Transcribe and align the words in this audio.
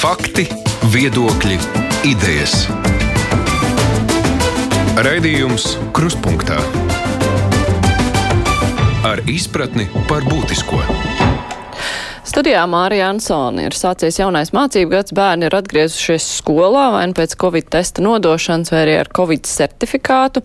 Fakti, 0.00 0.46
viedokļi, 0.94 1.58
idejas. 2.08 2.62
Raidījums 4.96 5.74
Kruspunkta 5.92 6.56
ar 9.04 9.20
izpratni 9.28 9.90
par 10.08 10.24
būtisko. 10.24 10.80
Studijā 12.24 12.64
Mārija 12.72 13.10
Ansone 13.12 13.68
ir 13.68 13.76
sācies 13.76 14.16
jaunais 14.22 14.54
mācību 14.56 14.96
gads, 14.96 15.12
bērni 15.12 15.50
ir 15.50 15.60
atgriezušies 15.60 16.32
skolā 16.40 16.88
vai 16.96 17.06
nu 17.12 17.20
pēc 17.20 17.36
covid 17.44 17.68
testa 17.68 18.00
nodošanas 18.00 18.72
vai 18.72 18.86
arī 18.86 18.98
ar 19.04 19.12
covid 19.12 19.44
certifikātu. 19.52 20.40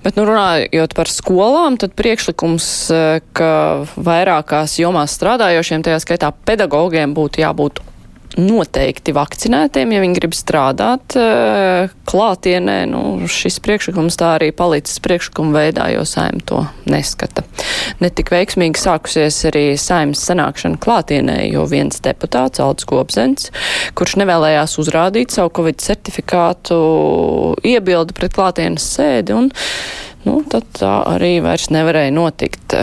Bet, 0.00 0.16
nu, 0.16 0.24
runājot 0.24 0.96
par 0.96 1.12
skolām, 1.12 1.76
tad 1.76 1.92
priekšlikums, 2.00 2.74
eh, 2.96 3.20
ka 3.36 3.84
vairākās 3.92 4.80
jomās 4.80 5.20
strādājošiem, 5.20 5.84
tajā 5.84 6.00
skaitā 6.00 6.32
pedagogiem, 6.48 7.12
būtu 7.12 7.44
jābūt 7.44 7.90
noteikti 8.40 9.14
vakcinētiem, 9.14 9.92
ja 9.94 10.02
viņi 10.02 10.18
grib 10.18 10.34
strādāt 10.36 11.16
eh, 11.18 11.92
klātienē. 12.08 12.76
Nu, 12.90 13.02
šis 13.30 13.60
priekšlikums 13.64 14.18
tā 14.20 14.34
arī 14.38 14.50
palicis 14.56 15.00
priekšlikuma 15.04 15.54
veidā, 15.58 15.88
jo 15.94 16.04
saim 16.08 16.40
to 16.46 16.64
neskata. 16.90 17.44
Netik 18.02 18.32
veiksmīgi 18.34 18.80
sākusies 18.80 19.40
arī 19.50 19.64
saimas 19.80 20.24
sanākšana 20.26 20.80
klātienē, 20.82 21.38
jo 21.52 21.66
viens 21.70 22.02
deputāts, 22.04 22.62
Aldis 22.64 22.88
Gobzens, 22.90 23.50
kurš 23.98 24.18
nevēlējās 24.22 24.78
uzrādīt 24.82 25.34
savu 25.34 25.54
Covid 25.60 25.82
certifikātu, 25.84 26.78
iebilda 27.64 28.16
pret 28.16 28.34
klātienes 28.34 28.86
sēdi 28.96 29.36
un, 29.36 29.50
nu, 30.26 30.38
tad 30.50 30.68
tā 30.78 31.00
arī 31.14 31.36
vairs 31.44 31.70
nevarēja 31.74 32.14
notikt. 32.14 32.78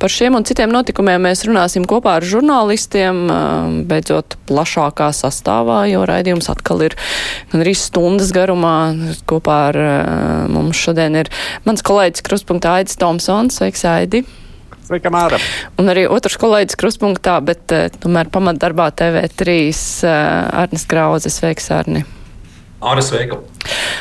Par 0.00 0.08
šiem 0.08 0.32
un 0.38 0.46
citiem 0.48 0.70
notikumiem 0.72 1.20
mēs 1.28 1.42
runāsim 1.44 1.84
kopā 1.84 2.14
ar 2.16 2.24
žurnālistiem, 2.24 3.18
beidzot 3.84 4.38
plašākā 4.48 5.10
sastāvā, 5.12 5.82
jo 5.90 6.06
raidījums 6.08 6.48
atkal 6.48 6.86
ir 6.86 6.96
gan 7.50 7.60
arī 7.60 7.74
stundas 7.76 8.32
garumā. 8.32 8.94
Kopā 9.28 9.58
ar 9.68 9.78
mums 10.48 10.80
šodien 10.80 11.18
ir 11.20 11.28
mans 11.68 11.84
kolēģis 11.84 12.24
Kruspunktā 12.24 12.78
Aidis 12.80 12.96
Tomsons. 12.96 13.60
Sveiks, 13.60 13.84
Aidi! 13.84 14.22
Sveika, 14.88 15.12
Māra! 15.12 15.36
Un 15.76 15.92
arī 15.92 16.06
otrs 16.08 16.40
kolēģis 16.40 16.80
Kruspunktā, 16.80 17.36
bet 17.44 17.68
tomēr 18.00 18.32
pamatdarbā 18.32 18.88
TV3 18.96 19.60
Arnis 20.64 20.88
Krauze. 20.88 21.28
Sveiks, 21.28 21.68
Arni! 21.76 22.06
Māra, 22.80 23.04
sveika! 23.04 23.42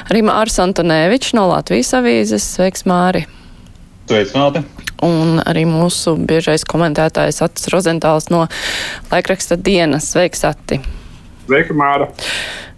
Arī 0.08 0.24
Mārs 0.24 0.56
Antonēvičs 0.64 1.36
no 1.36 1.50
Latvijas 1.52 1.92
avīzes. 2.00 2.48
Sveiks, 2.56 2.88
Māri! 2.88 3.28
Sveicināti! 4.08 4.64
Un 5.06 5.42
arī 5.46 5.66
mūsu 5.70 6.16
biežais 6.18 6.66
komentētājs 6.68 7.44
Atis 7.46 7.70
Rozentāls 7.74 8.30
no 8.34 8.46
laikraksta 9.12 9.60
dienas. 9.60 10.12
Sveiks, 10.14 10.46
Ati! 10.48 10.82
Sveika, 11.46 11.74
Māra! 11.78 12.12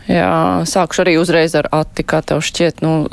Jā, 0.09 0.63
sākušu 0.67 1.03
arī 1.03 1.13
uzreiz 1.21 1.53
ar 1.55 1.67
Ati, 1.75 2.03
kā 2.07 2.19
tev 2.25 2.41
šķiet. 2.43 2.81
Nu, 2.83 3.05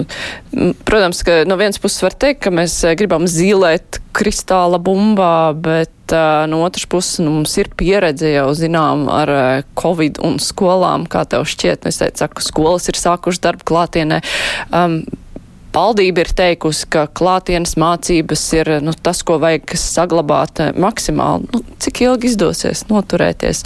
protams, 0.89 1.20
ka 1.27 1.42
no 1.47 1.59
vienas 1.61 1.79
puses 1.83 2.01
var 2.03 2.17
teikt, 2.17 2.41
ka 2.47 2.53
mēs 2.55 2.81
gribam 2.98 3.29
zīlēt 3.29 4.01
kristāla 4.17 4.81
bumbā, 4.83 5.53
bet 5.55 6.14
uh, 6.17 6.47
no 6.51 6.62
otras 6.67 6.89
puses 6.91 7.20
nu, 7.23 7.36
mums 7.36 7.55
ir 7.61 7.70
pieredze 7.79 8.33
jau 8.33 8.48
zinām 8.56 9.06
ar 9.12 9.34
uh, 9.34 9.45
Covid 9.79 10.19
un 10.25 10.41
skolām, 10.42 11.06
kā 11.11 11.27
tev 11.29 11.47
šķiet. 11.51 11.86
Es 11.91 12.01
teicu, 12.01 12.31
ka 12.33 12.45
skolas 12.45 12.89
ir 12.91 12.98
sākušas 12.98 13.45
darbu 13.45 13.69
klātienē. 13.69 14.23
Um, 14.73 15.03
Valdība 15.74 16.24
ir 16.24 16.30
teikusi, 16.33 16.86
ka 16.91 17.05
klātienes 17.06 17.77
mācības 17.78 18.44
ir 18.56 18.70
nu, 18.83 18.94
tas, 18.97 19.20
ko 19.27 19.36
vajag 19.42 19.74
saglabāt 19.78 20.62
eh, 20.64 20.70
maksimāli. 20.80 21.47
Nu, 21.52 21.61
cik 21.83 22.02
ilgi 22.06 22.33
izdosies 22.33 22.86
noturēties? 22.88 23.62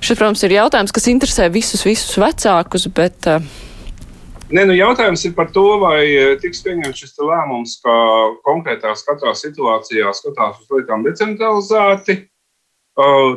Šis, 0.00 0.14
protams, 0.14 0.44
ir 0.46 0.54
jautājums, 0.56 0.94
kas 0.94 1.10
interesē 1.10 1.50
visus, 1.52 1.82
visus 1.86 2.14
vecākus, 2.20 2.86
bet. 2.94 3.26
Uh, 3.26 3.66
Nē, 4.50 4.64
nu 4.66 4.74
jautājums 4.74 5.22
ir 5.28 5.34
par 5.36 5.50
to, 5.54 5.66
vai 5.82 6.00
eh, 6.06 6.32
tiks 6.42 6.62
pieņemts 6.64 7.04
šis 7.04 7.18
lēmums, 7.22 7.76
ka 7.84 7.98
konkrētās 8.46 9.04
katrā 9.06 9.34
situācijā 9.38 10.14
skatās 10.16 10.62
uz 10.62 10.74
lietām 10.78 11.06
decentralizēti. 11.06 12.22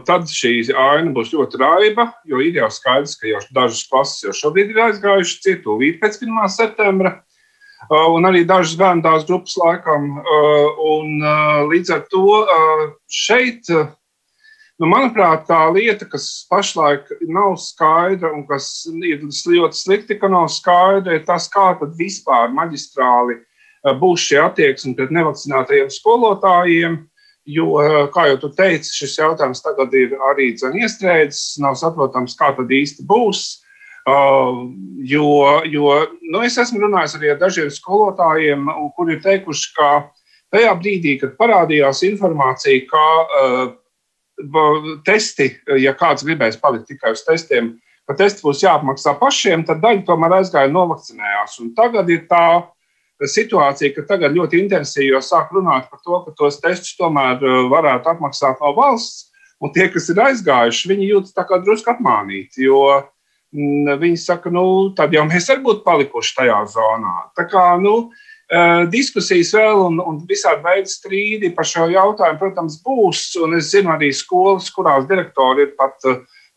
Tad 0.03 0.25
šī 0.27 0.73
aina 0.75 1.13
būs 1.15 1.29
ļoti 1.31 1.59
raiba, 1.61 2.09
jo 2.27 2.41
ir 2.43 2.57
jau 2.57 2.67
skaidrs, 2.73 3.13
ka 3.15 3.29
jau 3.29 3.39
dažas 3.55 3.85
klases 3.87 4.25
jau 4.25 4.33
šobrīd 4.35 4.73
ir 4.73 4.81
aizgājušas 4.89 5.43
cietu 5.45 5.77
līdz 5.79 6.01
pēc 6.01 6.17
1. 6.25 6.41
septembra. 6.51 7.13
Uh, 7.91 8.13
un 8.15 8.23
arī 8.27 8.45
dažas 8.47 8.77
bērnu 8.79 9.03
tās 9.03 9.25
grupas 9.27 9.57
laikam. 9.59 10.19
Uh, 10.21 10.79
un, 10.95 11.17
uh, 11.19 11.63
līdz 11.67 11.91
ar 11.95 12.03
to 12.11 12.23
šeit, 13.11 13.67
nu, 14.79 14.87
manuprāt, 14.87 15.43
tā 15.49 15.59
lieta, 15.75 16.07
kas 16.09 16.45
pašlaik 16.51 17.09
nav 17.27 17.57
skaidra 17.61 18.31
un 18.33 18.45
kas 18.47 18.85
ir 19.03 19.25
ļoti 19.25 19.79
slikti, 19.79 20.19
ka 20.19 20.31
nav 20.31 20.47
skaidra, 20.53 21.17
ir 21.17 21.25
tas, 21.27 21.49
kā 21.51 21.73
tad 21.79 21.97
vispār 21.99 22.53
maģistrāli 22.55 23.41
būs 23.99 24.29
šie 24.29 24.39
attieksmi 24.45 24.95
pret 24.95 25.11
nevakcinātajiem 25.11 25.91
skolotājiem. 25.91 27.01
Jo, 27.43 27.73
kā 28.15 28.29
jau 28.29 28.37
tu 28.39 28.49
teici, 28.55 28.93
šis 29.01 29.17
jautājums 29.19 29.59
tagad 29.59 29.91
ir 29.99 30.13
arī 30.29 30.53
iestrēdzis. 30.55 31.57
Nav 31.59 31.75
saprotams, 31.75 32.37
kā 32.39 32.53
tad 32.55 32.71
īsti 32.71 33.03
būs. 33.03 33.62
Uh, 34.03 34.67
jo 34.99 35.61
jo 35.63 35.91
nu, 36.27 36.41
es 36.43 36.57
esmu 36.59 36.81
runājis 36.81 37.13
arī 37.15 37.29
ar 37.31 37.37
dažiem 37.39 37.69
skolotājiem, 37.71 38.67
kuri 38.97 39.15
ir 39.15 39.21
teikuši, 39.23 39.69
ka 39.77 39.91
tajā 40.51 40.73
brīdī, 40.75 41.13
kad 41.21 41.37
parādījās 41.39 42.03
informācija, 42.09 42.83
ka 42.89 43.05
uh, 43.23 43.71
testi, 45.07 45.53
ja 45.79 45.93
kāds 45.95 46.25
gribēs 46.27 46.59
palikt 46.59 46.89
tikai 46.91 47.13
uz 47.15 47.23
testiem, 47.23 47.77
ka 48.03 48.17
testi 48.19 48.43
būs 48.43 48.65
jāapmaksā 48.65 49.15
pašiem, 49.21 49.63
tad 49.63 49.79
daļa 49.85 50.03
tomēr 50.09 50.39
aizgāja 50.41 50.67
un 50.67 50.75
novakcinējās. 50.81 51.59
Un 51.63 51.71
tagad 51.77 52.11
ir 52.11 52.25
tā 52.27 52.45
situācija, 53.23 53.93
ka 53.95 54.03
tagad 54.09 54.35
ļoti 54.35 54.59
intensīvi 54.65 55.13
jau 55.13 55.23
sāk 55.23 55.53
runāt 55.55 55.87
par 55.87 56.03
to, 56.03 56.19
ka 56.25 56.35
tos 56.35 56.59
testus 56.59 56.97
tomēr 56.99 57.39
uh, 57.39 57.63
varētu 57.71 58.17
apmaksāt 58.17 58.59
no 58.59 58.75
valsts. 58.75 59.29
Un 59.63 59.71
tie, 59.71 59.87
kas 59.87 60.09
ir 60.11 60.19
aizgājuši, 60.19 60.89
viņi 60.91 61.11
jūtas 61.13 61.35
tā 61.37 61.45
kā 61.47 61.55
drusku 61.63 61.93
apmānīti. 61.93 62.65
Jo 62.65 62.99
Viņi 63.53 64.17
saka, 64.17 64.49
nu, 64.53 64.65
tad 64.97 65.13
jau 65.13 65.25
mēs 65.29 65.49
arī 65.53 65.61
būtu 65.65 65.83
palikuši 65.85 66.37
tajā 66.39 66.59
zonā. 66.73 67.15
Tā 67.37 67.45
kā, 67.49 67.65
nu, 67.81 68.09
diskusijas 68.89 69.53
vēl 69.53 69.81
un, 69.87 69.99
un 70.01 70.17
visādi 70.29 70.65
veidi 70.65 70.89
strīdi 70.89 71.51
par 71.53 71.67
šo 71.69 71.85
jautājumu, 71.91 72.39
protams, 72.41 72.79
būs. 72.85 73.27
Un 73.45 73.59
es 73.59 73.69
zinu 73.73 73.93
arī 73.93 74.09
skolas, 74.13 74.71
kurās 74.73 75.05
direktori 75.09 75.67
ir 75.67 75.75
pat, 75.77 76.01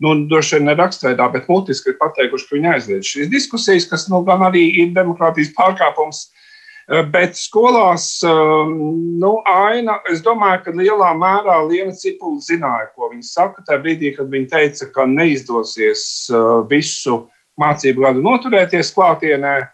nu, 0.01 0.15
droši 0.31 0.56
vien 0.56 0.73
rakstveidā, 0.77 1.29
bet 1.37 1.53
mutiski 1.53 1.93
ir 1.93 2.01
pateikuši, 2.01 2.49
ka 2.49 2.56
viņi 2.56 2.73
aizliedz 2.73 3.12
šīs 3.12 3.31
diskusijas, 3.33 3.89
kas, 3.93 4.09
nu, 4.12 4.23
gan 4.25 4.49
arī 4.49 4.65
ir 4.81 4.97
demokrātijas 4.97 5.53
pārkāpums 5.56 6.27
Eh, 6.27 6.46
bet 6.87 7.35
skolās, 7.35 8.23
eh, 8.23 8.75
nu, 9.19 9.43
aina, 9.45 9.99
es 10.11 10.23
domāju, 10.23 10.63
ka 10.65 10.71
lielā 10.71 11.13
mērā 11.19 11.59
Liena 11.67 11.93
Cipula 11.93 12.39
zināja, 12.39 12.93
ko 12.95 13.11
viņa 13.11 13.27
saka. 13.27 13.65
Tajā 13.67 13.83
brīdī, 13.83 14.17
kad 14.17 14.31
viņa 14.31 14.49
teica, 14.53 14.93
ka 14.95 15.07
neizdosies 15.07 16.31
eh, 16.31 16.45
visu 16.71 17.25
mācību 17.59 18.05
gadu 18.05 18.23
noturēties 18.23 18.93
klātienē, 18.95 19.73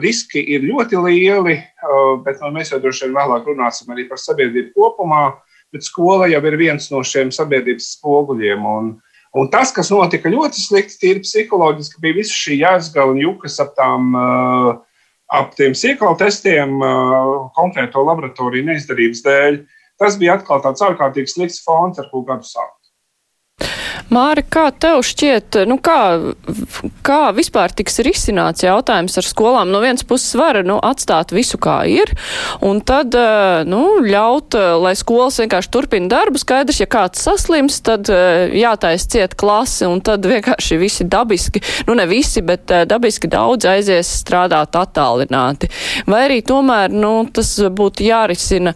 riski 0.00 0.40
ir 0.40 0.62
ļoti 0.64 0.98
lieli, 1.04 1.54
bet 2.24 2.40
nu, 2.40 2.48
mēs 2.50 2.70
jau 2.72 2.78
droši 2.80 3.04
vien 3.04 3.12
vēlāk 3.14 3.44
runāsim 3.46 3.92
arī 3.92 4.06
par 4.08 4.18
sabiedrību 4.18 4.72
kopumā. 4.72 5.36
Bet 5.72 5.84
skola 5.84 6.26
jau 6.32 6.40
ir 6.48 6.56
viens 6.56 6.88
no 6.90 7.02
šiem 7.04 7.30
sabiedrības 7.32 7.90
spoguļiem. 7.98 8.64
Un, 8.64 8.90
un 9.36 9.50
tas, 9.52 9.72
kas 9.72 9.92
notika 9.92 10.32
ļoti 10.32 10.64
slikti, 10.64 10.98
tīri 11.00 11.22
psiholoģiski, 11.24 12.00
bija 12.02 12.18
visa 12.18 12.34
šī 12.34 12.58
jēzga 12.62 13.04
un 13.10 13.20
jukas 13.20 13.60
ap 13.62 13.74
tām 13.76 14.16
uh, 14.16 14.72
ap 15.32 15.54
tiem 15.58 15.74
sīkālu 15.78 16.18
testiem 16.20 16.76
konkrēto 17.56 18.04
laboratoriju 18.04 18.68
neizdarības 18.68 19.24
dēļ. 19.24 19.60
Tas 20.00 20.18
bija 20.18 20.38
atkal 20.38 20.62
tāds 20.62 20.82
ārkārtīgi 20.84 21.30
slikts 21.30 21.62
fons, 21.64 22.00
ar 22.02 22.10
ko 22.10 22.24
gadu 22.26 22.46
sākt. 22.48 22.83
Māri, 24.12 24.44
kā 24.44 24.66
tev 24.76 25.00
šķiet, 25.06 25.62
nu 25.68 25.78
kā, 25.82 25.98
kā 27.06 27.20
vispār 27.36 27.72
tiks 27.72 27.98
risināts 28.04 28.64
jautājums 28.64 29.16
ar 29.20 29.26
skolām? 29.26 29.72
No 29.72 29.80
vienas 29.80 30.04
puses 30.06 30.34
var 30.38 30.60
nu, 30.66 30.76
atstāt 30.84 31.32
visu 31.34 31.58
kā 31.62 31.78
ir, 31.88 32.12
un 32.64 32.82
tad 32.84 33.16
eh, 33.16 33.64
nu, 33.68 33.82
ļaut, 34.04 34.56
eh, 34.58 34.74
lai 34.82 34.92
skolas 34.98 35.40
vienkārši 35.40 35.72
turpina 35.72 36.10
darbu. 36.12 36.40
Skaidrs, 36.42 36.82
ja 36.82 36.88
kāds 36.90 37.24
saslims, 37.24 37.80
tad 37.86 38.10
eh, 38.12 38.52
jātais 38.60 39.08
ciet 39.10 39.38
klasi, 39.40 39.88
un 39.88 40.04
tad 40.04 40.28
vienkārši 40.28 40.78
visi 40.80 41.08
dabiski, 41.08 41.64
nu 41.88 41.96
ne 41.98 42.06
visi, 42.10 42.44
bet 42.44 42.68
dabiski 42.90 43.30
daudz 43.32 43.68
aizies 43.70 44.10
strādāt 44.20 44.76
attālināti. 44.78 45.70
Vai 46.10 46.26
arī 46.28 46.42
tomēr 46.44 46.92
nu, 46.92 47.16
tas 47.32 47.56
būtu 47.72 48.04
jārisina 48.04 48.74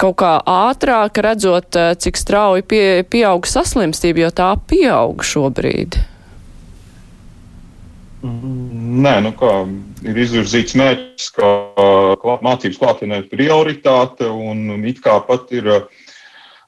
kaut 0.00 0.16
kā 0.22 0.32
ātrāk, 0.48 1.20
redzot, 1.24 1.76
eh, 1.76 1.94
cik 1.94 2.18
strauji 2.20 2.66
pie, 2.66 2.86
pieaug 3.08 3.46
saslimstība, 3.46 4.26
jo 4.26 4.30
tā 4.30 4.50
pieaug 4.70 5.24
šobrīd? 5.24 6.00
Nē, 8.24 9.18
nu 9.20 9.34
kā 9.36 9.50
ir 10.08 10.20
izvirzīts 10.22 10.76
mērķis, 10.80 11.28
ka 11.36 11.48
mācības 12.44 12.78
klātienē 12.80 13.18
ir 13.20 13.28
prioritāte 13.28 14.30
un 14.30 14.84
it 14.88 15.02
kā 15.04 15.18
pat 15.26 15.52
ir 15.52 15.68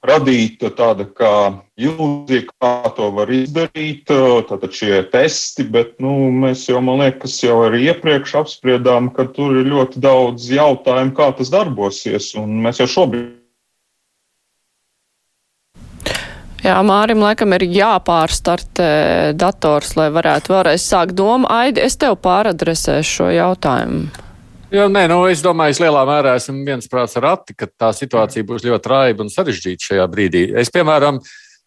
radīta 0.09 0.71
tāda 0.77 1.07
kā 1.07 1.33
ilūzija, 1.79 2.47
kā 2.57 2.93
to 2.97 3.09
var 3.17 3.33
izdarīt, 3.33 4.11
tātad 4.51 4.77
šie 4.77 5.01
testi, 5.13 5.67
bet 5.71 5.97
nu, 6.03 6.15
mēs 6.45 6.67
jau, 6.71 6.83
man 6.85 7.03
liekas, 7.05 7.39
jau 7.45 7.59
arī 7.67 7.87
iepriekš 7.91 8.37
apspriedām, 8.43 9.11
ka 9.17 9.29
tur 9.37 9.59
ir 9.61 9.73
ļoti 9.73 10.03
daudz 10.03 10.51
jautājumu, 10.53 11.17
kā 11.17 11.33
tas 11.39 11.53
darbosies, 11.55 12.35
un 12.41 12.63
mēs 12.67 12.83
jau 12.85 12.91
šobrīd 12.99 13.35
Jā, 16.67 16.81
Mārim 16.83 17.21
laikam 17.23 17.53
ir 17.55 17.63
jāpārstartē 17.71 18.89
dators, 19.39 19.93
lai 19.95 20.09
varētu 20.11 20.51
vēlreiz 20.51 20.83
sākt 20.83 21.15
domu. 21.15 21.47
Aidi, 21.53 21.85
es 21.85 21.95
tev 22.01 22.17
pāradresēšu 22.25 23.13
šo 23.21 23.29
jautājumu. 23.31 24.26
Jā, 24.67 24.89
nē, 24.91 25.05
nu, 25.07 25.21
es 25.31 25.45
domāju, 25.47 25.77
es 25.77 25.79
lielā 25.79 26.01
mērā 26.09 26.33
esmu 26.41 26.65
viensprāts 26.67 27.15
ar 27.21 27.29
Ati, 27.37 27.55
ka 27.55 27.69
tā 27.71 27.93
situācija 27.95 28.43
būs 28.49 28.65
ļoti 28.67 28.91
raiba 28.91 29.23
un 29.23 29.29
sarežģīta 29.31 29.93
šajā 29.93 30.07
brīdī. 30.11 30.41
Es, 30.59 30.73
piemēram, 30.75 31.21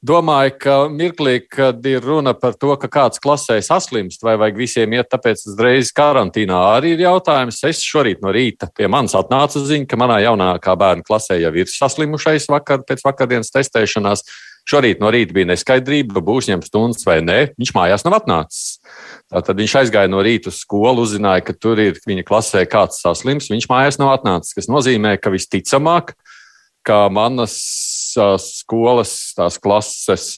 domāju, 0.04 0.52
ka 0.60 0.74
mirklī, 0.92 1.38
kad 1.48 1.80
ir 1.88 2.04
runa 2.04 2.34
par 2.36 2.58
to, 2.60 2.74
ka 2.82 2.90
kāds 2.92 3.22
klasē 3.24 3.56
saslimst, 3.64 4.20
vai 4.20 4.36
vajag 4.42 4.60
visiem 4.60 4.98
iet 4.98 5.08
tāpēc 5.14 5.46
uzreiz 5.48 5.94
karantīnā, 5.96 6.60
arī 6.76 6.98
ir 6.98 7.06
jautājums. 7.06 7.62
Es 7.72 7.80
šorīt 7.88 8.20
no 8.26 8.36
rīta 8.36 8.68
pie 8.76 8.92
manis 8.92 9.16
atnāca 9.16 9.64
ziņa, 9.64 9.88
ka 9.88 10.00
manā 10.04 10.20
jaunākā 10.26 10.76
bērna 10.84 11.08
klasē 11.08 11.40
jau 11.40 11.56
ir 11.56 11.72
saslimušais 11.72 12.52
vakar 12.52 12.84
pēc 12.84 13.08
vakardienas 13.08 13.56
testēšanās. 13.56 14.28
Šorīt 14.68 15.00
no 15.00 15.08
rīta 15.16 15.40
bija 15.40 15.54
neskaidrība, 15.54 16.20
būs 16.20 16.52
ņemts 16.52 16.68
stundas 16.68 17.08
vai 17.08 17.22
nē. 17.24 17.40
Viņš 17.56 17.76
mājās 17.80 18.04
nav 18.04 18.20
atnācis. 18.20 18.79
Tad 19.30 19.60
viņš 19.62 19.76
aizgāja 19.84 20.10
no 20.10 20.24
rīta 20.26 20.50
uz 20.50 20.64
skolu, 20.64 21.04
uzzināja, 21.06 21.44
ka 21.46 21.54
tur 21.54 21.78
ir 21.82 22.00
viņa 22.10 22.24
klasē 22.26 22.64
kāds 22.70 23.04
saslims. 23.04 23.52
Viņš 23.54 23.68
mājās 23.70 24.00
nav 24.02 24.16
atnācis, 24.16 24.56
kas 24.58 24.70
nozīmē, 24.72 25.20
ka 25.22 25.30
visticamāk, 25.30 26.16
ka 26.86 27.04
manas 27.14 27.54
skolas, 28.42 29.14
tās 29.38 29.60
klases 29.62 30.32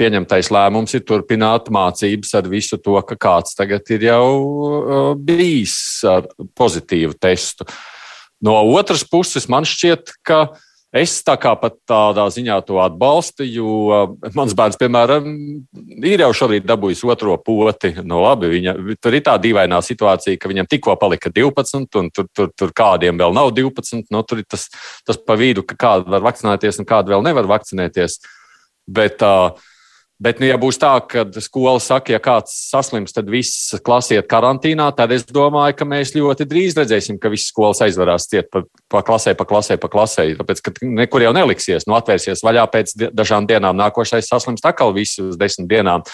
pieņemtais 0.00 0.50
lēmums 0.50 0.96
ir 0.96 1.04
turpināt 1.06 1.70
mācības 1.70 2.34
ar 2.40 2.50
visu 2.50 2.80
to, 2.82 2.96
ka 3.06 3.14
kāds 3.14 3.54
tagad 3.54 3.86
ir 3.94 4.08
jau 4.08 5.14
bijis 5.22 5.76
ar 6.10 6.26
pozitīvu 6.58 7.14
testu. 7.22 7.68
No 8.42 8.56
otras 8.74 9.04
puses, 9.06 9.46
man 9.46 9.62
šķiet, 9.68 10.16
ka 10.26 10.48
Es 10.92 11.14
tā 11.24 11.38
kā 11.40 11.54
pat 11.56 11.78
tādā 11.88 12.26
ziņā 12.28 12.58
to 12.68 12.76
atbalstu, 12.84 13.46
jo 13.48 13.68
uh, 13.88 14.32
mans 14.36 14.52
bērns, 14.52 14.76
piemēram, 14.76 15.30
ir 16.04 16.20
jau 16.20 16.28
šorīt 16.42 16.66
dabūjis 16.68 17.00
otro 17.08 17.38
poti. 17.40 17.94
Nu, 18.04 18.18
labi, 18.20 18.50
viņa, 18.58 18.74
tur 19.00 19.16
ir 19.16 19.24
tā 19.24 19.38
dīvainā 19.40 19.78
situācija, 19.80 20.36
ka 20.36 20.50
viņam 20.52 20.68
tikko 20.68 20.98
palika 21.00 21.32
12, 21.32 21.96
un 21.96 22.10
tur, 22.12 22.28
tur, 22.36 22.52
tur 22.52 22.74
kādiem 22.76 23.16
vēl 23.16 23.32
nav 23.32 23.54
12. 23.56 24.04
Nu, 24.12 24.20
tur 24.28 24.44
ir 24.44 24.48
tas, 24.52 24.68
tas 25.08 25.16
pa 25.16 25.38
vidu, 25.40 25.64
ka 25.64 25.80
kādi 25.80 26.12
var 26.12 26.28
vakcinēties 26.28 26.82
un 26.82 26.90
kādi 26.92 27.14
vēl 27.14 27.24
nevar 27.24 27.48
vakcinēties. 27.54 28.20
Bet 28.92 29.24
uh, 29.24 29.56
Bet, 30.22 30.38
nu, 30.38 30.46
ja 30.46 30.54
būs 30.60 30.76
tā, 30.78 30.92
ka 31.10 31.24
skola 31.42 31.80
saka, 31.82 32.12
ja 32.14 32.20
kāds 32.22 32.52
saslims, 32.68 33.14
tad 33.14 33.30
viss 33.32 33.72
klase 33.82 34.14
iet 34.14 34.28
karantīnā, 34.30 34.86
tad 34.94 35.10
es 35.16 35.24
domāju, 35.26 35.74
ka 35.80 35.88
mēs 35.88 36.12
ļoti 36.14 36.46
drīz 36.46 36.76
redzēsim, 36.78 37.18
ka 37.18 37.32
visas 37.32 37.50
skolas 37.50 37.82
aizvarās 37.82 38.28
ciet 38.30 38.46
pa, 38.52 38.62
pa 38.92 39.02
klasē, 39.06 39.34
pa 39.38 39.48
klasē, 39.48 39.80
pa 39.82 39.90
klasē. 39.90 40.28
Tāpēc, 40.38 40.62
ka 40.62 40.74
nekur 40.86 41.26
jau 41.26 41.34
neliksies, 41.34 41.88
nu, 41.90 41.96
atvērsies 41.98 42.44
vaļā 42.46 42.68
pēc 42.70 42.94
dažām 43.10 43.50
dienām, 43.50 43.74
nākošais 43.80 44.30
saslims 44.30 44.62
atkal 44.68 44.94
visu 44.94 45.32
uz 45.32 45.40
desmit 45.40 45.66
dienām. 45.72 46.06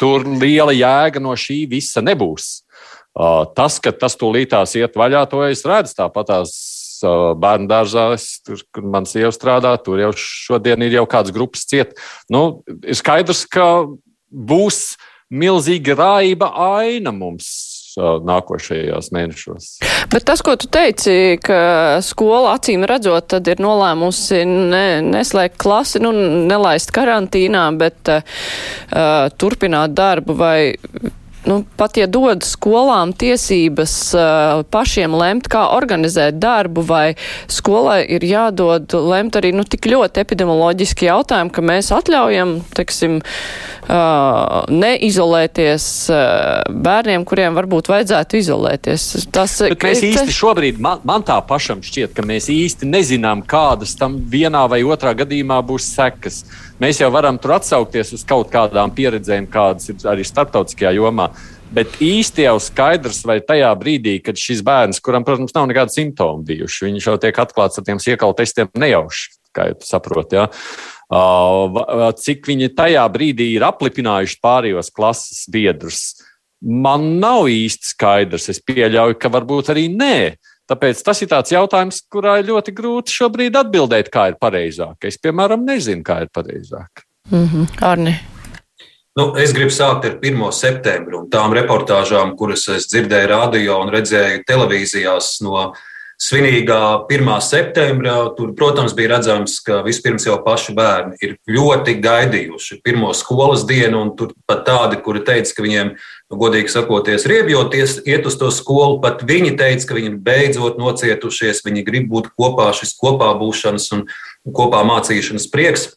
Tur 0.00 0.24
liela 0.24 0.72
jēga 0.72 1.20
no 1.20 1.36
šī 1.36 1.66
visa 1.68 2.00
nebūs. 2.00 2.62
Uh, 3.10 3.44
tas, 3.58 3.76
ka 3.82 3.92
tas 3.92 4.16
tūlītās 4.16 4.78
iet 4.80 4.96
vaļā, 4.96 5.26
to 5.28 5.44
es 5.44 5.66
redzu 5.68 5.98
tāpatās 5.98 6.54
bērnu 7.02 7.70
dārzā, 7.70 8.06
tur, 8.46 8.62
kur 8.74 8.86
man 8.92 9.08
sieva 9.08 9.32
strādā, 9.34 9.74
tur 9.82 10.00
jau 10.02 10.12
šodien 10.16 10.82
ir 10.86 11.00
jau 11.00 11.06
kāds 11.10 11.34
grupas 11.34 11.66
ciet. 11.68 11.96
Nu, 12.32 12.62
ir 12.84 12.98
skaidrs, 12.98 13.46
ka 13.50 13.86
būs 14.30 14.96
milzīga 15.30 15.94
raiba 15.98 16.50
aina 16.80 17.12
mums 17.14 17.50
nākošajos 17.98 19.10
mēnešos. 19.14 19.68
Bet 20.12 20.24
tas, 20.28 20.42
ko 20.46 20.54
tu 20.58 20.68
teici, 20.70 21.38
ka 21.42 21.98
skola 22.06 22.54
acīm 22.56 22.84
redzot, 22.88 23.26
tad 23.34 23.48
ir 23.50 23.62
nolēmusi 23.62 24.44
ne, 24.46 24.84
neslēgt 25.06 25.58
klasi, 25.60 26.02
nu, 26.02 26.12
nelaist 26.50 26.92
karantīnā, 26.94 27.64
bet 27.80 28.12
uh, 28.14 28.22
turpināt 29.40 29.96
darbu 29.98 30.36
vai 30.38 30.58
nu, 31.44 31.60
pat 31.76 31.96
ja 31.96 32.06
dod 32.10 32.44
skolām 32.44 33.12
tiesības 33.16 33.94
uh, 34.16 34.62
pašiem 34.70 35.14
lemt, 35.16 35.48
kā 35.50 35.66
organizēt 35.76 36.38
darbu, 36.40 36.84
vai 36.86 37.04
skolai 37.50 38.02
ir 38.04 38.24
jādod 38.26 38.92
lemt 38.92 39.38
arī 39.40 39.52
nu, 39.56 39.64
tik 39.64 39.88
ļoti 39.90 40.22
epidemioloģiski 40.24 41.08
jautājumi, 41.08 41.52
ka 41.54 41.64
mēs 41.64 41.90
atļaujam, 41.96 42.56
teiksim, 42.76 43.18
uh, 43.20 44.60
neizolēties 44.70 45.86
uh, 46.12 46.22
bērniem, 46.70 47.26
kuriem 47.28 47.56
varbūt 47.58 47.92
vajadzētu 47.92 48.40
izolēties. 48.40 49.08
Tas, 49.32 49.56
Bet 49.64 49.88
mēs 49.88 50.04
īsti 50.10 50.26
te... 50.28 50.38
šobrīd, 50.40 50.80
man, 50.82 51.04
man 51.08 51.24
tā 51.26 51.38
pašam 51.46 51.84
šķiet, 51.84 52.14
ka 52.16 52.26
mēs 52.26 52.50
īsti 52.52 52.88
nezinām, 52.90 53.44
kādas 53.48 53.96
tam 53.98 54.20
vienā 54.30 54.66
vai 54.70 54.82
otrā 54.84 55.14
gadījumā 55.22 55.62
būs 55.66 55.88
sekas. 55.96 56.44
Mēs 56.80 56.96
jau 57.02 57.10
varam 57.12 57.36
tur 57.36 57.58
atsaukties 57.58 58.14
uz 58.16 58.22
kaut 58.24 58.48
kādām 58.52 58.92
pieredzēm, 58.96 59.50
kādas 59.52 59.90
ir 59.92 60.04
arī 60.08 60.24
starptautiskajā 60.24 60.94
jomā. 60.96 61.26
Bet 61.70 61.98
īsti 62.02 62.46
jau 62.46 62.56
skaidrs, 62.62 63.20
vai 63.28 63.36
tajā 63.44 63.68
brīdī, 63.78 64.16
kad 64.24 64.40
šis 64.40 64.62
bērns, 64.66 64.98
kuram, 65.04 65.26
protams, 65.26 65.52
nav 65.54 65.68
nekāda 65.70 65.92
simptoma 65.92 66.40
bijuši, 66.48 66.86
viņš 66.88 67.06
jau 67.06 67.18
tiek 67.20 67.36
atklāts 67.44 67.78
ar 67.78 67.84
tiem 67.86 68.00
iekalu 68.00 68.34
testiem 68.38 68.72
nejauši, 68.80 69.28
kā 69.54 69.68
jūs 69.70 69.92
saprotat. 69.92 70.34
Ja? 70.34 70.48
Cik 72.16 72.48
viņi 72.48 72.72
tajā 72.80 73.04
brīdī 73.12 73.52
ir 73.58 73.66
aplipinājuši 73.68 74.40
pārējos 74.42 74.90
klases 74.96 75.44
biedrus, 75.52 76.00
man 76.64 77.20
nav 77.20 77.44
īsti 77.52 77.92
skaidrs. 77.92 78.48
Es 78.50 78.64
pieļauju, 78.64 79.20
ka 79.20 79.30
varbūt 79.36 79.70
arī 79.74 79.90
nē. 79.92 80.16
Tāpēc 80.70 81.02
tas 81.02 81.20
ir 81.24 81.30
tāds 81.32 81.50
jautājums, 81.50 82.02
kurā 82.06 82.38
ir 82.40 82.50
ļoti 82.52 82.74
grūti 82.76 83.14
šobrīd 83.16 83.58
atbildēt, 83.58 84.10
kā 84.12 84.28
ir 84.30 84.36
pareizāk. 84.40 85.08
Es, 85.08 85.18
piemēram, 85.18 85.64
nezinu, 85.66 86.04
kā 86.06 86.20
ir 86.22 86.30
pareizāk. 86.34 87.02
Mm 87.30 87.46
-hmm. 87.46 87.82
Arni. 87.82 88.14
Nu, 89.18 89.34
es 89.36 89.52
gribu 89.52 89.70
sākt 89.70 90.06
ar 90.06 90.18
1. 90.22 90.52
septembri 90.52 91.16
un 91.16 91.28
tām 91.30 91.52
reportāžām, 91.52 92.36
kuras 92.36 92.68
es 92.68 92.86
dzirdēju 92.86 93.28
radio 93.28 93.80
un 93.82 93.90
redzēju 93.90 94.44
televīzijās 94.46 95.40
no 95.42 95.56
uh, 95.66 95.89
svinīgā 96.20 97.06
1. 97.08 97.28
septembra, 97.40 98.14
tur, 98.36 98.52
protams, 98.56 98.92
bija 98.96 99.14
redzams, 99.14 99.56
ka 99.64 99.80
vispirms 99.86 100.26
jau 100.28 100.36
paši 100.44 100.74
bērni 100.76 101.16
ir 101.24 101.36
ļoti 101.48 101.96
gaidījuši 102.04 102.80
pirmo 102.84 103.14
skolas 103.16 103.64
dienu, 103.68 104.02
un 104.04 104.12
tur 104.18 104.34
pat 104.48 104.66
tādi, 104.68 105.00
kuri 105.00 105.24
teica, 105.24 105.54
ka 105.56 105.64
viņiem, 105.64 105.94
nu, 105.96 106.40
godīgi 106.40 106.72
sakoties, 106.72 107.24
riebjoties, 107.30 107.96
iet 108.04 108.28
uz 108.28 108.36
to 108.40 108.50
skolu, 108.54 108.98
pat 109.04 109.24
viņi 109.26 109.54
teica, 109.60 109.88
ka 109.88 109.96
viņi 109.96 110.18
beidzot 110.26 110.76
nocietušies, 110.80 111.64
viņi 111.64 111.86
grib 111.88 112.10
būt 112.12 112.34
kopā, 112.36 112.68
šis 112.76 112.92
kopā 113.00 113.32
būšanas 113.40 113.88
un 113.96 114.04
kopā 114.56 114.84
mācīšanas 114.92 115.48
prieks 115.52 115.88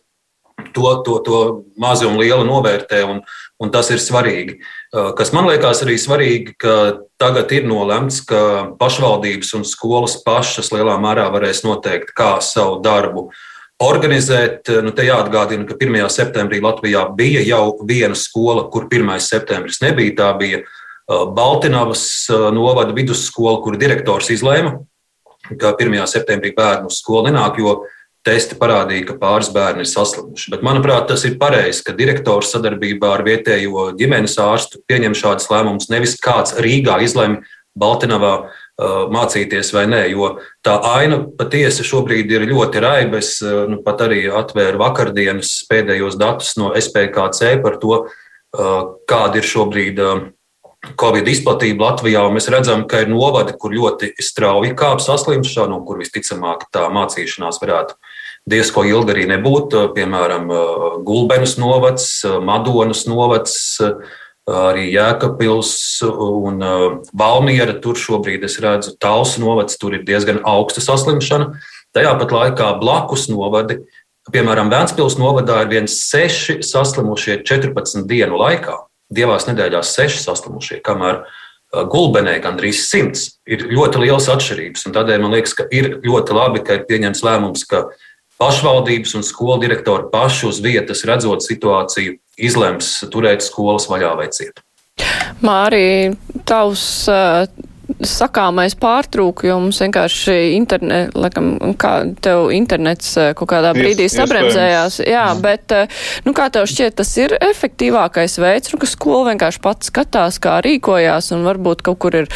to, 0.72 1.04
to, 1.04 1.20
to 1.26 1.38
mazu 1.80 2.08
un 2.08 2.20
lielu 2.22 2.46
novērtē, 2.48 3.04
un, 3.10 3.22
un 3.64 3.72
tas 3.72 3.90
ir 3.94 4.02
svarīgi. 4.04 4.58
Uh, 4.92 5.12
kas 5.18 5.32
man 5.36 5.48
liekas 5.48 5.84
arī 5.86 5.96
svarīgi, 6.02 6.58
ka 6.60 6.76
tagad 7.22 7.52
ir 7.56 7.66
nolemts, 7.70 8.20
ka 8.28 8.76
pašvaldības 8.80 9.54
un 9.58 9.66
skolas 9.68 10.18
pašas 10.26 10.74
lielā 10.76 10.98
mērā 11.02 11.30
varēs 11.34 11.64
noteikt, 11.66 12.12
kā 12.18 12.36
savu 12.44 12.82
darbu 12.84 13.30
organizēt. 13.84 14.70
Nu, 14.84 14.94
te 14.96 15.08
jāatgādina, 15.08 15.68
ka 15.70 15.78
1. 15.80 16.00
septembrī 16.14 16.62
Latvijā 16.64 17.06
bija 17.16 17.44
jau 17.48 17.80
viena 17.88 18.18
skola, 18.20 18.68
kur 18.72 18.90
1. 18.92 19.16
septembris 19.24 19.82
nebija. 19.84 20.18
Tā 20.20 20.32
bija 20.40 20.64
uh, 20.64 21.26
Baltinavas 21.32 22.06
uh, 22.32 22.50
novada 22.56 22.96
vidusskola, 22.96 23.62
kur 23.64 23.80
direktors 23.80 24.32
izlēma, 24.36 24.78
ka 25.60 25.76
1. 25.80 26.00
septembrī 26.12 26.54
bērnu 26.56 26.92
uz 26.92 27.00
skolu 27.02 27.30
nenāk, 27.30 27.60
jo 27.64 27.82
testi 28.24 28.56
parādīja, 28.60 29.08
ka 29.10 29.18
pāris 29.20 29.52
bērni 29.54 29.84
ir 29.84 29.90
saslimuši. 29.92 30.52
Bet, 30.54 30.64
manuprāt, 30.66 31.08
tas 31.12 31.26
ir 31.28 31.38
pareizi, 31.42 31.84
ka 31.86 31.96
direktors 31.98 32.54
sadarbībā 32.56 33.18
ar 33.18 33.26
vietējo 33.28 33.90
ģimenes 34.00 34.38
ārstu 34.42 34.82
pieņem 34.88 35.18
šādus 35.18 35.50
lēmumus. 35.52 35.90
Nevis 35.92 36.16
kāds 36.24 36.56
Rīgā 36.64 37.02
izlemj 37.04 37.42
Baltinavā 37.80 38.34
uh, 38.38 38.52
mācīties 39.14 39.74
vai 39.74 39.88
nē, 39.90 40.04
jo 40.14 40.36
tā 40.66 40.76
aina 40.94 41.24
patiesi 41.40 41.86
šobrīd 41.88 42.32
ir 42.32 42.46
ļoti 42.52 42.84
raiba. 42.84 43.20
Es 43.20 43.36
uh, 43.44 43.66
nu, 43.70 43.82
pat 43.86 44.06
arī 44.06 44.28
atvēru 44.30 44.82
vakardienas 44.82 45.56
pēdējos 45.72 46.20
datus 46.22 46.54
no 46.62 46.72
SPKC 46.78 47.58
par 47.66 47.80
to, 47.82 48.06
uh, 48.06 48.80
kāda 49.10 49.42
ir 49.42 49.50
šobrīd. 49.50 50.00
Uh, 50.00 50.32
Covid 51.00 51.30
izplatība 51.32 51.86
Latvijā, 51.88 52.26
un 52.28 52.34
mēs 52.36 52.50
redzam, 52.52 52.82
ka 52.92 53.06
ir 53.06 53.08
novadi, 53.08 53.54
kur 53.56 53.72
ļoti 53.72 54.10
strauji 54.20 54.74
kāpj 54.76 55.06
saslimšana, 55.06 55.78
un 55.78 55.86
kur 55.88 56.02
visticamāk 56.02 56.66
tā 56.76 56.90
mācīšanās 56.92 57.62
varētu 57.62 57.96
diezko 58.50 58.84
ilgi 58.88 59.16
arī 59.16 59.28
nebūt. 59.32 59.78
Piemēram, 59.96 60.52
Gulbenas 61.08 61.58
novads, 61.62 62.08
Madonas 62.44 63.06
novads, 63.10 63.56
arī 64.50 64.90
Jēkabils 64.92 65.74
un 66.08 66.64
Valmiera. 67.16 67.78
Tur 67.80 68.00
šobrīd 68.00 68.44
es 68.48 68.60
redzu, 68.64 68.98
Talsu 69.00 69.44
novads, 69.44 69.80
tur 69.80 69.96
ir 69.96 70.06
diezgan 70.08 70.44
augsta 70.44 70.84
saslimšana. 70.84 71.54
Tajā 71.94 72.16
pat 72.18 72.32
laikā 72.34 72.72
blakus 72.82 73.28
novadi 73.30 73.84
Piemēram, 74.32 74.70
Vēncpils 74.72 75.18
novadā 75.20 75.58
ir 75.66 75.72
viens 75.72 75.98
seši 76.00 76.62
saslimušie 76.64 77.42
14 77.44 78.06
dienu 78.08 78.38
laikā. 78.40 78.78
Divās 79.12 79.50
nedēļās 79.50 79.92
seši 79.98 80.22
saslimušie, 80.24 80.80
kamēr 80.86 81.26
Gulbenē 81.92 82.38
gandrīz 82.40 82.86
simts. 82.88 83.34
Ir 83.44 83.66
ļoti 83.74 84.06
liels 84.06 84.30
atšķirības. 84.32 84.88
Tādēļ 84.96 85.26
man 85.26 85.36
liekas, 85.36 85.58
ka 85.58 85.68
ir 85.76 85.98
ļoti 86.06 86.38
labi, 86.38 86.64
ka 86.64 86.78
ir 86.78 86.86
pieņemts 86.88 87.24
lēmums, 87.26 87.66
ka 87.68 87.90
pašvaldības 88.44 89.16
un 89.16 89.24
skolu 89.24 89.62
direktori 89.64 90.10
paši 90.12 90.48
uz 90.50 90.60
vietas, 90.64 91.06
redzot 91.08 91.46
situāciju, 91.46 92.18
izlems 92.36 92.96
turēt 93.14 93.46
skolas 93.46 93.88
vaļā 93.92 94.14
vai 94.20 94.28
ciet. 94.36 94.60
Mārī, 95.44 96.14
tavs 96.48 96.84
sakāmais 98.08 98.76
pārtrūkums, 98.80 99.80
vienkārši 99.84 100.36
internet, 100.56 101.14
laikam, 101.20 101.50
kā 101.80 101.92
tev 102.24 102.52
internets 102.56 103.12
eh, 103.20 103.32
kaut 103.38 103.50
kādā 103.52 103.74
brīdī 103.76 104.08
Ies, 104.08 104.16
sabremzējās. 104.18 105.00
Jā, 105.04 105.26
mm. 105.34 105.42
bet, 105.44 105.76
eh, 105.76 106.04
nu, 106.28 106.36
kā 106.38 106.48
tev 106.54 106.68
šķiet, 106.70 106.96
tas 107.00 107.12
ir 107.20 107.36
efektīvākais 107.40 108.38
veids, 108.42 108.72
nu, 108.74 108.80
ka 108.82 108.90
skola 108.90 109.34
vienkārši 109.34 109.64
pats 109.64 109.92
skatās, 109.92 110.40
kā 110.44 110.60
rīkojās, 110.64 111.34
un 111.36 111.44
varbūt 111.48 111.84
kaut 111.86 112.00
kur 112.06 112.18
ir 112.24 112.32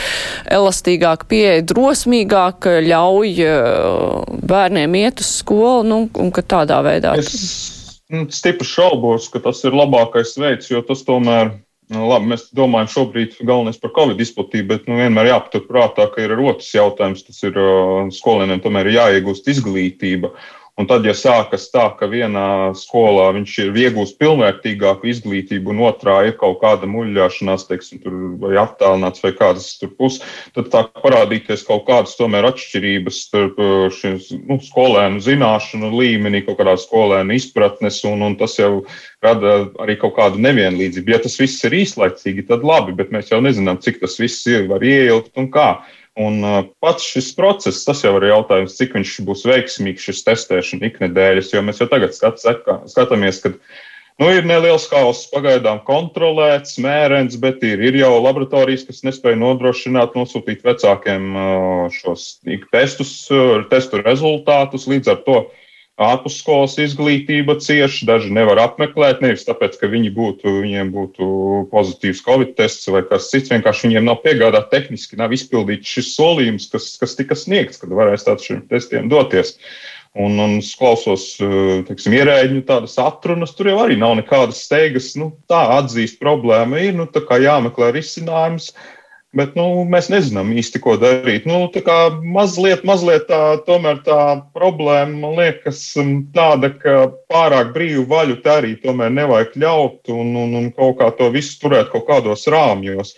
elastīgāk 0.51 1.27
pieeja, 1.31 1.63
drosmīgāk 1.71 2.69
ļauj 2.89 3.33
eh, 3.47 4.35
bērniem 4.51 4.99
iet 4.99 5.23
uz 5.23 5.31
skolu, 5.39 5.87
nu, 5.87 6.03
un 6.11 6.33
ka 6.35 6.43
tādā 6.43 6.81
veidā. 6.85 7.15
Es 7.19 7.77
nu, 8.11 8.27
stipri 8.31 8.67
šaubos, 8.67 9.31
ka 9.31 9.41
tas 9.43 9.63
ir 9.67 9.75
labākais 9.75 10.35
veids, 10.39 10.71
jo 10.71 10.83
tas 10.85 11.03
tomēr 11.07 11.55
labi, 11.93 12.31
mēs 12.33 12.47
domājam 12.55 12.89
šobrīd 12.91 13.37
galvenais 13.47 13.79
par 13.79 13.93
covid 13.95 14.19
izplatību, 14.23 14.67
bet 14.73 14.87
nu, 14.89 14.97
vienmēr 14.99 15.31
jāpatur 15.31 15.63
prātā, 15.69 16.07
ka 16.11 16.23
ir 16.23 16.35
otrs 16.37 16.73
jautājums. 16.75 17.23
Tas 17.27 17.39
ir 17.47 17.59
uh, 17.61 18.07
skolēniem 18.13 18.61
tomēr 18.63 18.91
jāiegūst 18.91 19.47
izglītība. 19.53 20.33
Un 20.77 20.85
tad, 20.85 21.07
ja 21.09 21.13
sākas 21.17 21.63
tā, 21.73 21.87
ka 21.97 22.05
vienā 22.05 22.69
skolā 22.77 23.31
viņš 23.33 23.53
ir 23.63 23.77
iegūst 23.81 24.19
pilnvērtīgāku 24.21 25.09
izglītību, 25.09 25.71
un 25.73 25.79
otrā 25.87 26.19
ir 26.27 26.35
kaut 26.37 26.59
kāda 26.61 26.85
muļļāšanās, 26.91 27.65
teiksim, 27.65 28.03
tur, 28.03 28.19
vai 28.43 28.59
attālināts, 28.61 29.23
vai 29.25 29.31
kādas 29.39 29.71
tur 29.81 29.89
puses, 29.97 30.21
tad 30.53 30.69
tā 30.75 30.83
parādīties 31.01 31.65
kaut 31.65 31.87
kādas 31.89 32.13
tomēr 32.19 32.45
atšķirības 32.51 33.23
starp 33.25 33.57
uh, 33.57 33.87
šiem 33.97 34.19
nu, 34.45 34.59
skolēnu 34.61 35.25
zināšanu 35.25 35.89
līmenī, 35.97 36.43
kaut 36.45 36.61
kādā 36.61 36.77
skolēnu 36.77 37.33
izpratnes, 37.41 38.03
un, 38.05 38.21
un 38.29 38.37
tas 38.37 38.59
jau 38.61 38.83
rada 39.25 39.57
arī 39.81 39.97
kaut 39.97 40.13
kādu 40.21 40.45
nevienlīdzību. 40.45 41.15
Ja 41.15 41.23
tas 41.25 41.41
viss 41.41 41.65
ir 41.65 41.73
īslaicīgi, 41.81 42.45
tad 42.53 42.61
labi, 42.61 42.93
bet 43.01 43.09
mēs 43.09 43.33
jau 43.33 43.41
nezinām, 43.41 43.81
cik 43.81 43.97
tas 44.05 44.21
viss 44.21 44.45
ir, 44.45 44.69
var 44.69 44.85
ieilgt 44.85 45.33
un 45.41 45.49
kā. 45.49 45.71
Un 46.17 46.41
pats 46.81 47.05
šis 47.05 47.29
process, 47.37 47.83
tas 47.85 47.99
jau 48.01 48.15
ir 48.17 48.31
jautājums, 48.31 48.73
cik 48.79 48.95
viņš 48.97 49.11
būs 49.27 49.43
veiksmīgs, 49.45 50.07
šis 50.07 50.23
testēšana 50.25 50.89
iknedēļas, 50.89 51.51
jo 51.53 51.61
mēs 51.61 51.83
jau 51.83 51.87
tagad 51.91 52.15
skat, 52.17 52.41
skatāmies, 52.89 53.37
ka 53.43 53.51
nu, 53.53 54.31
ir 54.33 54.47
neliels 54.49 54.87
haoss, 54.89 55.27
pagaidām 55.29 55.83
kontrolēts, 55.85 56.79
mērens, 56.81 57.37
bet 57.37 57.61
ir, 57.67 57.83
ir 57.85 57.99
jau 58.01 58.15
laboratorijas, 58.17 58.87
kas 58.89 59.05
nespēja 59.05 59.37
nodrošināt, 59.43 60.17
nosūtīt 60.17 60.65
vecākiem 60.65 61.37
šos 61.99 62.25
testus, 62.73 63.13
testu 63.69 64.01
rezultātus. 64.01 64.89
Līdz 64.89 65.13
ar 65.13 65.21
to 65.27 65.37
ārpusskolas 65.97 66.75
izglītība 66.81 67.55
cieši, 67.63 68.05
daži 68.05 68.29
nevar 68.33 68.59
apmeklēt, 68.61 69.23
nevis 69.25 69.47
tāpēc, 69.47 69.79
ka 69.81 69.89
viņi 69.89 70.11
būtu, 70.13 70.53
viņiem 70.61 70.91
būtu 70.93 71.27
pozitīvs 71.71 72.21
covid 72.25 72.53
tests 72.59 72.89
vai 72.93 73.01
kas 73.09 73.31
cits, 73.31 73.49
vienkārši 73.53 73.89
viņiem 73.89 74.05
nav 74.05 74.21
piegādāt 74.25 74.69
tehniski, 74.73 75.17
nav 75.17 75.33
izpildīts 75.33 75.97
šis 75.97 76.13
solījums, 76.13 76.69
kas, 76.73 76.91
kas 77.01 77.17
tika 77.17 77.37
sniegts, 77.37 77.81
kad 77.81 77.93
varēs 77.97 78.27
tāds 78.27 78.45
šiem 78.45 78.61
testiem 78.69 79.09
doties. 79.09 79.55
Un, 80.17 80.37
un 80.41 80.55
es 80.57 80.71
klausos, 80.77 81.25
teiksim, 81.89 82.15
ierēģiņu 82.17 82.63
tādas 82.65 82.95
atrunas, 83.01 83.51
tur 83.57 83.69
jau 83.69 83.81
arī 83.83 83.97
nav 84.01 84.15
nekādas 84.17 84.63
steigas, 84.65 85.11
nu, 85.19 85.31
tā 85.49 85.59
atzīst 85.75 86.17
problēma 86.21 86.79
ir, 86.81 86.95
nu, 86.97 87.05
tā 87.09 87.21
kā 87.25 87.37
jāmeklē 87.41 87.91
risinājums. 87.93 88.71
Bet 89.35 89.57
nu, 89.59 89.83
mēs 89.91 90.07
nezinām 90.07 90.53
īsti, 90.55 90.79
ko 90.79 90.93
darīt. 91.01 91.43
Nu, 91.49 91.65
tā 91.73 91.81
kā 91.83 91.95
mazliet, 92.23 92.85
mazliet 92.87 93.25
tā, 93.27 93.57
tomēr 93.67 93.99
tā 94.05 94.19
problēma, 94.55 95.17
man 95.19 95.35
liekas, 95.35 95.81
tāda, 96.35 96.69
ka 96.79 97.09
pārāk 97.27 97.73
brīvu 97.75 98.05
vaļu 98.07 98.37
tā 98.45 98.61
arī 98.61 98.77
tomēr 98.79 99.11
nevajag 99.11 99.57
ļaut 99.59 100.13
un, 100.15 100.31
un, 100.45 100.55
un 100.61 100.71
kaut 100.77 101.01
kā 101.01 101.11
to 101.19 101.27
visu 101.33 101.59
turēt 101.59 101.91
kaut 101.91 102.07
kādos 102.07 102.47
rāmjos. 102.47 103.17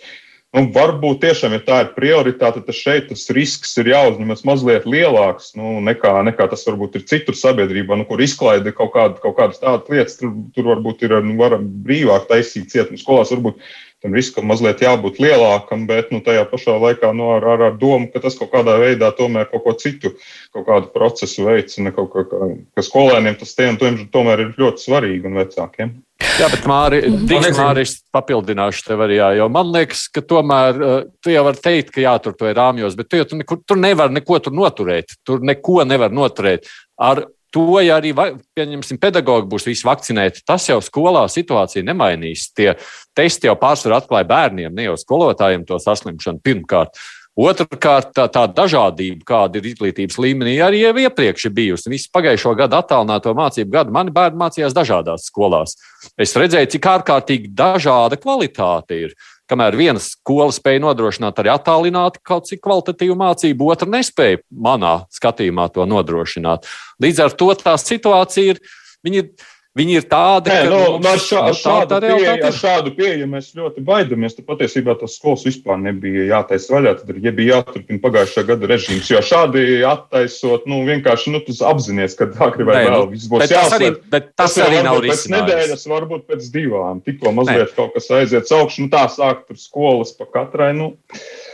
Nu, 0.50 0.64
varbūt 0.74 1.20
tiešām, 1.22 1.52
ja 1.54 1.62
tā 1.62 1.76
ir 1.84 1.92
prioritāte, 1.94 2.58
tad 2.66 2.74
šeit 2.74 3.04
tas 3.12 3.28
risks 3.30 3.76
ir 3.78 3.92
jāuzņemas 3.92 4.42
mazliet 4.48 4.88
lielāks 4.90 5.52
nu, 5.54 5.76
nekā, 5.86 6.16
nekā 6.26 6.48
tas 6.50 6.66
varbūt 6.66 6.98
ir 6.98 7.04
citur 7.06 7.38
sabiedrībā, 7.38 7.94
nu, 7.94 8.02
kur 8.08 8.18
izklaide 8.18 8.72
kaut, 8.74 8.90
kāda, 8.96 9.22
kaut 9.22 9.36
kādas 9.38 9.62
tādas 9.62 9.86
lietas. 9.94 10.18
Tur, 10.18 10.34
tur 10.56 10.72
varbūt 10.72 11.06
ir 11.06 11.14
nu, 11.22 11.38
brīvāk 11.86 12.26
taisīt 12.32 12.74
cietumu 12.74 12.98
skolās. 12.98 13.30
Varbūt 13.30 13.62
tam 14.00 14.14
riskam 14.16 14.48
mazliet 14.48 14.82
jābūt 14.84 15.20
lielākam, 15.22 15.86
bet 15.88 16.12
nu, 16.14 16.22
tajā 16.24 16.46
pašā 16.48 16.76
laikā 16.80 17.12
nu, 17.16 17.30
ar, 17.36 17.46
ar, 17.54 17.64
ar 17.70 17.78
domu, 17.80 18.08
ka 18.12 18.22
tas 18.24 18.38
kaut 18.38 18.52
kādā 18.54 18.78
veidā 18.80 19.10
tomēr 19.16 19.48
kaut 19.50 19.64
ko 19.66 19.74
citu, 19.78 20.14
kaut 20.54 20.66
kādu 20.68 20.92
procesu 20.94 21.44
veicina, 21.48 21.92
kaut 21.96 22.12
kā, 22.14 22.24
ka 22.28 22.84
skolēniem 22.84 23.36
tas 23.40 23.52
tiem, 23.58 23.76
tiem 23.80 24.06
tomēr 24.12 24.46
ir 24.46 24.54
ļoti 24.60 24.86
svarīgi 24.86 25.28
un 25.28 25.42
vecākiem. 25.42 25.98
Jā, 26.40 26.48
bet 26.52 26.64
Māri, 26.68 27.00
Dīks, 27.28 27.56
Māri, 27.56 27.84
es 27.84 27.94
papildināšu 28.12 28.84
tev 28.86 29.02
arī, 29.04 29.18
jā, 29.20 29.30
jo 29.40 29.48
man 29.52 29.72
liekas, 29.72 30.06
ka 30.12 30.22
tomēr 30.24 30.80
uh, 30.80 30.96
tu 31.20 31.32
jau 31.32 31.44
vari 31.46 31.60
teikt, 31.64 31.92
ka 31.94 32.04
jātur 32.04 32.36
to 32.36 32.48
ir 32.48 32.56
rāmjos, 32.56 32.96
bet 32.96 33.08
tu 33.08 33.20
jau 33.20 33.26
tu, 33.28 33.40
nekur, 33.40 33.60
tur 33.68 33.80
nevar 33.80 34.12
neko 34.12 34.40
tur 34.44 34.56
noturēt. 34.56 35.16
Tur 35.26 35.44
neko 35.44 35.84
nevar 35.88 36.12
noturēt. 36.12 36.68
Ar 37.00 37.24
to, 37.54 37.66
ja 37.82 37.98
arī 38.00 38.12
pieņemsim, 38.14 38.98
pedagogi 39.02 39.48
būs 39.50 39.66
visi 39.68 39.86
vakcinēti, 39.86 40.44
tas 40.46 40.68
jau 40.68 40.78
skolā 40.84 41.26
situāciju 41.30 41.86
nemainīs. 41.86 42.50
Tie 42.56 42.72
testi 43.16 43.50
jau 43.50 43.56
pārsvarā 43.60 44.00
atklāja 44.00 44.28
bērniem, 44.30 44.74
ne 44.74 44.90
jau 44.90 44.98
skolotājiem 45.00 45.66
to 45.68 45.80
saslimšanu 45.82 46.42
pirmkārt. 46.44 47.00
Otrakārt, 47.40 48.10
tā, 48.12 48.26
tā 48.28 48.42
dažādība, 48.50 49.22
kāda 49.24 49.60
ir 49.60 49.68
izglītības 49.70 50.18
līmenī, 50.20 50.56
arī 50.64 50.82
jau 50.82 50.92
iepriekš 50.98 51.46
ir 51.46 51.54
bijusi. 51.56 51.92
Visu 51.92 52.10
pagājušo 52.12 52.56
gadu 52.58 52.76
attālināto 52.76 53.32
mācību 53.38 53.70
gadu 53.76 53.94
mani 53.94 54.12
bērni 54.12 54.40
mācījās 54.40 54.74
dažādās 54.76 55.28
skolās. 55.30 55.76
Es 56.20 56.34
redzēju, 56.36 56.72
cik 56.74 56.88
ārkārtīgi 56.90 57.52
dažāda 57.56 58.18
kvalitāte 58.20 58.98
ir. 59.06 59.14
Kamēr 59.50 59.74
viena 59.78 60.00
skola 60.02 60.52
spēja 60.54 60.84
nodrošināt 60.84 61.40
arī 61.42 61.50
attālināti 61.50 62.22
kaut 62.26 62.46
cik 62.46 62.60
kvalitatīvu 62.62 63.16
mācību, 63.18 63.70
otra 63.72 63.88
nespēja 63.90 64.42
manā 64.50 65.00
skatījumā 65.10 65.66
to 65.74 65.86
nodrošināt. 65.90 66.68
Līdz 67.02 67.24
ar 67.24 67.34
to 67.34 67.50
tā 67.58 67.74
situācija 67.80 68.54
ir. 68.54 68.62
Viņi 69.00 69.22
ir 69.22 69.30
Viņi 69.78 70.00
ir 70.00 70.06
tādi, 70.10 70.50
Nē, 70.50 70.64
ka 70.66 70.70
nu, 70.72 70.78
mums, 70.96 71.06
ar, 71.06 71.20
šā, 71.22 71.40
ar, 71.46 71.54
šādu 71.54 71.98
pieeju, 72.02 72.30
ar 72.48 72.54
šādu 72.58 72.90
pieeju 72.96 73.26
mēs 73.30 73.52
ļoti 73.54 73.84
baidamies. 73.86 74.32
Tad 74.34 74.48
patiesībā 74.48 74.96
tas 74.98 75.12
skolas 75.14 75.44
vispār 75.46 75.78
nebija 75.78 76.24
jātaisa 76.26 76.72
vaļā. 76.74 76.94
Tad 76.98 77.20
ja 77.22 77.32
bija 77.36 77.60
jāturpina 77.60 78.02
pagājušā 78.02 78.42
gada 78.48 78.66
režīms. 78.66 79.06
Jo 79.12 79.20
šādi 79.22 79.62
attaisot, 79.86 80.66
nu, 80.66 80.80
vienkārši 80.88 81.34
nu, 81.36 81.42
apzināties, 81.70 82.16
ka 82.18 82.26
agrāk 82.32 82.66
vai 82.66 82.80
vēl 82.80 82.96
nu, 82.96 83.04
viss 83.12 83.30
būs 83.30 83.46
jāsaka. 83.46 83.92
Tas, 84.10 84.26
tas 84.42 84.56
arī 84.64 84.80
nav 84.88 84.98
risinājums. 85.04 85.28
Pēc 85.30 85.36
nedēļas, 85.36 85.86
varbūt 85.94 86.26
pēc 86.32 86.50
divām. 86.56 87.04
Tikko 87.06 87.34
mazliet 87.38 87.68
Nē. 87.68 87.76
kaut 87.78 87.94
kas 87.94 88.10
aiziet 88.18 88.50
augšu, 88.50 88.88
nu 88.88 88.90
tā 88.90 89.04
sāk 89.14 89.46
tur 89.46 89.60
skolas 89.60 90.10
pa 90.18 90.26
katrai. 90.34 90.72
Nu. 90.74 90.96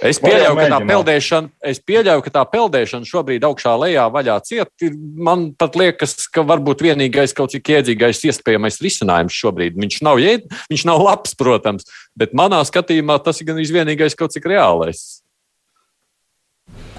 Es 0.00 0.23
pieļauju, 0.25 0.56
ka 0.56 0.70
tā 0.73 0.80
peldēšana, 0.88 1.52
es 1.68 1.85
pieļauju, 1.85 2.25
ka 2.25 2.35
tā 2.40 2.49
peldēšana 2.49 3.12
šobrīd 3.12 3.44
augšā 3.44 3.76
lejā 3.85 4.08
vaļā 4.12 4.40
ciet. 4.49 4.88
Man 5.20 5.50
pat 5.58 5.76
liekas, 5.76 6.16
ka 6.32 6.44
varbūt 6.49 6.85
vienīgais 6.88 7.37
kaut 7.37 7.52
cik 7.52 7.75
iedzīgais 7.76 8.05
iespējamais 8.14 8.80
risinājums 8.84 9.36
šobrīd. 9.36 9.78
Viņš 9.82 10.00
nav, 10.06 10.20
jēd, 10.22 10.48
viņš 10.70 10.84
nav 10.88 11.02
labs, 11.02 11.34
protams, 11.38 11.88
bet 12.18 12.34
manā 12.36 12.62
skatījumā 12.66 13.18
tas 13.25 13.40
ir 13.40 13.50
gan 13.50 13.58
vienīgais 13.58 14.14
kaut 14.18 14.34
cik 14.36 14.46
reālais. 14.52 15.22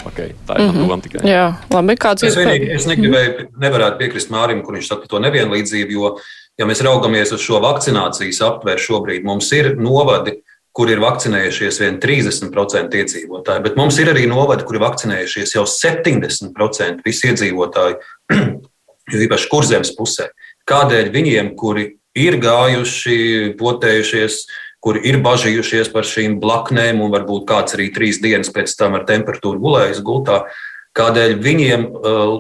Okay, 0.08 0.34
tā 0.48 0.56
ir 0.56 0.68
mm 0.68 0.88
-hmm. 0.88 1.02
tikai. 1.04 1.30
Jā, 1.30 1.46
labi, 1.74 1.96
kāds 1.96 2.24
es, 2.24 2.36
vienīgi, 2.38 2.70
es 2.76 2.86
negribēju, 2.88 3.48
nevarētu 3.60 3.98
piekrist 3.98 4.30
Mārim, 4.32 4.62
kur 4.64 4.76
viņš 4.78 4.88
saka 4.88 5.08
to 5.08 5.20
nevienlīdzību, 5.20 5.92
jo, 5.92 6.18
ja 6.58 6.66
mēs 6.66 6.84
raugamies 6.86 7.32
uz 7.32 7.42
šo 7.42 7.60
vakcinācijas 7.60 8.42
aptvēru 8.42 8.80
šobrīd, 8.80 9.24
mums 9.24 9.52
ir 9.52 9.76
novadi, 9.76 10.38
kur 10.72 10.90
ir 10.90 11.02
vakcinējušies 11.02 11.80
vien 11.82 12.00
30% 12.00 12.94
iedzīvotāji, 13.02 13.64
bet 13.66 13.76
mums 13.76 13.98
ir 13.98 14.12
arī 14.14 14.28
novadi, 14.30 14.64
kur 14.64 14.78
ir 14.78 14.86
vakcinējušies 14.86 15.56
jau 15.56 15.66
70% 15.66 17.02
visi 17.06 17.32
iedzīvotāji, 17.32 17.98
jo 19.12 19.24
īpaši 19.26 19.50
kurzemes 19.50 19.96
pusē. 19.98 20.30
Kādēļ 20.68 21.12
viņiem, 21.14 21.52
kuri 21.60 21.90
ir 22.18 22.40
gājuši, 22.44 23.20
potējušies, 23.60 24.40
kuri 24.84 25.04
ir 25.10 25.20
bažījušies 25.26 25.92
par 25.94 26.08
šīm 26.08 26.40
blaknēm, 26.44 27.00
un 27.04 27.14
varbūt 27.14 27.48
kāds 27.50 27.78
arī 27.78 27.90
trīs 27.96 28.22
dienas 28.24 28.52
pēc 28.54 28.74
tam 28.80 28.98
ar 29.00 29.08
temperatūru 29.08 29.62
gulējis 29.64 30.04
gultā, 30.06 30.44
Kādēļ 30.98 31.36
viņiem, 31.44 31.84
uh, 31.94 32.32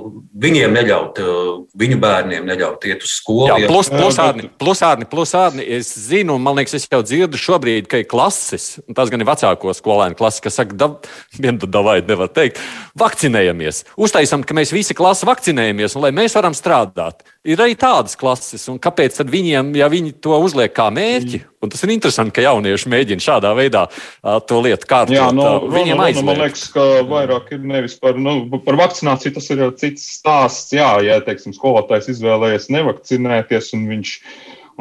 viņiem 0.41 0.73
neļaut, 0.73 1.19
uh, 1.21 1.49
viņu 1.77 1.99
bērniem 2.01 2.47
neļaut 2.47 2.87
iet 2.89 3.03
uz 3.05 3.13
skolu? 3.19 3.51
Jā, 3.51 3.69
plus, 3.69 3.89
plusārni, 3.91 4.49
plusārni, 4.57 5.07
plusārni. 5.11 5.65
Es 5.77 5.91
zinu, 6.07 6.39
man 6.41 6.57
liekas, 6.57 6.73
es 6.79 6.87
jau 6.89 7.03
dzirdu 7.05 7.37
šobrīd, 7.37 7.89
ka 7.91 8.01
ir 8.01 8.07
klases, 8.09 8.79
un 8.87 8.97
tas 8.97 9.11
gan 9.13 9.21
ir 9.21 9.29
vecāko 9.29 9.75
skolēnu 9.77 10.17
klases, 10.17 10.41
kas 10.41 10.57
saka, 10.57 10.77
da, 10.79 10.89
davai 11.77 11.99
nevar 12.07 12.31
teikt, 12.33 12.61
vakcinējamies. 12.97 13.83
Uztaisam, 14.07 14.45
ka 14.47 14.57
mēs 14.57 14.73
visi 14.73 14.97
klasi 14.97 15.29
vakcinējamies, 15.29 15.97
un 15.97 16.07
lai 16.07 16.15
mēs 16.17 16.37
varam 16.39 16.57
strādāt. 16.57 17.27
Ir 17.47 17.61
arī 17.63 17.75
tādas 17.79 18.17
klases, 18.19 18.65
un 18.71 18.79
kāpēc 18.81 19.21
viņiem, 19.27 19.71
ja 19.79 19.87
viņi 19.91 20.13
to 20.23 20.35
uzliek 20.43 20.73
kā 20.75 20.87
mērķi, 20.93 21.39
un 21.63 21.71
tas 21.71 21.83
ir 21.85 21.93
interesanti, 21.93 22.35
ka 22.35 22.43
jaunieši 22.43 22.91
mēģina 22.91 23.23
šādā 23.23 23.53
veidā 23.57 23.85
uh, 23.87 24.37
to 24.47 24.59
lietu 24.65 24.89
kārtot. 24.89 25.15
Jā, 25.15 25.29
no, 25.35 25.67
viņiem 25.71 26.03
aizliegt. 26.03 26.27
Man 26.27 26.41
liekas, 26.43 26.65
ka 26.73 26.85
vairāk 27.07 27.53
ir 27.55 27.63
nevis 27.63 27.97
par, 28.01 28.19
nu, 28.19 28.39
par 28.65 28.79
vakcināciju, 28.81 29.37
tas 29.37 29.49
ir 29.53 29.63
jau 29.63 29.71
cits 29.79 30.05
stāsts. 30.19 30.75
Jā, 30.75 30.91
ja, 31.05 31.21
teiksim, 31.23 31.55
skolotājs 31.55 32.11
izvēlējies 32.17 32.69
nevakcinēties 32.75 33.71
un 33.77 33.87
viņš, 33.93 34.13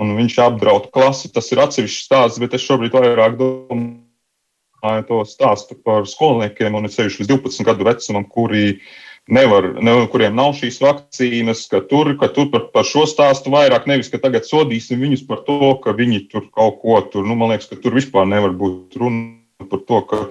un 0.02 0.16
viņš 0.18 0.38
apdraud 0.48 0.90
klasi, 0.94 1.32
tas 1.34 1.52
ir 1.54 1.62
atsevišķs 1.64 2.10
stāsts, 2.10 2.42
bet 2.42 2.58
es 2.58 2.66
šobrīd 2.66 2.98
vairāk 2.98 3.38
domāju 3.40 5.08
to 5.08 5.24
stāstu 5.28 5.78
par 5.86 6.06
skolniekiem 6.10 6.76
un 6.78 6.90
es 6.90 6.98
sevišķi 6.98 7.24
līdz 7.24 7.34
12 7.34 7.68
gadu 7.70 7.86
vecumam, 7.86 8.26
kuri 8.30 8.68
uh, 8.74 8.94
nevar, 9.28 9.72
ne, 9.82 9.96
kuriem 10.10 10.36
nav 10.38 10.54
šīs 10.58 10.78
vakcīnas, 10.82 11.64
ka 11.70 11.80
tur, 11.90 12.12
ka 12.20 12.28
tur 12.34 12.50
par, 12.52 12.68
par 12.74 12.86
šo 12.86 13.06
stāstu 13.10 13.50
vairāk 13.54 13.88
nevis, 13.90 14.10
ka 14.12 14.20
tagad 14.22 14.46
sodīsim 14.46 15.02
viņus 15.02 15.26
par 15.28 15.42
to, 15.48 15.74
ka 15.82 15.96
viņi 15.96 16.26
tur 16.30 16.46
kaut 16.54 16.78
ko 16.82 17.00
tur, 17.10 17.26
nu, 17.26 17.34
man 17.38 17.54
liekas, 17.54 17.68
ka 17.70 17.80
tur 17.82 17.96
vispār 17.98 18.28
nevar 18.30 18.54
būt 18.56 18.98
runa 19.00 19.66
par 19.66 19.82
to, 19.88 20.00
ka 20.06 20.22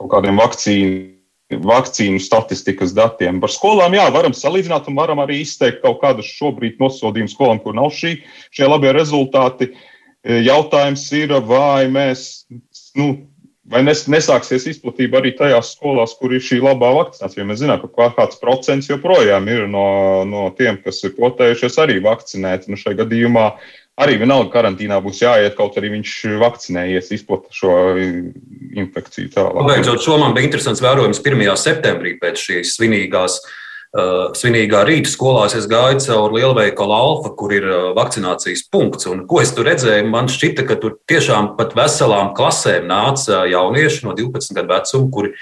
kaut 0.00 0.12
kādiem 0.16 0.42
vakcīnu. 0.42 1.16
Vakcīnu 1.50 2.20
statistikas 2.22 2.92
datiem. 2.94 3.40
Par 3.42 3.50
skolām, 3.50 3.90
jā, 3.98 4.04
varam 4.14 4.30
salīdzināt 4.30 4.86
un 4.86 4.94
varam 4.94 5.18
arī 5.18 5.40
izteikt 5.42 5.80
kaut 5.82 5.96
kādas 5.98 6.28
šobrīd 6.36 6.76
nosodījumus 6.78 7.34
skolām, 7.34 7.58
kur 7.58 7.74
nav 7.74 7.88
šī, 7.90 8.12
šie 8.54 8.68
labie 8.68 8.92
rezultāti. 8.94 9.72
Jautājums 10.22 11.08
ir, 11.18 11.34
vai 11.50 11.88
mēs 11.90 12.44
nu, 12.94 13.08
vai 13.68 13.82
nes, 13.84 14.06
nesāksies 14.10 14.66
izplatība 14.70 15.20
arī 15.20 15.34
tajās 15.36 15.74
skolās, 15.76 16.14
kur 16.18 16.32
ir 16.34 16.42
šī 16.44 16.60
labā 16.64 16.92
vakcinācija. 16.96 17.46
Mēs 17.48 17.60
zinām, 17.62 17.82
ka 17.82 18.10
kāds 18.16 18.40
procents 18.40 18.88
joprojām 18.90 19.48
ir 19.52 19.68
no, 19.70 20.24
no 20.28 20.48
tiem, 20.56 20.80
kas 20.84 21.02
ir 21.04 21.14
potējušies, 21.18 21.78
arī 21.82 22.00
vakcinēti. 22.04 22.72
Nu, 22.72 22.80
šajā 22.80 23.02
gadījumā 23.02 23.46
arī 24.00 24.16
vienalga 24.22 24.52
karantīnā 24.54 25.00
būs 25.04 25.20
jāiet, 25.22 25.56
kaut 25.58 25.76
arī 25.78 25.92
viņš 25.98 26.16
vakcinējies, 26.40 27.12
izplata 27.18 27.52
šo 27.54 27.74
infekciju 28.00 29.32
tālāk. 29.34 29.60
Pabeidzot, 29.60 30.04
šo 30.06 30.16
man 30.22 30.36
bija 30.36 30.48
interesants 30.48 30.82
vērojums 30.84 31.20
1. 31.20 31.50
septembrī 31.60 32.16
pēc 32.22 32.46
šīs 32.48 32.76
svinīgās 32.78 33.42
svinīgā 33.90 34.84
rīta 34.86 35.10
skolās 35.10 35.56
es 35.58 35.66
gāju 35.66 35.98
cauri 36.04 36.38
lielveikalu 36.38 36.94
Alfa, 36.94 37.32
kur 37.34 37.50
ir 37.50 37.64
uh, 37.66 37.88
vakcinācijas 37.96 38.68
punkts. 38.70 39.08
Un, 39.10 39.24
ko 39.26 39.40
es 39.42 39.50
tur 39.50 39.66
redzēju? 39.66 40.06
Man 40.06 40.30
šķita, 40.30 40.62
ka 40.68 40.76
tur 40.78 40.94
tiešām 41.10 41.56
pat 41.58 41.74
veselām 41.74 42.30
klasēm 42.36 42.86
nāca 42.86 43.42
jaunieši 43.50 44.06
no 44.06 44.14
12 44.14 44.54
gadu 44.54 44.70
vecuma, 44.70 45.10
kuri 45.10 45.32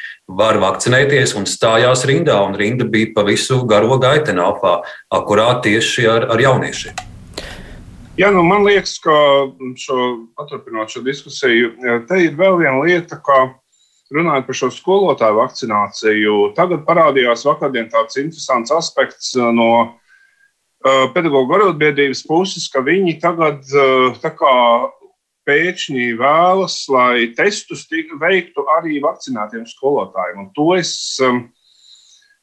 var 0.40 0.60
vakcinēties 0.64 1.36
un 1.36 1.44
stājās 1.44 2.06
rindā. 2.08 2.38
Un 2.48 2.56
rinda 2.56 2.88
bija 2.88 3.12
pa 3.14 3.26
visu 3.28 3.60
garo 3.68 4.00
gaiteni 4.00 4.40
Alfā, 4.40 4.78
akurāt 5.12 5.66
tieši 5.68 6.08
ar, 6.08 6.28
ar 6.32 6.40
jauniešiem. 6.40 7.04
Jā, 8.18 8.32
nu 8.34 8.40
man 8.42 8.64
liekas, 8.66 8.96
ka 8.98 9.14
šo, 9.78 10.04
paturpinot 10.34 10.90
šo 10.90 11.04
diskusiju, 11.06 11.76
te 12.08 12.24
ir 12.24 12.32
vēl 12.34 12.56
viena 12.64 12.80
lieta, 12.80 13.20
ka 13.22 13.44
runājot 14.14 14.46
par 14.48 14.56
šo 14.56 14.68
skolotāju 14.72 15.38
vakcināciju, 15.38 16.36
tagad 16.56 16.84
parādījās 16.88 17.44
vakardien 17.48 17.90
tāds 17.92 18.18
interesants 18.20 18.72
aspekts 18.74 19.34
uh, 19.36 19.50
no 19.54 19.70
uh, 19.84 21.04
pedagoģa 21.14 21.58
arotbiedrības 21.58 22.24
puses, 22.28 22.68
ka 22.72 22.82
viņi 22.84 23.18
tagad 23.22 23.60
uh, 23.76 24.16
pēkšņi 25.48 26.10
vēlas, 26.20 26.80
lai 26.92 27.30
testus 27.36 27.86
veiktu 27.88 28.66
arī 28.76 28.98
vakcinētiem 29.04 29.64
skolotājiem. 29.68 30.44
Un 30.44 30.50
to 30.56 30.74
es, 30.76 30.92
um, 31.24 31.46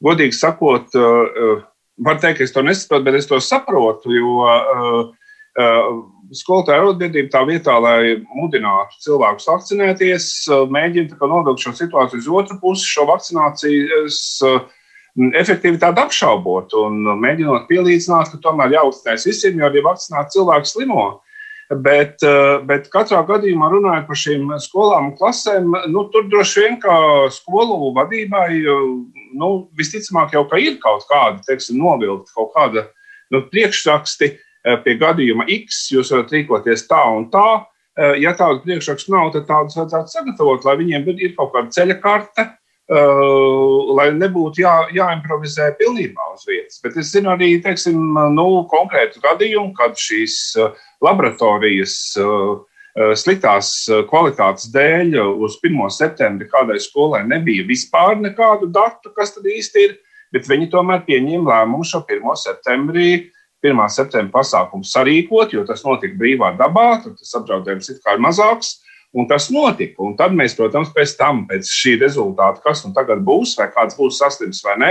godīgi 0.01 0.33
sakot, 0.33 0.89
varu 0.95 2.21
teikt, 2.23 2.39
ka 2.39 2.47
es 2.47 2.53
to 2.55 2.63
nesaprotu, 2.65 3.05
bet 3.05 3.19
es 3.19 3.29
to 3.29 3.37
saprotu, 3.37 4.09
jo 4.09 4.41
skolotāja 6.33 6.81
arotbiedrība 6.81 7.31
tā 7.33 7.41
vietā, 7.47 7.75
lai 7.81 8.15
mudinātu 8.35 9.01
cilvēkus 9.05 9.49
vakcinēties, 9.49 10.29
mēģina 10.71 11.29
nodot 11.29 11.59
šo 11.61 11.75
situāciju 11.75 12.23
uz 12.23 12.31
otru 12.41 12.57
pusi, 12.61 12.87
šo 12.89 13.05
vakcinācijas 13.09 14.21
efektivitāti 15.39 16.01
apšaubot 16.03 16.73
un 16.79 17.03
mēģinot 17.21 17.69
pielīdzināt, 17.69 18.33
ka 18.33 18.41
tomēr 18.43 18.75
jāuzstājas 18.75 19.27
visiem, 19.29 19.59
jo 19.59 19.69
arī 19.69 19.85
vakcinēti 19.85 20.37
cilvēki 20.37 20.71
slimo. 20.71 21.05
Bet, 21.81 22.21
bet 22.69 22.91
katrā 22.93 23.23
gadījumā 23.25 23.71
runājot 23.71 24.03
par 24.05 24.19
šīm 24.21 24.51
skolām 24.61 25.07
un 25.09 25.15
klasēm, 25.17 25.71
nu, 25.89 26.03
tur 26.13 26.27
droši 26.29 26.61
vien 26.61 26.75
kā 26.81 26.97
skolu 27.33 27.89
vadībai, 27.95 28.49
nu, 29.33 29.49
visticamāk, 29.77 30.35
jau 30.37 30.43
ka 30.51 30.61
ir 30.61 30.77
kaut 30.83 31.07
kāda, 31.09 31.41
teiksim, 31.47 31.79
novilkta 31.81 32.37
kaut 32.37 32.53
kāda 32.53 32.85
nu, 33.33 33.41
priekšraksti, 33.49 34.29
Eh, 34.35 34.44
pie 34.83 34.97
gadījuma 34.97 35.45
X 35.61 35.87
jūs 35.93 36.09
varat 36.13 36.33
rīkoties 36.33 36.87
tā 36.89 37.01
un 37.13 37.29
tā. 37.33 37.47
Eh, 37.95 38.17
ja 38.19 38.33
tādu 38.35 38.59
priekšrakstu 38.65 39.13
nav, 39.13 39.29
tad 39.31 39.47
tādus 39.47 39.77
vajadzētu 39.79 40.11
sagatavot, 40.11 40.65
lai 40.67 40.75
viņiem 40.81 41.05
ir 41.15 41.35
kaut 41.37 41.53
kāda 41.53 41.71
ceļa 41.71 41.95
karte, 42.03 42.43
eh, 42.91 43.19
lai 43.95 44.09
nebūtu 44.11 44.59
jā, 44.65 44.73
jāimprovizē 44.97 45.69
pilnībā 45.79 46.25
uz 46.33 46.43
vietas. 46.49 46.81
Bet 46.83 46.97
es 46.99 47.13
zinu 47.13 47.31
arī 47.31 47.53
teiksim, 47.63 47.95
nu, 48.35 48.47
konkrētu 48.67 49.23
gadījumu, 49.23 49.71
kad 49.77 49.95
šīs 49.95 50.57
laboratorijas 51.03 52.17
sliktās 53.19 53.89
kvalitātes 54.07 54.69
dēļ 54.71 55.17
uz 55.43 55.57
1. 55.63 55.89
septembri 55.91 56.47
kādai 56.47 56.79
skolai 56.79 57.25
nebija 57.27 57.65
vispār 57.67 58.15
nekādu 58.15 58.69
datu, 58.71 59.11
kas 59.15 59.35
tad 59.35 59.43
īsti 59.43 59.83
ir, 59.83 59.97
bet 60.31 60.47
viņi 60.47 60.69
tomēr 60.71 61.03
pieņēma 61.07 61.51
lēmumu 61.51 61.83
šo 61.83 62.05
1. 62.07 62.23
septembrī 62.39 63.31
1. 63.65 63.81
septembra 63.91 64.39
pasākumu 64.39 64.85
sarīkot, 64.87 65.53
jo 65.55 65.65
tas 65.67 65.83
notika 65.85 66.17
brīvā 66.19 66.53
dabā, 66.59 66.89
tad 67.03 67.17
tas 67.19 67.37
apdraudējums 67.41 67.93
ir 67.93 68.21
mazāks. 68.21 68.77
Un 69.15 69.29
tas 69.29 69.47
notika. 69.47 70.01
Un 70.03 70.17
tad 70.19 70.33
mēs, 70.35 70.57
protams, 70.57 70.89
pēc 70.91 71.13
tam, 71.15 71.45
pēc 71.47 71.69
šī 71.71 71.93
rezultāta, 72.01 72.59
kas 72.65 72.81
nu 72.83 72.91
tagad 72.95 73.21
būs, 73.23 73.53
vai 73.55 73.69
kāds 73.71 73.95
būs 73.95 74.19
saslims 74.19 74.59
vai 74.65 74.75
nē, 74.81 74.89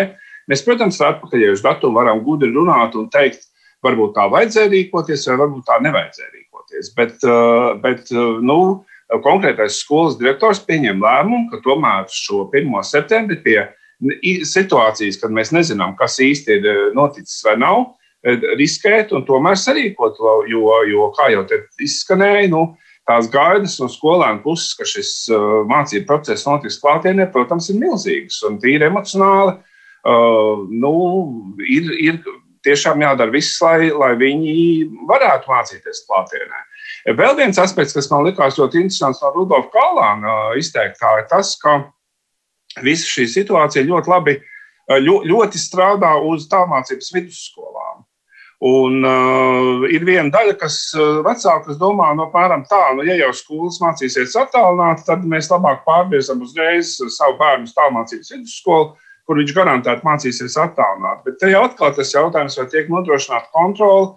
mēs, 0.49 0.63
protams, 0.65 0.97
ar 1.03 1.19
atpakaļējušu 1.19 1.67
datumu 1.67 2.01
varam 2.01 2.23
gudri 2.25 2.49
runāt 2.55 2.97
un 2.97 3.11
teikt, 3.13 3.45
varbūt 3.85 4.15
tā 4.17 4.25
vajadzēja 4.33 4.73
rīkoties, 4.73 5.27
vai 5.29 5.39
varbūt 5.43 5.67
tā 5.69 5.77
nevajadzēja 5.85 6.31
rīkoties. 6.33 6.91
Bet, 6.97 7.17
uh, 7.29 7.75
bet 7.83 8.13
uh, 8.15 8.41
nu, 8.41 8.59
konkrētais 9.25 9.83
skolas 9.83 10.17
direktors 10.21 10.63
pieņem 10.65 11.05
lēmumu, 11.05 11.51
ka 11.53 11.61
tomēr 11.67 12.09
šo 12.09 12.47
1. 12.49 12.73
septembri 12.89 13.37
pie 13.45 13.59
situācijas, 14.49 15.21
kad 15.21 15.37
mēs 15.37 15.53
nezinām, 15.55 15.93
kas 16.01 16.17
īsti 16.25 16.59
ir 16.59 16.71
uh, 16.71 16.81
noticis 16.97 17.45
vai 17.45 17.59
nav, 17.61 17.91
riskēt 18.59 19.13
un 19.13 19.25
tomēr 19.29 19.59
sarīkot, 19.61 20.19
jo, 20.49 20.65
jo 20.89 21.11
kā 21.17 21.29
jau 21.35 21.45
te 21.49 21.61
izskanēja, 21.85 22.49
nu, 22.53 22.65
tās 23.09 23.29
gaidas 23.33 23.77
no 23.83 23.89
skolēnu 23.93 24.43
puses, 24.45 24.73
ka 24.79 24.87
šis 24.89 25.13
uh, 25.33 25.63
mācību 25.69 26.09
process 26.09 26.47
notiks 26.49 26.81
klātienē, 26.81 27.29
protams, 27.33 27.69
ir 27.71 27.81
milzīgas 27.83 28.41
un 28.49 28.57
tīri 28.63 28.89
emocionāli. 28.89 29.59
Uh, 30.05 30.65
nu, 30.73 30.95
ir, 31.65 31.91
ir 32.01 32.23
tiešām 32.65 33.03
jādara 33.05 33.33
viss, 33.33 33.61
lai, 33.61 33.91
lai 33.93 34.13
viņi 34.21 34.55
varētu 35.09 35.53
mācīties 35.53 36.05
klātienē. 36.09 36.65
Vēl 37.19 37.37
viens 37.37 37.61
aspekts, 37.61 37.93
kas 37.97 38.09
man 38.13 38.25
likās 38.25 38.57
ļoti 38.61 38.81
interesants 38.81 39.21
no 39.21 39.33
Rudolfa 39.35 39.69
Kalāna 39.73 40.37
izteiktā, 40.61 41.19
ir 41.21 41.29
tas, 41.29 41.53
ka 41.61 41.83
visa 42.85 43.09
šī 43.09 43.29
situācija 43.29 43.85
ļoti 43.85 44.13
labi, 44.13 44.39
ļoti 45.29 45.61
strādā 45.61 46.15
uz 46.25 46.49
tālmācības 46.53 47.13
vidusskolām. 47.15 47.84
Un 48.65 49.03
uh, 49.05 49.83
ir 49.93 50.07
viena 50.09 50.31
daļa, 50.33 50.55
kas 50.57 50.79
uh, 50.97 51.19
vecākas 51.27 51.77
domā, 51.77 52.07
no 52.15 52.23
nu, 52.23 52.29
apmēram 52.31 52.63
tā, 52.65 52.81
nu, 52.97 53.03
ja 53.05 53.19
jau 53.19 53.33
skolas 53.37 53.77
mācīsies 53.83 54.37
attālināti, 54.41 55.05
tad 55.05 55.27
mēs 55.29 55.51
labāk 55.53 55.83
pārvirzam 55.85 56.41
uzreiz 56.47 56.95
savu 57.13 57.37
bērnu 57.43 57.69
uz 57.69 57.75
tālmācības 57.77 58.33
vidusskolu, 58.33 58.95
kur 59.29 59.41
viņš 59.41 59.53
garantēti 59.59 60.09
mācīsies 60.09 60.57
attālināti. 60.63 61.27
Bet 61.27 61.37
te 61.43 61.53
jau 61.53 61.61
atkal 61.69 61.93
tas 61.99 62.15
jautājums, 62.17 62.57
vai 62.57 62.67
tiek 62.73 62.89
nodrošināta 62.93 63.53
kontrole 63.53 64.15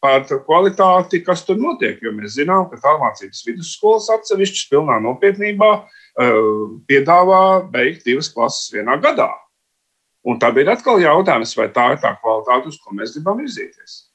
par 0.00 0.24
kvalitāti, 0.46 1.20
kas 1.26 1.44
tur 1.44 1.60
notiek. 1.60 2.00
Jo 2.00 2.14
mēs 2.16 2.38
zinām, 2.38 2.70
ka 2.70 2.80
tālmācības 2.80 3.44
vidusskolas 3.50 4.08
atsevišķas 4.16 4.70
pilnā 4.72 4.96
nopietnībā 5.04 5.70
uh, 5.76 6.40
piedāvā 6.88 7.44
beigt 7.68 8.08
divas 8.08 8.32
klases 8.32 8.72
vienā 8.72 8.96
gadā. 9.04 9.28
Un 10.28 10.38
tad 10.40 10.58
ir 10.60 10.68
atkal 10.68 11.00
jautājums, 11.00 11.54
vai 11.56 11.70
tā 11.72 11.86
ir 11.94 12.00
tā 12.02 12.12
kvalitāte, 12.20 12.68
uz 12.68 12.80
ko 12.82 12.92
mēs 12.96 13.14
gribam 13.16 13.40
virzīties. 13.40 14.09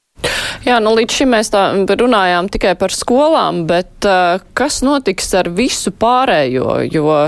Jā, 0.66 0.78
nu 0.82 0.94
līdz 0.96 1.18
šim 1.20 1.32
mēs 1.34 1.50
tā 1.52 1.62
runājām 1.86 2.50
tikai 2.52 2.74
par 2.78 2.94
skolām, 2.94 3.64
bet 3.68 4.06
uh, 4.08 4.42
kas 4.56 4.80
notiks 4.86 5.28
ar 5.38 5.50
visu 5.54 5.92
pārējo? 5.94 6.80
Jo 6.90 7.18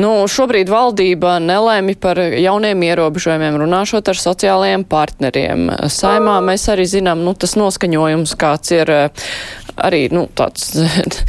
nu, 0.00 0.10
šobrīd 0.30 0.70
valdība 0.72 1.36
nelēmi 1.42 1.96
par 2.00 2.20
jauniem 2.20 2.82
ierobežojumiem, 2.88 3.60
runāšot 3.62 4.10
ar 4.12 4.20
sociālajiem 4.20 4.86
partneriem. 4.88 5.68
Saimā 5.92 6.40
mēs 6.44 6.66
arī 6.72 6.88
zinām, 6.90 7.22
nu, 7.26 7.36
tas 7.38 7.56
noskaņojums, 7.58 8.34
kāds 8.40 8.74
ir 8.76 8.92
arī 9.76 10.06
nu, 10.12 10.24
tāds 10.36 10.72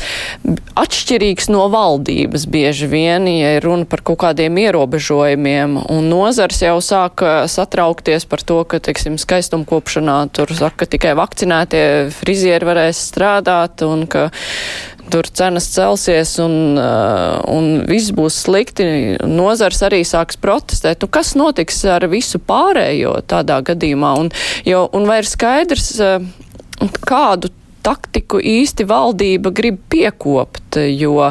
atšķirīgs 0.83 1.49
no 1.51 1.67
valdības 1.71 2.47
bieži 2.51 2.87
vien, 2.89 3.27
ja 3.29 3.57
ir 3.57 3.67
runa 3.67 3.87
par 3.89 4.03
kaut 4.07 4.21
kādiem 4.23 4.57
ierobežojumiem. 4.63 5.77
Un 5.93 6.09
nozars 6.11 6.61
jau 6.63 6.77
sāk 6.83 7.23
satraukties 7.51 8.27
par 8.29 8.43
to, 8.47 8.61
ka, 8.69 8.79
teiksim, 8.83 9.19
skaistumkopšanā 9.21 10.19
tur 10.35 10.53
saka, 10.55 10.86
ka 10.87 10.95
tikai 10.95 11.17
vakcinētie 11.19 11.85
frizieri 12.15 12.67
varēs 12.67 13.09
strādāt 13.09 13.83
un 13.83 14.05
ka 14.07 14.29
tur 15.11 15.27
cenas 15.27 15.67
celsies 15.71 16.37
un, 16.43 16.77
uh, 16.79 17.43
un 17.51 17.83
viss 17.87 18.13
būs 18.15 18.41
slikti. 18.45 18.87
Nozars 19.27 19.83
arī 19.87 20.01
sāks 20.07 20.39
protestēt. 20.39 21.03
Nu, 21.03 21.11
kas 21.11 21.35
notiks 21.39 21.83
ar 21.91 22.07
visu 22.11 22.39
pārējo 22.39 23.17
tādā 23.27 23.59
gadījumā? 23.67 24.15
Un, 24.23 24.31
jo, 24.67 24.85
un 24.95 25.07
vai 25.07 25.21
ir 25.23 25.29
skaidrs, 25.29 25.93
uh, 25.99 26.23
kādu 27.07 27.51
taktiku 27.87 28.39
īsti 28.43 28.87
valdība 28.87 29.53
grib 29.55 29.79
piekopt, 29.91 30.79
jo 30.91 31.29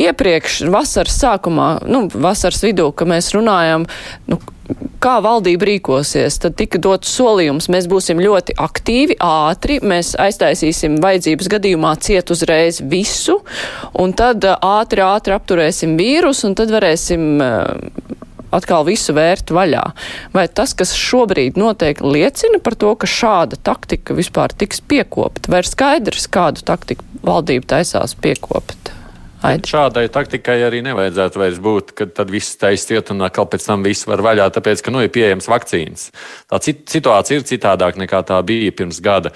iepriekš 0.00 0.60
vasaras 0.72 1.16
sākumā, 1.22 1.70
nu, 1.88 2.06
vasaras 2.12 2.62
vidū, 2.64 2.90
ka 2.96 3.08
mēs 3.08 3.32
runājam, 3.36 3.86
nu, 4.30 4.38
kā 5.02 5.16
valdība 5.22 5.68
rīkosies, 5.68 6.40
tad 6.42 6.56
tika 6.58 6.80
dots 6.82 7.12
solījums, 7.14 7.68
mēs 7.72 7.86
būsim 7.90 8.20
ļoti 8.22 8.56
aktīvi, 8.60 9.18
ātri, 9.22 9.78
mēs 9.84 10.14
aiztaisīsim 10.20 10.98
vajadzības 11.02 11.50
gadījumā 11.56 11.94
ciet 12.02 12.32
uzreiz 12.34 12.82
visu, 12.82 13.40
un 13.94 14.14
tad 14.16 14.44
ātri, 14.56 15.04
ātri 15.06 15.36
apturēsim 15.36 15.96
vīrusu, 16.00 16.50
un 16.50 16.58
tad 16.58 16.74
varēsim 16.74 17.40
atkal 18.56 18.86
visu 18.88 19.14
vērt 19.16 19.52
vaļā. 19.54 19.84
Vai 20.34 20.46
tas, 20.48 20.74
kas 20.76 20.94
šobrīd 20.96 21.58
notiek, 21.60 22.00
liecina 22.02 22.60
par 22.62 22.78
to, 22.78 22.94
ka 22.98 23.10
šāda 23.10 23.58
taktika 23.60 24.16
vispār 24.16 24.54
tiks 24.56 24.82
piekopta? 24.82 25.52
Vai 25.52 25.62
ir 25.64 25.70
skaidrs, 25.70 26.28
kādu 26.32 26.64
taktiku 26.66 27.06
valdība 27.26 27.76
taisās 27.76 28.16
piekopt? 28.18 28.95
Aidi. 29.46 29.68
Šādai 29.70 30.06
taktikai 30.12 30.56
arī 30.66 30.80
nevajadzētu 30.86 31.40
vairs 31.40 31.60
būt, 31.62 31.92
kad 31.98 32.14
tad 32.16 32.32
viss 32.34 32.58
taisiet 32.58 33.12
un 33.14 33.22
atkal 33.26 33.46
pēc 33.50 33.68
tam 33.68 33.84
viss 33.86 34.08
var 34.08 34.22
vaļā, 34.24 34.48
tāpēc, 34.56 34.82
ka 34.82 34.94
nu 34.94 35.04
ir 35.04 35.12
pieejams 35.14 35.46
vakcīnas. 35.50 36.08
Tā 36.50 36.60
situācija 36.64 37.38
ir 37.38 37.46
citādāk 37.46 38.00
nekā 38.00 38.24
tā 38.26 38.40
bija 38.46 38.74
pirms 38.74 38.98
gada. 39.04 39.32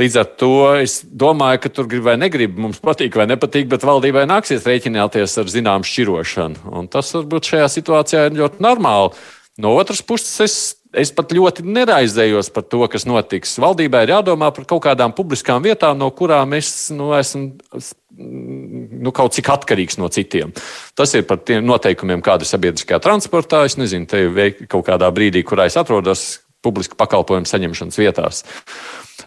Līdz 0.00 0.14
ar 0.22 0.28
to 0.40 0.52
es 0.80 1.00
domāju, 1.04 1.60
ka 1.64 1.70
tur 1.76 1.88
grib 1.90 2.06
vai 2.06 2.14
negrib, 2.16 2.54
mums 2.56 2.80
patīk 2.80 3.18
vai 3.18 3.26
nepatīk, 3.28 3.66
bet 3.68 3.82
valdībai 3.84 4.24
nāksies 4.30 4.64
rēķināties 4.64 5.34
ar 5.42 5.50
zināmu 5.52 5.84
šķirošanu. 5.84 6.70
Un 6.78 6.88
tas 6.92 7.12
varbūt 7.18 7.50
šajā 7.50 7.66
situācijā 7.74 8.28
ir 8.30 8.38
ļoti 8.38 8.64
normāli. 8.64 9.12
No 9.60 9.74
otras 9.76 10.00
puses, 10.00 10.32
es, 10.40 10.54
es 10.96 11.12
pat 11.12 11.34
ļoti 11.36 11.66
neraizējos 11.68 12.48
par 12.54 12.64
to, 12.72 12.80
kas 12.88 13.04
notiks. 13.04 13.58
Valdībai 13.60 14.06
ir 14.06 14.14
jādomā 14.14 14.48
par 14.56 14.64
kaut 14.70 14.80
kādām 14.86 15.12
publiskām 15.12 15.60
vietām, 15.66 16.00
no 16.00 16.08
kurām 16.16 16.56
es 16.56 16.72
nu, 16.96 17.10
esmu 17.18 17.50
nu, 19.02 19.12
kaut 19.14 19.34
cik 19.36 19.50
atkarīgs 19.52 19.98
no 20.00 20.08
citiem. 20.12 20.54
Tas 20.98 21.12
ir 21.18 21.26
par 21.28 21.42
tiem 21.42 21.66
noteikumiem, 21.66 22.22
kāda 22.24 22.46
ir 22.46 22.52
sabiedriskajā 22.52 23.02
transportā. 23.02 23.64
Es 23.68 23.78
nezinu, 23.80 24.08
te 24.08 24.24
ir 24.26 24.56
kaut 24.70 24.86
kādā 24.88 25.10
brīdī, 25.14 25.44
kurā 25.46 25.68
es 25.70 25.78
atrodos 25.80 26.42
publiski 26.62 26.98
pakalpojumu 26.98 27.48
saņemšanas 27.50 27.98
vietās. 27.98 28.44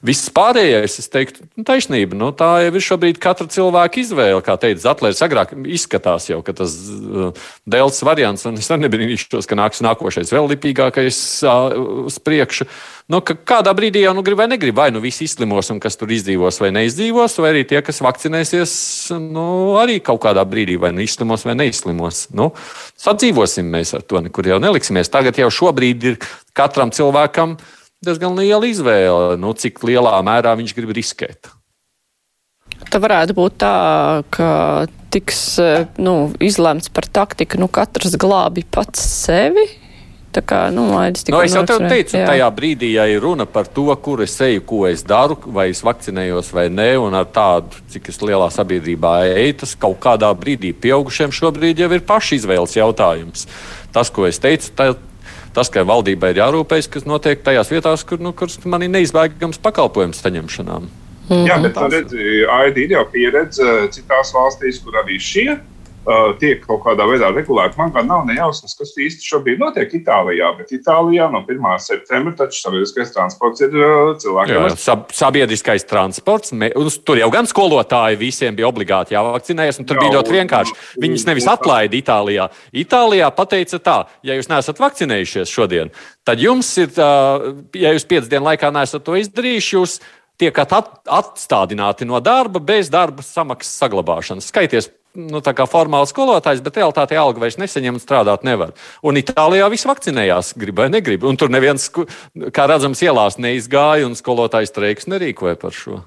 Viss 0.06 0.30
pārējais, 0.34 0.98
es 1.00 1.08
teiktu, 1.12 1.46
nu, 1.56 1.64
taisnība. 1.68 2.18
Nu, 2.20 2.32
tā 2.36 2.50
jau 2.66 2.74
ir 2.76 2.84
šobrīd 2.84 3.20
katra 3.22 3.48
cilvēka 3.52 4.02
izvēle. 4.02 4.42
Kā 4.46 4.58
teica 4.62 4.82
Zatlers, 4.84 5.22
agrāk 5.26 5.54
izskatās 5.72 6.28
jau, 6.30 6.42
ka 6.46 6.56
tas 6.58 6.76
uh, 6.92 7.46
dēls 7.70 8.02
variants, 8.06 8.46
un 8.50 8.60
es 8.60 8.70
nebrīnīšos, 8.70 9.48
ka 9.50 9.58
nāks 9.58 9.84
nākošais 9.86 10.34
vēl 10.36 10.50
lipīgākais 10.52 11.20
uh, 11.48 11.78
uz 12.10 12.20
priekšu. 12.24 12.68
Nu, 13.12 13.22
kādā 13.22 13.70
brīdī 13.78 14.02
jau 14.02 14.16
nu, 14.18 14.24
grib 14.26 14.40
vai 14.42 14.50
negrib, 14.50 14.76
vai 14.78 14.90
nu 14.94 15.02
visi 15.04 15.28
izslimos, 15.28 15.70
un 15.70 15.80
kas 15.82 15.98
tur 16.00 16.10
izdzīvos 16.10 16.58
vai 16.64 16.72
neizdzīvos, 16.74 17.38
vai 17.44 17.52
arī 17.54 17.62
tie, 17.70 17.80
kas 17.86 18.02
vakcinēsies, 18.02 18.74
nu, 19.22 19.46
arī 19.78 20.00
kaut 20.02 20.24
kādā 20.26 20.42
brīdī 20.50 20.80
vai 20.82 20.90
nu 20.96 21.06
izslimos 21.06 21.46
vai 21.46 21.54
neizslimos. 21.60 22.26
Nu, 22.36 22.50
sadzīvosim 23.02 23.70
mēs 23.78 23.94
ar 23.98 24.06
to, 24.10 24.24
nekur 24.26 24.50
jau 24.50 24.60
neliksimies. 24.64 25.14
Tagad 25.14 25.38
jau 25.38 25.52
šobrīd 25.54 26.10
ir 26.10 26.20
katram 26.58 26.90
cilvēkam 26.96 27.60
diezgan 28.06 28.38
liela 28.38 28.68
izvēle, 28.70 29.38
nu, 29.42 29.54
cik 29.58 29.84
lielā 29.86 30.18
mērā 30.26 30.56
viņš 30.60 30.76
grib 30.78 30.94
riskēt. 30.96 31.52
Tā 32.92 33.00
varētu 33.02 33.36
būt 33.38 33.58
tā, 33.64 33.76
ka 34.34 34.50
tiks 35.14 35.58
nu, 36.02 36.16
izlemts 36.44 36.92
par 36.92 37.08
taktiku, 37.08 37.60
nu 37.62 37.70
katrs 37.72 38.18
glābi 38.20 38.66
pats 38.68 39.02
sevi. 39.26 39.66
Tā 40.36 40.42
kā, 40.44 40.58
nu, 40.74 40.90
no, 40.92 41.00
es 41.40 41.54
jau 41.56 41.62
tev 41.64 41.86
teicu, 41.88 42.18
jā. 42.20 42.26
tajā 42.28 42.48
brīdī, 42.52 42.90
ja 42.98 43.06
ir 43.08 43.22
runa 43.24 43.46
par 43.48 43.70
to, 43.72 43.86
kur 44.04 44.20
es 44.26 44.34
eju, 44.44 44.66
ko 44.68 44.82
es 44.90 45.06
daru, 45.08 45.38
vai 45.56 45.70
es 45.72 45.80
vakcinējos 45.86 46.50
vai 46.52 46.66
nē, 46.68 46.90
un 47.00 47.16
ar 47.16 47.30
tādu, 47.32 47.80
cik 47.94 48.10
es 48.12 48.20
lielā 48.20 48.50
sabiedrībā 48.52 49.14
eju, 49.30 49.54
tas 49.62 49.78
kaut 49.80 49.96
kādā 50.04 50.34
brīdī 50.36 50.74
pieaugušiem 50.76 51.32
šobrīd 51.32 51.80
jau 51.80 51.88
ir 51.96 52.04
paši 52.04 52.42
izvēles 52.42 52.76
jautājums. 52.76 53.48
Tas, 53.96 54.12
ko 54.12 54.28
es 54.28 54.42
teicu, 54.44 54.74
tā, 54.76 54.90
tas, 55.56 55.72
ka 55.72 55.86
valdībai 55.88 56.34
ir 56.34 56.42
jārūpējas, 56.44 56.92
kas 56.92 57.08
notiek 57.08 57.42
tajās 57.46 57.72
vietās, 57.72 58.04
kur, 58.08 58.22
nu, 58.22 58.34
kur 58.38 58.52
man 58.70 58.86
ir 58.86 58.92
neizbēgams 58.94 59.62
pakalpojums 59.64 60.22
saņemšanām. 60.24 60.90
Mm. 61.26 61.46
Jā, 61.50 61.56
bet 61.64 61.80
redz, 61.90 62.18
AID 62.60 62.84
ir 62.84 62.98
jau 63.00 63.06
pieredze 63.10 63.70
citās 63.96 64.34
valstīs, 64.36 64.78
kur 64.84 65.00
arī 65.02 65.18
šie 65.22 65.56
tiek 66.40 66.62
kaut 66.66 66.84
kādā 66.86 67.06
veidā 67.10 67.32
regulēti. 67.34 67.78
Man 67.80 67.92
gan 67.96 68.08
nav 68.10 68.26
nejausmas, 68.30 68.76
kas 68.78 68.94
īsti 69.02 69.26
šobrīd 69.26 69.62
notiek 69.62 69.92
Itālijā, 69.98 70.52
bet 70.60 70.74
Itālijā 70.76 71.28
no 71.34 71.42
1. 71.42 71.68
septembra 71.82 72.36
taču 72.38 72.62
sabiedriskais 72.62 73.14
transports 73.16 73.64
ir 73.66 73.74
uh, 73.74 74.12
cilvēkiem. 74.22 74.60
Jā, 74.68 74.76
sab 74.82 75.08
sabiedriskais 75.16 75.88
transports, 75.90 76.54
tur 77.06 77.22
jau 77.22 77.30
gan 77.34 77.50
skolotāji 77.50 78.20
visiem 78.22 78.58
bija 78.58 78.70
obligāti 78.70 79.16
jāvakcinējas, 79.18 79.82
un 79.82 79.90
tur 79.90 80.00
jā, 80.00 80.06
bija 80.06 80.18
ļoti 80.20 80.36
vienkārši. 80.40 80.76
Viņus 81.06 81.26
nevis 81.30 81.50
atlaida 81.50 81.98
Itālijā. 81.98 82.50
Itālijā 82.86 83.32
pateica 83.36 83.80
tā, 83.82 83.98
ja 84.26 84.38
jūs 84.38 84.52
neesat 84.52 84.82
vakcinējušies 84.84 85.56
šodien, 85.56 85.94
tad 86.28 86.44
jums 86.44 86.70
ir, 86.82 86.94
uh, 87.00 87.50
ja 87.74 87.96
jūs 87.96 88.06
piecu 88.10 88.30
dienu 88.30 88.52
laikā 88.52 88.70
neesat 88.76 89.06
to 89.06 89.18
izdarījuši, 89.18 89.74
jūs 89.80 89.98
tiekat 90.42 90.76
at, 90.76 90.94
atstādināti 91.08 92.06
no 92.08 92.20
darba 92.24 92.60
bez 92.60 92.92
darba 92.92 93.24
samaksas 93.26 93.80
saglabāšanas. 93.82 94.52
Skaities 94.52 94.92
nu, 95.16 95.42
formāls 95.72 96.12
skolotājs, 96.14 96.62
bet 96.66 96.80
realitātē 96.80 97.18
algu 97.20 97.42
vairs 97.44 97.58
nesaņem 97.62 97.98
un 97.98 98.04
strādāt 98.04 98.46
nevar. 98.48 98.74
Un 99.04 99.20
Itālijā 99.20 99.68
viss 99.72 99.88
vakcinējās, 99.88 100.54
grib 100.60 100.82
vai 100.82 100.90
negrib. 100.92 101.26
Un 101.28 101.40
tur 101.40 101.52
neviens, 101.54 101.88
kā 102.54 102.68
redzams, 102.70 103.02
ielās 103.06 103.40
neizgāja, 103.42 104.06
un 104.08 104.18
skolotājs 104.18 104.74
streiks 104.74 105.10
nerīkoja 105.12 105.58
par 105.62 105.76
šo. 105.76 106.02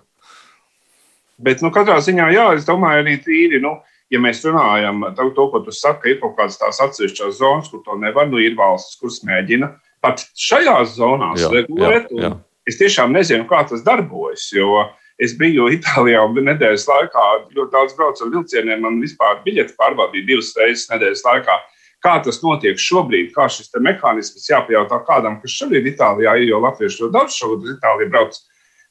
Bet, 1.39 1.63
nu, 1.63 1.71
katrā 1.75 2.01
ziņā, 2.03 2.31
jā, 2.35 2.47
es 2.59 2.67
domāju, 2.67 3.05
arī 3.05 3.19
tīri, 3.23 3.63
nu, 3.63 3.77
ja 4.11 4.21
mēs 4.23 4.43
runājam 4.47 5.05
par 5.15 5.33
to, 5.37 5.49
ko 5.53 5.63
tu 5.63 5.75
saki, 5.75 6.15
ir 6.15 6.23
kaut 6.23 6.35
kādas 6.39 6.59
tās 6.59 6.81
atsevišķas 6.83 7.39
zonas, 7.39 7.71
kur 7.71 7.85
to 7.87 7.99
nevar, 8.01 8.27
nu, 8.31 8.41
ir 8.43 8.59
valstis, 8.59 8.99
kuras 8.99 9.23
mēģina 9.27 9.71
pat 10.03 10.25
šajās 10.39 10.97
zonās 10.99 11.43
jā, 11.43 11.53
regulēt. 11.55 12.11
Jā, 12.11 12.29
jā. 12.29 12.35
Es 12.69 12.77
tiešām 12.77 13.15
nezinu, 13.15 13.47
kā 13.49 13.63
tas 13.65 13.81
darbojas, 13.87 14.45
jo 14.53 14.75
uh, 14.83 14.91
Es 15.19 15.35
biju 15.39 15.67
Itālijā 15.75 16.21
un 16.23 16.37
nedēļas 16.47 16.87
laikā 16.87 17.25
ļoti 17.57 17.73
daudz 17.73 17.97
braucu 17.99 18.25
ar 18.25 18.31
vilcieniem. 18.37 18.85
Man 18.85 19.01
vispār 19.03 19.41
biļeti 19.47 19.75
pārbaudīja 19.79 20.29
divas 20.29 20.53
reizes 20.59 20.87
nedēļas 20.93 21.25
laikā. 21.27 21.59
Kā 22.07 22.13
tas 22.23 22.39
notiek 22.45 22.79
šobrīd, 22.79 23.33
kā 23.35 23.49
šis 23.51 23.73
mehānisms 23.83 24.47
jāpajautā 24.47 25.01
kādam, 25.09 25.41
kas 25.43 25.57
šobrīd 25.59 25.91
Itālijā 25.91 26.37
ir, 26.39 26.53
jo 26.53 26.63
latvieši 26.63 27.03
ļoti 27.03 27.17
daudz 27.17 27.35
šogad 27.35 27.67
uz 27.67 27.75
Itāliju 27.75 28.13
brauc. 28.15 28.41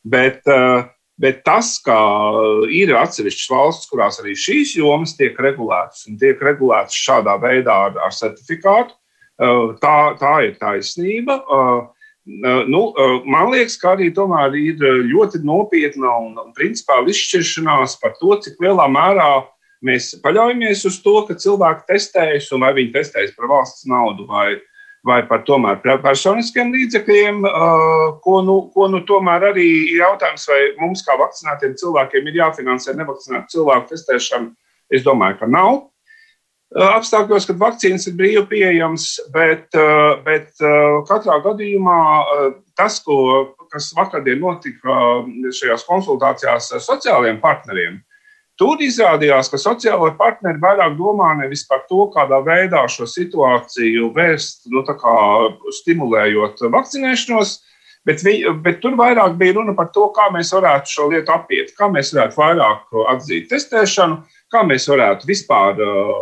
Bet, 0.04 0.44
uh, 0.52 0.84
Bet 1.18 1.40
tas, 1.42 1.72
ka 1.82 1.96
ir 2.70 2.92
atsevišķas 2.94 3.50
valstis, 3.50 3.90
kurās 3.90 4.20
arī 4.22 4.36
šīs 4.38 4.76
jomas 4.78 5.16
tiek 5.18 5.38
regulētas 5.42 6.04
un 6.12 6.20
tiek 6.22 6.38
regulētas 6.46 6.94
šādā 6.94 7.34
veidā 7.42 7.74
ar, 7.88 7.96
ar 8.06 8.14
certifikātu, 8.14 8.94
uh, 9.42 9.74
tā, 9.82 10.14
tā 10.22 10.34
ir 10.46 10.60
taisnība. 10.62 11.40
Uh, 11.42 11.80
Nu, 12.28 12.82
man 13.24 13.54
liekas, 13.54 13.78
ka 13.80 13.94
arī 13.96 14.10
tomēr 14.12 14.56
ir 14.60 14.82
ļoti 15.08 15.40
nopietna 15.48 16.12
un, 16.20 16.34
principāla 16.58 17.08
izšķiršanās 17.14 17.96
par 18.02 18.18
to, 18.20 18.36
cik 18.44 18.60
lielā 18.64 18.88
mērā 18.92 19.30
mēs 19.88 20.10
paļaujamies 20.24 20.84
uz 20.90 20.98
to, 21.06 21.22
ka 21.28 21.38
cilvēki 21.40 21.88
testējas 21.88 22.50
un 22.52 22.66
vai 22.66 22.74
viņi 22.76 22.92
testējas 22.98 23.32
par 23.38 23.48
valsts 23.54 23.88
naudu 23.88 24.28
vai, 24.28 24.58
vai 25.08 25.22
par 25.30 25.46
tomēr 25.48 25.80
personiskiem 26.04 26.74
līdzekļiem, 26.76 27.48
ko 28.26 28.38
nu, 28.44 28.58
ko 28.76 28.90
nu 28.92 29.06
tomēr 29.08 29.54
arī 29.54 29.68
ir 29.94 30.02
jautājums, 30.04 30.50
vai 30.52 30.62
mums 30.82 31.06
kā 31.08 31.16
vakcinētiem 31.22 31.78
cilvēkiem 31.80 32.28
ir 32.28 32.42
jāfinansē 32.42 32.98
nevakcinētu 32.98 33.56
cilvēku 33.56 33.94
testēšana. 33.94 34.52
Es 34.92 35.08
domāju, 35.08 35.40
ka 35.40 35.48
nav 35.52 35.86
apstākļos, 36.76 37.48
kad 37.48 37.60
vakcīnas 37.62 38.08
ir 38.10 38.18
brīvi 38.20 38.44
pieejamas, 38.50 39.08
bet, 39.34 39.70
bet 40.26 40.52
katrā 41.08 41.38
gadījumā 41.46 42.00
tas, 42.78 43.00
ko, 43.04 43.54
kas 43.72 43.94
vakardien 43.96 44.42
notika 44.44 45.22
šajās 45.56 45.88
konsultācijās 45.88 46.74
ar 46.76 46.84
sociālajiem 46.84 47.40
partneriem, 47.44 48.02
tur 48.60 48.82
izrādījās, 48.84 49.52
ka 49.54 49.62
sociālai 49.62 50.12
partneri 50.20 50.60
vairāk 50.62 50.98
domā 51.00 51.34
nevis 51.40 51.64
par 51.70 51.86
to, 51.90 52.10
kādā 52.14 52.42
veidā 52.44 52.84
šo 52.92 53.08
situāciju 53.10 54.12
vērst, 54.16 54.68
nu, 54.74 54.84
stimulējot 55.80 56.68
vakcinēšanos, 56.74 57.58
Bet, 58.08 58.22
vi, 58.24 58.38
bet 58.64 58.78
tur 58.80 58.94
vairāk 58.96 59.34
bija 59.36 59.58
runa 59.58 59.74
par 59.76 59.90
to, 59.92 60.06
kā 60.16 60.30
mēs 60.32 60.54
varētu 60.56 60.94
šo 60.94 61.10
lietu 61.12 61.34
apiet, 61.34 61.74
kā 61.76 61.90
mēs 61.92 62.14
varētu 62.16 62.40
vairāk 62.40 63.00
atzīt 63.12 63.50
testēšanu, 63.52 64.22
kā 64.54 64.62
mēs 64.64 64.86
varētu 64.88 65.28
vispār 65.28 65.82
uh, 65.84 66.22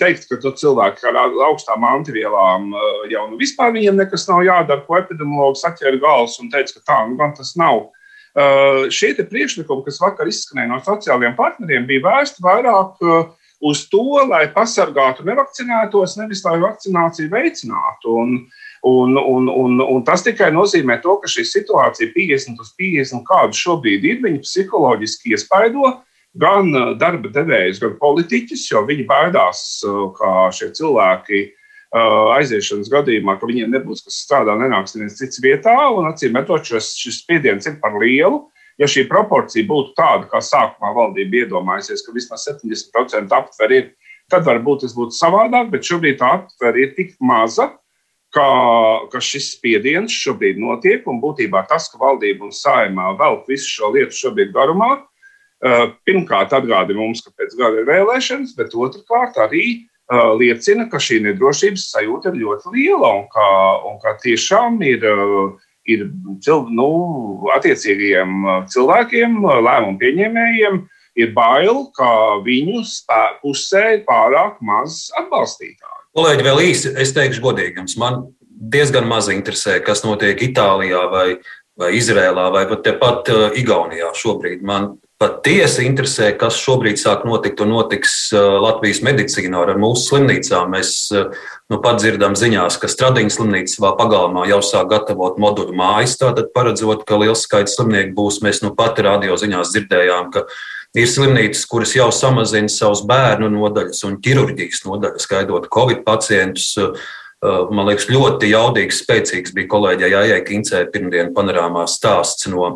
Teikt, 0.00 0.24
ka 0.30 0.50
cilvēki 0.58 1.06
ar 1.06 1.18
augstām 1.46 1.84
antivielām 1.86 2.72
jau 3.10 3.26
nu 3.30 3.38
vispār 3.38 3.70
viņiem 3.76 4.00
nekas 4.00 4.26
nav 4.26 4.42
jādara, 4.46 4.82
ko 4.82 4.98
epidemiologs 4.98 5.62
atķēra 5.68 6.00
galvas 6.02 6.40
un 6.42 6.50
teica, 6.50 6.74
ka 6.74 6.86
tā 6.90 6.96
nu 7.06 7.14
gan 7.20 7.36
tas 7.36 7.52
nav. 7.60 7.84
Šie 8.94 9.12
priekšlikumi, 9.18 9.84
kas 9.86 10.00
vakar 10.02 10.30
izskanēja 10.30 10.72
no 10.72 10.80
sociālajiem 10.82 11.36
partneriem, 11.38 11.86
bija 11.86 12.06
vērsti 12.08 12.42
vairāk 12.42 12.98
uz 13.60 13.84
to, 13.90 14.04
lai 14.26 14.46
pasargātu 14.54 15.26
nevakcinētos, 15.26 16.16
nevis 16.18 16.42
lai 16.46 16.58
vakcināciju 16.62 17.30
veicinātu. 17.30 18.14
Un, 18.22 18.34
un, 18.86 19.16
un, 19.18 19.48
un, 19.50 19.80
un 19.82 20.04
tas 20.06 20.22
tikai 20.26 20.50
nozīmē 20.54 20.98
to, 21.02 21.16
ka 21.22 21.30
šī 21.30 21.46
situācija 21.46 22.10
50 22.14 22.62
uz 22.62 22.74
50, 22.78 23.24
kāda 23.26 23.54
šobrīd 23.54 24.06
ir, 24.06 24.20
viņi 24.26 24.42
psiholoģiski 24.44 25.34
iespaido 25.34 25.96
gan 26.36 26.72
darba 26.98 27.30
devējus, 27.32 27.80
gan 27.82 27.94
politiķus, 28.00 28.66
jo 28.72 28.82
viņi 28.88 29.06
baidās, 29.08 29.62
ka 30.18 30.48
šie 30.54 30.72
cilvēki 30.76 31.46
aiziešanas 32.36 32.90
gadījumā, 32.92 33.38
ka 33.40 33.48
viņiem 33.48 33.72
nebūs 33.72 34.04
kas 34.04 34.20
strādā, 34.26 34.58
nenāks 34.60 34.94
neviens 34.94 35.16
cits 35.16 35.40
vietā, 35.40 35.74
un 35.94 36.10
acīm 36.10 36.36
redzot, 36.36 36.68
šis, 36.68 37.22
spiediens 37.22 37.66
ir 37.66 37.78
par 37.80 37.96
lielu. 37.96 38.44
Ja 38.78 38.86
šī 38.86 39.08
proporcija 39.10 39.66
būtu 39.66 39.96
tāda, 39.98 40.28
kā 40.30 40.38
sākumā 40.44 40.92
valdība 40.94 41.42
iedomājusies, 41.42 42.04
ka 42.06 42.12
vismaz 42.14 42.44
70% 42.46 43.32
aptver 43.34 43.74
ir, 43.74 43.88
tad 44.30 44.44
varbūt 44.46 44.84
tas 44.84 44.94
būtu 44.94 45.16
savādāk, 45.16 45.72
bet 45.72 45.88
šobrīd 45.88 46.20
tā 46.20 46.30
aptver 46.36 46.78
ir 46.78 46.92
tik 46.94 47.16
maza, 47.18 47.72
ka, 48.36 48.46
ka 49.10 49.22
šis 49.24 49.54
spiediens 49.56 50.14
šobrīd 50.14 50.60
notiek, 50.62 51.08
un 51.10 51.18
būtībā 51.22 51.64
tas, 51.66 51.88
ka 51.90 51.98
valdība 51.98 52.46
un 52.46 52.54
saimā 52.54 53.14
velk 53.18 53.48
visu 53.50 53.72
šo 53.80 53.90
lietu 53.96 54.14
šobrīd 54.14 54.52
garumā, 54.54 54.92
pirmkārt 56.06 56.52
atgādina 56.54 57.00
mums, 57.00 57.22
ka 57.24 57.32
pēc 57.34 57.56
gada 57.58 57.80
ir 57.80 57.88
vēlēšanas, 57.88 58.54
bet 58.58 58.76
otrkārt 58.78 59.38
arī 59.42 59.64
uh, 59.74 60.34
liecina, 60.38 60.86
ka 60.90 61.00
šī 61.02 61.22
nedrošības 61.24 61.88
sajūta 61.94 62.30
ir 62.30 62.42
ļoti 62.44 62.74
liela 62.76 63.14
un 63.22 63.26
ka, 63.32 63.48
un 63.88 63.98
ka 64.04 64.14
tiešām 64.22 64.78
ir 64.86 65.02
uh, 65.08 65.56
ir 65.88 66.06
cil, 66.44 66.66
nu, 66.74 66.88
attiecīgajiem 67.56 68.38
uh, 68.44 68.56
cilvēkiem, 68.70 69.40
lēmumu 69.66 69.98
pieņēmējiem, 70.02 70.80
ir 71.18 71.34
bail, 71.34 71.86
ka 71.96 72.10
viņu 72.44 72.84
pusē 73.42 73.84
ir 73.96 74.02
pārāk 74.06 74.60
maz 74.62 75.08
atbalstītāju. 75.18 75.96
Kolēģi, 76.18 76.44
vēl 76.46 76.62
īsi, 76.68 76.92
es 76.98 77.12
teikšu 77.16 77.42
godīgi, 77.44 77.84
man 78.00 78.28
diezgan 78.48 79.06
maz 79.08 79.28
interesē, 79.32 79.78
kas 79.84 80.04
notiek 80.06 80.40
Itālijā 80.42 81.04
vai, 81.12 81.26
vai 81.78 81.92
Izrēlā 81.98 82.48
vai 82.54 82.64
pat 82.70 82.82
tepat 82.86 83.30
Igaunijā 83.58 84.10
šobrīd. 84.18 84.64
Man 84.66 84.96
patiesi 85.18 85.82
interesē, 85.82 86.30
kas 86.38 86.56
šobrīd 86.62 86.98
sāk 87.00 87.24
notikt 87.26 87.58
un 87.64 87.72
notiks 87.74 88.30
uh, 88.30 88.60
Latvijas 88.62 89.00
medicīnā 89.02 89.64
ar 89.64 89.80
mūsu 89.80 90.12
slimnīcām. 90.12 90.70
Mēs 90.76 90.92
uh, 91.10 91.34
nu, 91.72 91.80
pat 91.82 91.98
dzirdam 91.98 92.36
ziņās, 92.38 92.78
ka 92.78 92.90
Stradiņas 92.90 93.38
slimnīca 93.40 93.74
savā 93.74 93.92
pagalmā 93.98 94.46
jau 94.50 94.60
sāk 94.62 94.92
gatavot 94.92 95.40
moduļu 95.42 95.74
mājas, 95.78 96.14
tātad 96.20 96.52
paredzot, 96.54 97.02
ka 97.08 97.18
liels 97.18 97.42
skaits 97.48 97.74
slimnieku 97.74 98.14
būs. 98.14 98.38
Mēs 98.46 98.62
nu 98.62 98.70
pat 98.78 99.00
radio 99.02 99.34
ziņās 99.40 99.74
dzirdējām, 99.74 100.30
ka 100.36 100.44
ir 100.98 101.10
slimnīcas, 101.10 101.66
kuras 101.70 101.96
jau 101.98 102.12
samazina 102.14 102.70
savus 102.70 103.02
bērnu 103.08 103.50
nodaļas 103.56 104.04
un 104.06 104.20
ķirurģijas 104.22 104.84
nodaļas, 104.86 105.26
gaidot 105.30 105.66
covid 105.74 106.04
pacientus. 106.06 106.76
Uh, 106.78 107.66
man 107.74 107.90
liekas, 107.90 108.06
ļoti 108.10 108.54
jaudīgs, 108.54 109.02
spēcīgs 109.02 109.50
bija 109.54 109.70
kolēģei 109.74 110.14
Jājai 110.14 110.38
Kincē 110.46 110.86
pirmdien 110.94 111.34
panorāmā 111.34 111.88
stāsts 111.90 112.46
no 112.50 112.70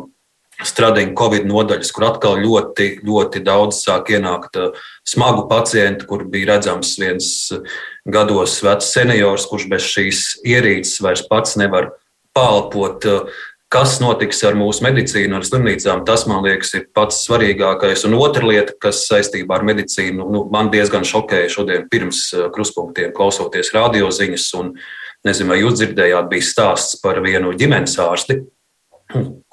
Stradiņa 0.61 1.15
Covid 1.17 1.47
nodaļas, 1.49 1.89
kur 1.95 2.05
atkal 2.11 2.37
ļoti, 2.43 2.99
ļoti 3.05 3.41
daudz 3.43 3.81
sāk 3.81 4.11
ienākt 4.13 4.59
uh, 4.61 4.77
smagu 5.07 5.47
pacientu, 5.49 6.05
kur 6.09 6.27
bija 6.29 6.53
redzams 6.53 6.93
viens 7.01 7.29
uh, 7.55 7.63
gados 8.05 8.59
vecs 8.63 8.91
seniors, 8.93 9.47
kurš 9.49 9.65
bez 9.71 9.87
šīs 9.89 10.21
ierīces 10.45 11.01
vairs 11.03 11.25
pats 11.29 11.57
nevar 11.59 11.89
palpot. 12.37 13.09
Uh, 13.09 13.41
kas 13.73 13.97
notiks 13.97 14.43
ar 14.45 14.53
mūsu 14.53 14.85
medicīnu, 14.85 15.33
ar 15.33 15.45
slimnīcām, 15.47 16.03
tas 16.05 16.27
man 16.29 16.43
liekas 16.45 16.75
ir 16.77 16.85
pats 16.93 17.23
svarīgākais. 17.25 18.05
Un 18.05 18.13
otra 18.19 18.45
lieta, 18.45 18.75
kas 18.77 19.07
saistībā 19.09 19.57
ar 19.57 19.65
medicīnu, 19.65 20.27
nu, 20.29 20.43
man 20.53 20.69
diezgan 20.73 21.07
šokēja 21.09 21.49
šodien 21.49 21.87
pirms 21.89 22.27
kruspunktiem, 22.53 23.09
klausoties 23.17 23.73
radioziņas. 23.73 24.45
Un, 24.61 24.75
nezinu, 25.25 25.49
vai 25.49 25.63
jūs 25.63 25.79
dzirdējāt, 25.79 26.29
bija 26.29 26.45
stāsts 26.45 26.99
par 27.01 27.17
vienu 27.25 27.55
ģimenes 27.57 27.97
ārsti, 28.03 28.43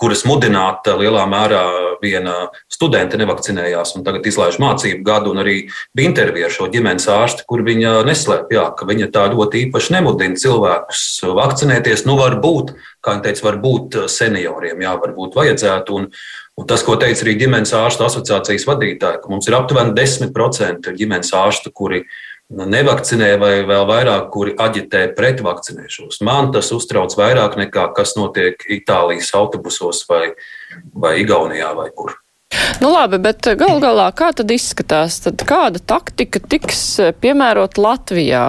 kuras 0.01 0.23
mudināta 0.25 0.94
lielā 0.99 1.27
mērā 1.29 1.62
viena 2.01 2.49
studente 2.73 3.18
nevakcinējās 3.20 3.94
un 3.99 4.05
tagad 4.07 4.27
izlaiž 4.27 4.59
mācību 4.62 5.05
gadu. 5.07 5.35
Arī 5.40 5.57
bija 5.96 6.11
intervija 6.11 6.49
ar 6.49 6.55
šo 6.55 6.68
ģimenes 6.73 7.09
ārsti, 7.12 7.44
kur 7.49 7.64
viņa 7.66 7.99
neslēpj, 8.09 8.61
ka 8.79 8.88
viņa 8.88 9.11
tā 9.14 9.27
ļoti 9.35 9.66
īpaši 9.66 9.96
nemudina 9.96 10.40
cilvēkus 10.40 11.05
vakcinēties. 11.37 12.07
Nu, 12.09 12.16
varbūt, 12.20 12.75
kā 13.05 13.16
viņa 13.16 13.27
teica, 13.29 13.46
varbūt 13.51 14.01
senioriem, 14.12 14.81
jā, 14.87 14.96
varbūt 15.05 15.37
vajadzētu. 15.38 16.01
Un, 16.01 16.09
un 16.61 16.70
tas, 16.70 16.85
ko 16.87 16.96
teica 17.01 17.27
arī 17.27 17.37
ģimenes 17.44 17.77
ārstu 17.77 18.09
asociācijas 18.09 18.66
vadītāji, 18.70 19.23
ka 19.23 19.33
mums 19.33 19.49
ir 19.51 19.61
aptuveni 19.61 19.96
10% 19.96 20.92
ģimenes 20.96 21.37
ārstu, 21.37 21.73
kuri 21.77 22.05
ir 22.05 22.29
nevakcinē, 22.50 23.34
vai 23.40 23.52
vēl 23.66 23.84
vairāk, 23.88 24.30
kuri 24.34 24.54
aģitē 24.58 25.04
pret 25.16 25.42
vakcinēšanos. 25.44 26.20
Man 26.26 26.50
tas 26.54 26.72
uztrauc 26.74 27.14
vairāk 27.18 27.56
nekā 27.60 27.90
kas 27.96 28.16
notiek 28.18 28.64
Itālijas 28.68 29.30
autobusos 29.38 30.02
vai, 30.10 30.32
vai 30.94 31.20
Igaunijā 31.22 31.70
vai 31.78 31.90
kur. 31.94 32.16
Nu 32.78 32.92
labi, 32.92 33.18
bet 33.18 33.44
gal 33.59 33.80
galā 33.83 34.06
kā 34.16 34.30
tad 34.37 34.50
izskatās? 34.54 35.18
Tad 35.24 35.42
kāda 35.48 35.80
taktika 35.83 36.40
tiks 36.40 36.80
eh, 37.02 37.11
piemērot 37.12 37.80
Latvijā? 37.80 38.44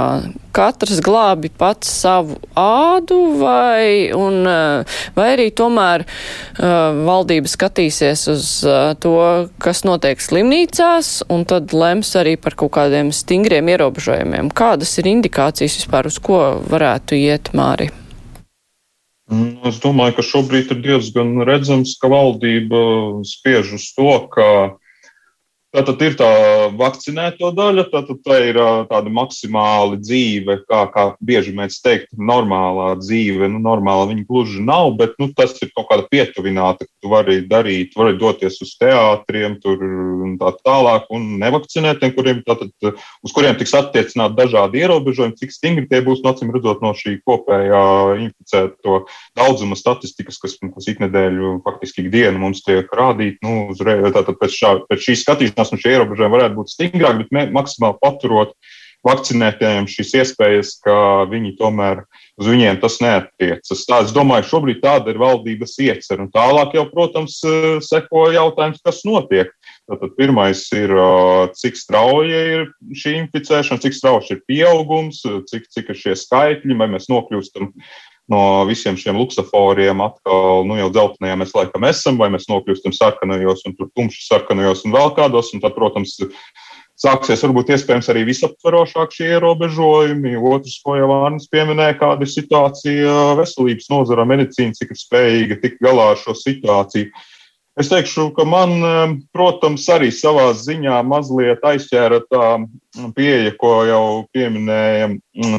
Katrs 0.52 1.00
glābi 1.04 1.48
pats 1.56 1.88
savu 2.02 2.36
ādu 2.60 3.18
vai, 3.40 4.12
un, 4.16 4.42
eh, 4.48 4.98
vai 5.16 5.28
arī 5.38 5.48
tomēr 5.56 6.04
uh, 6.04 7.00
valdība 7.08 7.48
skatīsies 7.48 8.26
uz 8.34 8.50
uh, 8.68 8.92
to, 9.00 9.16
kas 9.64 9.86
notiek 9.88 10.20
slimnīcās, 10.22 11.14
un 11.32 11.48
tad 11.48 11.72
lems 11.76 12.12
arī 12.20 12.36
par 12.42 12.60
kaut 12.60 12.76
kādiem 12.78 13.14
stingriem 13.16 13.72
ierobežojumiem. 13.74 14.52
Kādas 14.52 14.98
ir 15.00 15.10
indikācijas 15.16 15.80
vispār, 15.82 16.12
uz 16.12 16.20
ko 16.20 16.44
varētu 16.68 17.20
iet 17.20 17.56
Māri? 17.58 17.92
Nu, 19.32 19.48
es 19.70 19.80
domāju, 19.80 20.18
ka 20.18 20.24
šobrīd 20.28 20.74
ir 20.76 20.82
diezgan 20.84 21.38
redzams, 21.48 21.96
ka 22.02 22.10
valdība 22.12 22.82
spiež 23.28 23.78
uz 23.78 23.88
to, 23.96 24.12
ka 24.34 24.48
Tātad 25.72 26.02
ir 26.04 26.16
tā 26.20 26.28
vakcinēto 26.76 27.48
daļa, 27.56 27.86
tātad 27.94 28.18
tā 28.26 28.38
ir 28.50 28.58
tāda 28.90 29.12
maksimāla 29.14 29.96
dzīve, 30.02 30.58
kā, 30.68 30.82
kā 30.92 31.06
bieži 31.24 31.54
mēs 31.56 31.78
teiktu, 31.80 32.18
normālā 32.20 32.90
dzīve. 33.00 33.48
Nu, 33.48 33.62
normāla 33.64 34.10
viņa 34.10 34.26
gluži 34.28 34.60
nav, 34.68 34.92
bet 35.00 35.16
nu, 35.22 35.30
tas 35.38 35.56
ir 35.64 35.72
kaut 35.72 35.88
kāda 35.88 36.04
pietuvināta, 36.12 36.84
ka 36.84 36.92
tu 37.00 37.12
vari 37.14 37.38
darīt, 37.48 37.96
vari 37.96 38.18
doties 38.20 38.60
uz 38.66 38.74
teātriem, 38.82 39.56
tur 39.64 39.80
un 39.80 40.34
tā 40.42 40.52
tālāk, 40.60 41.06
un 41.16 41.38
nevakcinētiem, 41.40 42.12
kuriem, 42.20 42.44
tātad, 42.44 42.76
uz 43.24 43.32
kuriem 43.32 43.56
tiks 43.56 43.72
attiecināt 43.80 44.36
dažādi 44.36 44.84
ierobežojumi, 44.84 45.40
cik 45.40 45.56
stingri 45.56 45.88
tie 45.88 46.04
būs, 46.04 46.20
nocim 46.28 46.52
redzot 46.52 46.84
no 46.84 46.92
šī 47.00 47.16
kopējā 47.24 47.86
inficēto 48.26 49.06
daudzuma 49.40 49.80
statistikas, 49.80 50.36
kas, 50.44 50.60
kas 50.60 50.92
iknedēļu 50.92 51.62
faktiski 51.64 52.04
ikdienu 52.04 52.44
mums 52.44 52.60
tiek 52.68 52.92
rādīt, 52.92 53.40
nu, 53.40 53.72
uzreiz, 53.72 54.04
tātad 54.12 54.36
pēc, 54.36 54.60
šā, 54.60 54.76
pēc 54.92 55.08
šīs 55.08 55.24
skatīšanas 55.24 55.61
vakcinēšanās, 55.62 55.72
un 55.72 55.82
šie 55.82 55.96
ierobežojumi 55.96 56.38
varētu 56.38 56.58
būt 56.58 56.72
stingrāki, 56.72 57.28
bet 57.32 57.52
maksimāli 57.54 58.00
paturot 58.02 58.56
vakcinētājiem 59.02 59.88
šīs 59.90 60.14
iespējas, 60.22 60.76
ka 60.84 61.26
viņi 61.26 61.56
tomēr 61.58 62.04
uz 62.38 62.46
viņiem 62.46 62.78
tas 62.82 63.00
neatiecas. 63.02 63.86
Tā, 63.88 64.04
es 64.06 64.14
domāju, 64.14 64.46
šobrīd 64.46 64.82
tāda 64.84 65.10
ir 65.10 65.18
valdības 65.18 65.74
iecer. 65.82 66.22
Un 66.22 66.30
tālāk 66.30 66.76
jau, 66.78 66.86
protams, 66.92 67.40
seko 67.82 68.30
jautājums, 68.30 68.82
kas 68.86 69.02
notiek. 69.04 69.50
Tātad 69.90 70.14
pirmais 70.20 70.62
ir, 70.78 70.94
cik 71.58 71.82
strauja 71.82 72.44
ir 72.54 72.68
šī 72.94 73.18
inficēšana, 73.24 73.82
cik 73.82 73.98
strauji 73.98 74.38
ir 74.38 74.46
pieaugums, 74.46 75.24
cik, 75.50 75.66
cik 75.74 75.90
ir 75.90 75.98
šie 75.98 76.16
skaitļi, 76.22 76.78
vai 76.78 76.92
mēs 76.94 77.10
nokļūstam 77.10 77.74
no 78.30 78.66
visiem 78.70 78.98
šiem 79.00 79.18
luksusforiem 79.20 80.04
atkal, 80.06 80.66
nu 80.68 80.78
jau 80.80 80.90
dzeltenajā 80.94 81.38
mēs 81.42 81.56
laikam 81.58 81.88
esam, 81.90 82.20
vai 82.22 82.30
mēs 82.34 82.50
nokļūstam 82.52 82.94
sarkanajos 82.96 83.66
un 83.68 83.78
tur 83.78 83.90
tumši 83.98 84.28
sarkanajos 84.28 84.86
un 84.86 84.96
vēl 84.96 85.16
kādos. 85.18 85.54
Un 85.56 85.64
tad, 85.64 85.74
protams, 85.78 86.18
sāksies 87.02 87.42
varbūt 87.48 87.74
iespējams 87.76 88.12
arī 88.14 88.24
visaptverošāk 88.30 89.16
šie 89.16 89.32
ierobežojumi. 89.36 90.38
Otrs, 90.52 90.78
ko 90.86 91.00
jau 91.00 91.10
Vārnis 91.12 91.50
pieminēja, 91.52 91.98
kāda 92.02 92.28
ir 92.28 92.34
situācija 92.34 93.18
veselības 93.42 93.90
nozara, 93.94 94.28
medicīna, 94.30 94.78
cik 94.78 94.94
ir 94.94 95.02
spējīga 95.02 95.62
tikt 95.64 95.84
galā 95.84 96.12
ar 96.14 96.22
šo 96.22 96.38
situāciju. 96.38 97.10
Es 97.80 97.88
teikšu, 97.88 98.34
ka 98.36 98.44
man, 98.44 98.74
protams, 99.32 99.86
arī 99.94 100.10
savā 100.12 100.50
ziņā 100.60 100.98
mazliet 101.08 101.62
aizķēra 101.64 102.20
tā 102.28 102.48
pieeja, 103.16 103.54
ko 103.56 103.72
jau 103.88 104.02
pieminēja 104.36 105.08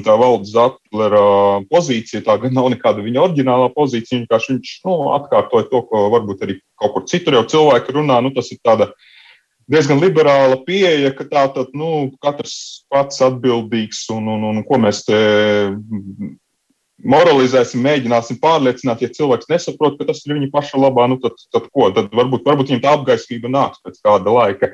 tā 0.05 0.17
valdes 0.21 0.53
atlera 0.53 1.63
pozīcija. 1.73 2.21
Tā 2.27 2.37
gan 2.43 2.53
nav 2.59 2.69
nekāda 2.75 3.01
viņa 3.07 3.23
oriģinālā 3.23 3.71
pozīcija, 3.73 4.21
vienkārši 4.21 4.53
viņš 4.53 4.75
nu, 4.85 4.99
atkārtoja 5.17 5.71
to, 5.73 5.81
ko 5.89 6.05
varbūt 6.13 6.45
arī 6.45 6.59
kaut 6.77 6.99
kur 6.99 7.09
citur 7.09 7.39
jau 7.41 7.47
cilvēki 7.55 7.97
runā. 7.97 8.21
Nu, 8.21 8.35
tas 8.37 8.53
ir 8.53 8.61
tāda 8.61 8.91
diezgan 9.73 10.05
liberāla 10.05 10.61
pieeja, 10.67 11.15
ka 11.17 11.25
tā 11.33 11.47
tad 11.57 11.73
nu, 11.73 12.11
katrs 12.21 12.85
pats 12.93 13.25
atbildīgs 13.25 14.05
un, 14.13 14.29
un, 14.37 14.51
un 14.53 14.65
ko 14.69 14.77
mēs 14.85 15.07
te 15.09 15.23
moralizēsim, 17.03 17.83
mēģināsim 17.85 18.39
pārliecināt, 18.43 19.03
ja 19.03 19.11
cilvēks 19.13 19.49
nesaprot, 19.51 19.97
ka 19.99 20.07
tas 20.09 20.23
ir 20.27 20.37
viņa 20.37 20.51
paša 20.53 20.81
labā, 20.81 21.07
nu 21.11 21.19
tad, 21.23 21.39
tad 21.55 21.67
ko? 21.71 21.89
Tad 21.95 22.13
varbūt, 22.15 22.45
varbūt 22.47 22.71
viņam 22.71 22.83
tā 22.85 22.93
apgaismība 22.97 23.51
nāks 23.53 23.83
pēc 23.85 23.99
kāda 24.05 24.35
laika. 24.35 24.73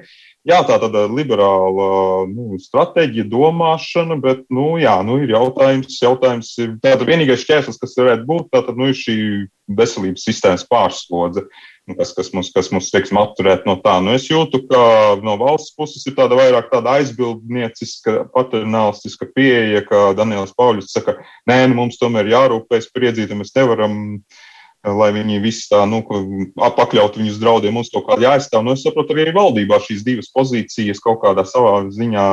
Jā, 0.48 0.60
tā 0.64 0.78
tāda 0.80 1.06
liberāla 1.12 1.88
nu, 2.30 2.58
stratēģija, 2.62 3.26
domāšana, 3.32 4.16
bet, 4.22 4.44
nu, 4.54 4.76
jā, 4.80 4.96
nu, 5.04 5.18
ir 5.24 5.34
jautājums, 5.34 5.98
jautājums 6.02 6.52
ir 6.62 6.76
tāda 6.84 7.08
vienīgais 7.08 7.42
šķērslis, 7.44 7.80
kas 7.80 7.98
varētu 7.98 8.28
būt, 8.28 8.52
tātad, 8.54 8.78
nu, 8.78 8.88
ir 8.92 8.96
šī 8.96 9.18
veselības 9.78 10.24
sistēmas 10.28 10.64
pārslodze. 10.70 11.44
Uh, 11.44 11.77
kas, 11.96 12.12
kas 12.16 12.32
mums, 12.34 12.50
kas 12.54 12.70
mums 12.74 12.90
teiksim, 12.92 13.20
apturēt 13.20 13.64
no 13.68 13.78
tā. 13.84 13.98
Nu, 14.04 14.14
es 14.16 14.26
jūtu, 14.28 14.64
ka 14.68 14.80
no 15.24 15.38
valsts 15.40 15.76
puses 15.78 16.04
ir 16.08 16.16
tāda 16.18 16.38
vairāk 16.38 16.68
tāda 16.72 16.98
aizbildnieciska, 16.98 18.28
paternālistiska 18.34 19.30
pieeja, 19.34 19.84
ka 19.86 20.10
Daniels 20.18 20.54
Pauļs 20.58 20.92
saka, 20.92 21.18
nē, 21.48 21.62
nu, 21.70 21.80
mums 21.82 22.00
tomēr 22.00 22.28
jārūpējas 22.34 22.92
par 22.92 23.08
iedzītiem, 23.10 23.42
mēs 23.44 23.56
nevaram 23.56 23.98
lai 24.88 25.08
viņi 25.12 25.40
visi 25.42 25.64
tā, 25.68 25.80
nu, 25.90 25.98
pakļautu 26.54 27.18
viņus 27.18 27.40
draudiem, 27.42 27.74
mums 27.74 27.90
kaut 27.92 28.06
kādā 28.06 28.28
jāizstāv. 28.28 28.62
Nu, 28.64 28.76
es 28.76 28.84
saprotu, 28.86 29.16
arī 29.16 29.32
valdībā 29.34 29.80
šīs 29.84 30.04
divas 30.06 30.30
pozīcijas 30.32 31.02
kaut 31.04 31.18
kādā 31.24 31.42
savā 31.48 31.80
ziņā 31.92 32.28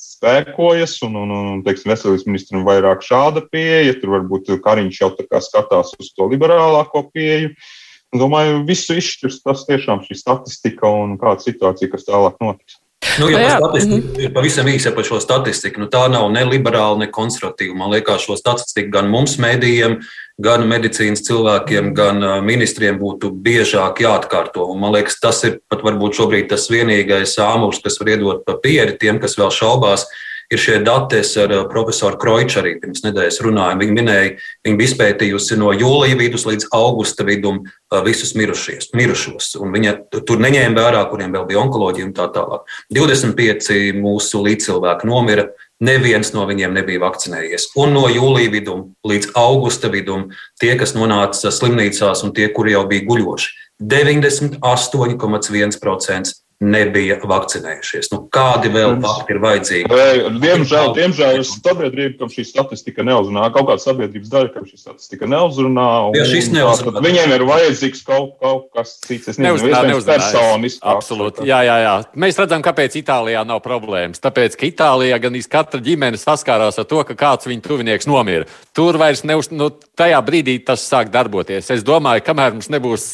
spēkojas, 0.00 0.96
un, 1.06 1.18
un, 1.20 1.34
un 1.36 1.60
teiksim, 1.66 1.92
veselības 1.92 2.24
ministram 2.26 2.64
vairāk 2.66 3.04
šāda 3.06 3.44
pieeja, 3.52 3.98
tur 4.00 4.16
varbūt 4.16 4.48
Kariņš 4.64 5.02
jau 5.04 5.12
tā 5.18 5.28
kā 5.28 5.42
skatās 5.44 5.92
uz 6.00 6.10
to 6.16 6.30
liberālāko 6.32 7.04
pieeju. 7.12 7.52
Uh, 7.52 7.78
Domāju, 8.16 8.64
visu 8.66 8.96
izšķirs 8.98 9.42
tas 9.44 9.66
tiešām 9.68 10.02
šī 10.02 10.16
statistika 10.18 10.90
un 10.90 11.18
kāda 11.20 11.44
situācija, 11.44 11.90
kas 11.92 12.08
tālāk 12.08 12.40
notiks. 12.42 12.80
Nu, 13.18 13.28
ja 13.30 13.40
jā, 13.40 13.52
statistika, 13.58 13.96
mm 13.96 14.16
-hmm. 14.16 14.34
pavisam 14.34 14.66
īsi 14.68 14.94
par 14.94 15.04
šo 15.04 15.20
statistiku. 15.20 15.80
Nu, 15.80 15.86
tā 15.86 16.02
nav 16.10 16.30
ne 16.32 16.44
liberāla, 16.44 16.98
ne 16.98 17.06
konservatīva. 17.06 17.74
Man 17.74 17.90
liekas, 17.90 18.26
šo 18.26 18.36
statistiku 18.36 18.90
gan 18.90 19.08
mums, 19.10 19.36
mēdījiem, 19.38 20.00
gan 20.38 20.66
medicīnas 20.68 21.24
cilvēkiem, 21.26 21.92
gan 21.94 22.44
ministriem 22.44 22.98
būtu 22.98 23.30
biežāk 23.30 24.00
jāatkārto. 24.00 24.66
Un, 24.66 24.80
man 24.80 24.92
liekas, 24.92 25.20
tas 25.20 25.44
ir 25.44 25.60
pat 25.68 25.82
varbūt 25.82 26.14
šobrīd 26.14 26.48
tas 26.48 26.70
vienīgais 26.70 27.38
āmurs, 27.38 27.80
kas 27.82 28.00
var 28.00 28.08
iedot 28.08 28.44
papīri 28.44 28.98
tiem, 28.98 29.18
kas 29.18 29.38
vēl 29.38 29.50
šaubās 29.50 30.06
ir 30.50 30.58
šie 30.58 30.78
dati. 30.84 31.16
Es 31.20 31.36
ar 31.40 31.52
eh, 31.54 31.62
profesoru 31.70 32.18
Kroiču 32.20 32.58
arī 32.62 32.72
pirms 32.82 33.00
nedēļas 33.06 33.40
runāju. 33.44 33.78
Viņa 33.80 33.94
minēja, 33.96 34.30
viņa 34.66 34.76
bija 34.80 34.90
izpētījusi 34.90 35.54
no 35.60 35.68
jūlija 35.76 36.16
vidus 36.18 36.44
līdz 36.48 36.64
augusta 36.76 37.22
vidum 37.28 37.56
eh, 37.64 37.70
visus 38.06 38.30
mirušies, 38.38 38.84
mirušos. 38.96 39.44
Viņa 39.60 39.90
tur 40.26 40.38
neņēma 40.42 40.76
vērā, 40.76 41.00
kuriem 41.10 41.30
vēl 41.36 41.44
bija 41.48 41.62
onkoloģija 41.64 42.06
un 42.08 42.14
tā 42.16 42.26
tālāk. 42.34 42.60
25 42.96 43.70
mūsu 44.00 44.36
līdzcilvēki 44.46 45.04
nomira. 45.10 45.44
Neviens 45.80 46.28
no 46.34 46.42
viņiem 46.44 46.72
nebija 46.76 47.00
vakcinējies. 47.00 47.72
Un 47.80 47.88
no 47.96 48.04
jūlija 48.12 48.52
vidum 48.52 48.80
līdz 49.08 49.32
augusta 49.40 49.88
vidum 49.88 50.28
tie, 50.60 50.76
kas 50.76 50.92
nonāca 50.92 51.48
slimnīcās 51.48 52.20
un 52.26 52.36
tie, 52.36 52.52
kuri 52.52 52.74
jau 52.74 52.84
bija 52.90 53.06
guļoši, 53.08 53.48
98,1% 53.80 56.36
nebija 56.60 57.16
vakcinējušies. 57.24 58.10
Nu, 58.12 58.20
kādi 58.32 58.68
vēl 58.72 58.98
fakti 59.00 59.32
ir 59.32 59.40
vajadzīgi? 59.40 60.00
Diemžēl, 60.42 60.90
diemžēl 60.98 61.38
ir 61.40 61.46
sabiedrība, 61.48 62.18
kam 62.20 62.32
šī 62.32 62.44
statistika 62.44 63.04
neuzrunā. 63.06 63.46
Kaut 63.54 63.70
kāda 63.70 63.80
sabiedrības 63.80 64.32
daļa, 64.32 64.50
kam 64.52 64.66
šī 64.68 64.76
statistika 64.82 65.28
neuzrunā. 65.30 65.86
Ja 66.18 66.26
šis 66.28 66.50
neuzrunā. 66.52 67.00
Viņiem 67.04 67.32
ir 67.38 67.46
vajadzīgs 67.48 68.04
kaut, 68.04 68.34
kaut 68.44 68.68
kas 68.76 68.98
cits. 69.06 69.32
Es 69.32 69.40
nezinu, 69.40 69.72
neuzrunā, 69.72 70.18
personiski. 70.18 70.84
Absolūti. 70.84 71.46
Jā, 71.48 71.62
jā, 71.64 71.78
jā. 71.86 71.94
Mēs 72.20 72.40
redzam, 72.40 72.64
kāpēc 72.66 72.98
Itālijā 73.00 73.46
nav 73.48 73.62
problēmas. 73.64 74.20
Tāpēc, 74.20 74.58
ka 74.60 74.68
Itālijā 74.68 75.20
gan 75.22 75.40
katra 75.50 75.80
ģimene 75.84 76.20
saskārās 76.20 76.76
ar 76.80 76.88
to, 76.90 77.00
ka 77.08 77.16
kāds 77.16 77.48
viņu 77.48 77.64
tuvinieks 77.64 78.08
nomira. 78.10 78.44
Tur 78.76 79.00
vairs 79.00 79.24
neuz, 79.24 79.48
nu, 79.48 79.70
tajā 79.98 80.20
brīdī 80.24 80.58
tas 80.64 80.84
sāk 80.84 81.08
darboties. 81.14 81.72
Es 81.72 81.84
domāju, 81.86 82.24
kamēr 82.26 82.54
mums 82.56 82.68
nebūs 82.72 83.08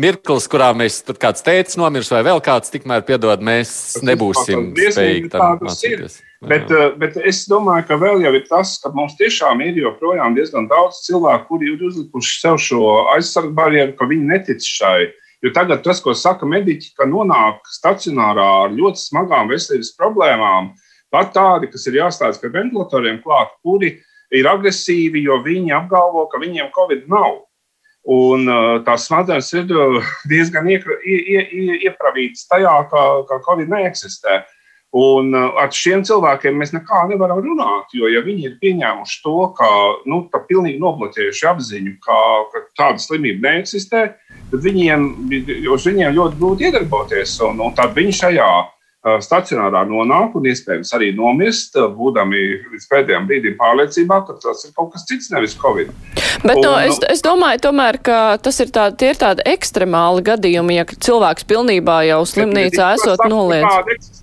mirklis, 0.00 0.46
kurā 0.52 0.70
mēs 0.76 1.00
tur 1.06 1.18
kāds 1.20 1.44
tēcis 1.46 1.80
nomirs 1.80 2.12
vai 2.12 2.22
vēl 2.28 2.44
kāds, 2.44 2.72
tikmēr 2.90 3.06
piedod, 3.06 3.42
mēs 3.42 4.02
nebūsim 4.02 4.72
spējīgi 4.74 5.30
tam 5.30 5.60
mācīties. 5.62 6.20
Bet, 6.40 6.70
eh, 6.70 6.92
bet 6.96 7.16
es 7.16 7.46
domāju, 7.48 7.86
ka 7.86 7.96
vēl 8.00 8.22
jau 8.24 8.34
ir 8.34 8.46
tas, 8.48 8.78
ka 8.80 8.90
mums 8.90 9.16
tiešām 9.18 9.60
ir 9.62 9.76
joprojām 9.76 10.34
diezgan 10.34 10.68
daudz 10.68 11.04
cilvēku, 11.06 11.46
kuri 11.48 11.74
ir 11.74 11.82
uzlikuši 11.84 12.40
sev 12.40 12.56
šo 12.56 13.06
aizsargu 13.14 13.52
barjeru, 13.52 13.96
ka 13.96 14.06
viņi 14.06 14.24
netic 14.24 14.60
šai. 14.60 15.12
Jo 15.42 15.52
tagad 15.52 15.82
tas, 15.82 16.00
ko 16.00 16.12
saka 16.12 16.46
mediķi, 16.46 16.94
ka 16.96 17.04
nonāk 17.04 17.60
stacionārā 17.68 18.64
ar 18.64 18.70
ļoti 18.70 19.00
smagām 19.00 19.48
veselības 19.48 19.94
problēmām, 19.96 20.72
pat 21.10 21.32
tādi, 21.32 21.70
kas 21.70 21.86
ir 21.86 22.00
jāstāsta 22.00 22.40
pie 22.40 22.52
ventilatoriem 22.56 23.22
klāt, 23.22 23.52
kuri 23.62 24.00
ir 24.32 24.44
agresīvi, 24.44 25.24
jo 25.24 25.40
viņi 25.44 25.72
apgalvo, 25.76 26.26
ka 26.28 26.40
viņiem 26.40 26.72
covid 26.72 27.08
nav. 27.08 27.46
Un 28.08 28.48
tās 28.86 29.04
smadzenes 29.10 29.50
ir 29.52 29.66
diezgan 30.30 30.70
iepravītas 30.70 32.46
tajā, 32.48 32.72
ka, 32.88 33.02
ka 33.28 33.40
Covid 33.44 33.68
neeksistē. 33.68 34.40
Un 34.96 35.36
ar 35.38 35.68
šiem 35.70 36.00
cilvēkiem 36.02 36.56
mēs 36.58 36.72
nekā 36.74 37.04
nevaram 37.12 37.38
runāt, 37.44 37.92
jo 37.94 38.08
ja 38.10 38.24
viņi 38.24 38.48
ir 38.48 38.56
pieņēmuši 38.58 39.20
to, 39.22 39.36
ka 39.54 39.68
nu, 40.10 40.24
pilnīgi 40.48 40.80
nobloķējuši 40.82 41.46
apziņu, 41.46 41.92
ka, 42.02 42.16
ka 42.50 42.64
tāda 42.80 42.98
slimība 42.98 43.52
neeksistē, 43.52 44.02
tad 44.50 44.64
viņiem, 44.66 45.06
viņiem 45.30 46.16
ļoti 46.16 46.40
grūti 46.40 46.66
iedarboties. 46.66 47.36
Un, 47.46 47.62
un 47.68 47.76
tad 47.78 47.94
viņi 47.94 48.16
šajā 48.18 48.50
stacionārā 49.00 49.86
nonāk 49.88 50.34
un 50.36 50.46
iespējams 50.50 50.92
arī 50.96 51.10
nomirst, 51.16 51.78
būdami 51.96 52.40
līdz 52.74 52.88
pēdējiem 52.90 53.28
brīdim 53.30 53.56
pārliecībā, 53.60 54.20
ka 54.26 54.36
tas 54.42 54.66
ir 54.66 54.74
kaut 54.76 54.92
kas 54.92 55.06
cits, 55.08 55.30
nevis 55.32 55.56
Covid. 55.60 55.92
Bet 56.44 56.58
un, 56.58 56.66
no, 56.66 56.74
es, 56.84 57.00
es 57.08 57.24
domāju, 57.24 57.62
tomēr, 57.70 58.00
ka 58.04 58.36
tas 58.44 58.60
ir, 58.60 58.72
tā, 58.74 58.90
ir 58.92 59.20
tādi 59.20 59.46
ekstremāli 59.48 60.24
gadījumi, 60.28 60.76
ja 60.76 60.88
cilvēks 60.92 61.48
pilnībā 61.48 62.02
jau 62.10 62.20
slimnīcā 62.28 62.94
esot 62.98 63.24
noliedz. 63.32 64.19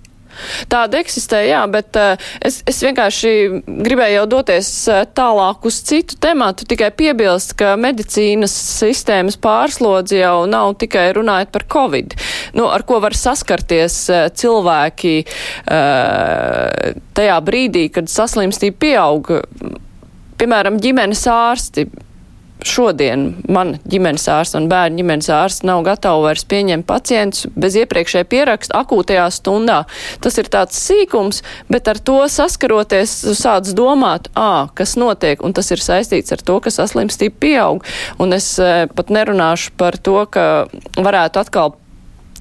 Tāda 0.70 1.00
eksistē, 1.02 1.42
jā, 1.48 1.60
bet 1.70 1.96
uh, 1.98 2.14
es, 2.44 2.60
es 2.68 2.80
vienkārši 2.84 3.32
gribēju 3.66 4.18
jau 4.20 4.26
doties 4.36 4.70
uh, 4.90 5.02
tālāk 5.16 5.68
uz 5.68 5.80
citu 5.88 6.18
tematu, 6.22 6.66
tikai 6.68 6.90
piebilst, 6.96 7.54
ka 7.58 7.74
medicīnas 7.80 8.54
sistēmas 8.78 9.38
pārslodzi 9.42 10.22
jau 10.22 10.46
nav 10.50 10.74
tikai 10.82 11.08
runājot 11.16 11.52
par 11.54 11.66
covid, 11.70 12.16
nu, 12.58 12.68
ar 12.70 12.84
ko 12.88 13.00
var 13.04 13.16
saskarties 13.18 14.00
uh, 14.12 14.26
cilvēki 14.38 15.16
tajā 17.18 17.36
brīdī, 17.44 17.84
kad 17.92 18.08
saslimstība 18.10 18.76
pieaug. 18.82 19.30
Piemēram, 20.38 20.78
ģimenes 20.82 21.24
ārsti 21.32 21.86
šodien 22.66 23.30
man 23.48 23.76
ģimenes 23.88 24.26
ārsts 24.32 24.56
un 24.58 24.68
bērnu 24.70 25.02
ģimenes 25.02 25.30
ārsts 25.32 25.64
nav 25.66 25.84
gatavi 25.86 26.24
vairs 26.26 26.44
pieņemt 26.48 26.86
pacientus 26.88 27.46
bez 27.58 27.76
iepriekšēja 27.82 28.28
pieraksta 28.28 28.78
akūtajā 28.82 29.26
stundā. 29.34 29.80
Tas 30.24 30.38
ir 30.40 30.50
tāds 30.52 30.78
sīkums, 30.82 31.42
bet 31.70 31.90
ar 31.90 32.00
to 32.02 32.20
saskaroties, 32.32 33.14
sāc 33.38 33.72
domāt, 33.78 34.30
ā, 34.38 34.68
kas 34.78 34.96
notiek, 35.00 35.42
un 35.44 35.56
tas 35.56 35.70
ir 35.74 35.82
saistīts 35.82 36.34
ar 36.34 36.42
to, 36.44 36.58
ka 36.64 36.72
saslimstība 36.74 37.38
pieaug. 37.42 37.84
Un 38.22 38.34
es 38.36 38.54
pat 38.94 39.12
nerunāšu 39.14 39.76
par 39.78 39.98
to, 40.02 40.20
ka 40.32 40.66
varētu 40.98 41.44
atkal 41.44 41.76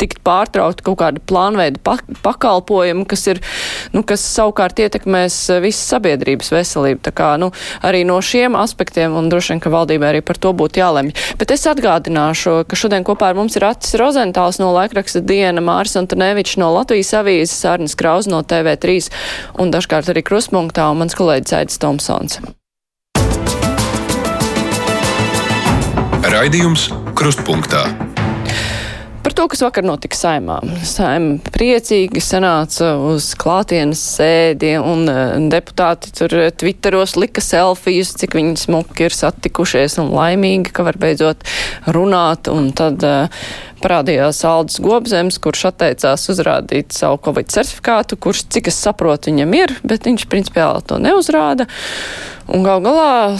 tikt 0.01 0.21
pārtraukt 0.25 0.83
kaut 0.85 0.99
kāda 1.01 1.21
plānveida 1.29 1.81
pakalpojumi, 2.23 3.05
kas 3.09 3.25
ir, 3.33 3.41
nu, 3.95 4.03
kas 4.07 4.23
savukārt 4.25 4.79
ietekmēs 4.83 5.37
eh, 5.53 5.61
visas 5.63 5.93
sabiedrības 5.93 6.51
veselību. 6.53 7.03
Tā 7.07 7.13
kā, 7.15 7.33
nu, 7.41 7.51
arī 7.85 8.03
no 8.07 8.19
šiem 8.23 8.57
aspektiem, 8.59 9.15
un 9.17 9.31
droši 9.31 9.55
vien, 9.55 9.63
ka 9.63 9.73
valdībai 9.73 10.11
arī 10.13 10.23
par 10.25 10.39
to 10.41 10.53
būtu 10.57 10.81
jālemj. 10.81 11.13
Bet 11.39 11.53
es 11.55 11.67
atgādināšu, 11.69 12.59
ka 12.67 12.79
šodien 12.79 13.05
kopā 13.07 13.31
ar 13.31 13.39
mums 13.39 13.57
ir 13.59 13.67
Atis 13.67 13.97
Rozentāls 13.99 14.61
no 14.63 14.71
laikraksta 14.75 15.23
Diena, 15.25 15.63
Māris 15.63 15.97
Antonevičs 15.99 16.57
no 16.61 16.71
Latvijas 16.75 17.13
avīzes, 17.21 17.65
Arnis 17.69 17.97
Krauz 17.97 18.29
no 18.31 18.43
TV3 18.43 19.09
un 19.61 19.73
dažkārt 19.73 20.11
arī 20.13 20.23
Kruspunktā 20.25 20.89
un 20.91 21.03
mans 21.03 21.17
kolēģis 21.17 21.57
Aidis 21.61 21.81
Tomsons. 21.83 22.39
Raidījums 26.27 26.89
Krustpunktā 27.17 28.06
to, 29.37 29.45
kas 29.51 29.61
vakar 29.61 29.85
notika 29.85 30.17
saimā. 30.17 30.57
Saima 30.87 31.37
priecīgi 31.53 32.21
sanāca 32.23 32.95
uz 33.05 33.29
klātienes 33.37 34.01
sēdi, 34.15 34.73
un 34.81 35.05
uh, 35.11 35.35
deputāti 35.51 36.11
tur 36.17 36.33
Twitteros 36.57 37.13
lika 37.19 37.43
selfijas, 37.43 38.15
cik 38.17 38.33
viņi 38.37 38.55
smuki 38.63 39.05
ir 39.05 39.13
satikušies 39.13 39.99
un 40.01 40.09
laimīgi, 40.15 40.73
ka 40.73 40.87
var 40.87 40.97
beidzot 41.01 41.45
runāt, 41.93 42.49
un 42.49 42.71
tad 42.77 43.05
uh, 43.05 43.43
parādījās 43.83 44.41
Aldis 44.49 44.79
Gobzems, 44.81 45.37
kurš 45.43 45.67
atteicās 45.69 46.25
uzrādīt 46.33 46.95
savu 46.97 47.19
Covid 47.27 47.51
certifikātu, 47.53 48.17
kurš, 48.17 48.47
cik 48.57 48.71
es 48.71 48.79
saprotu, 48.87 49.29
viņam 49.29 49.53
ir, 49.59 49.75
bet 49.85 50.09
viņš 50.09 50.25
principiāli 50.31 50.81
to 50.89 50.97
neuzrāda. 51.03 51.67
Un 52.49 52.65
gal 52.65 52.81
galā 52.81 53.35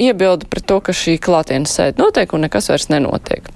iebilda 0.00 0.48
pret 0.50 0.66
to, 0.66 0.80
ka 0.82 0.96
šī 0.96 1.20
klātienes 1.22 1.76
sēde 1.76 2.02
notiek 2.02 2.34
un 2.34 2.48
nekas 2.48 2.72
vairs 2.72 2.90
nenotiek. 2.90 3.52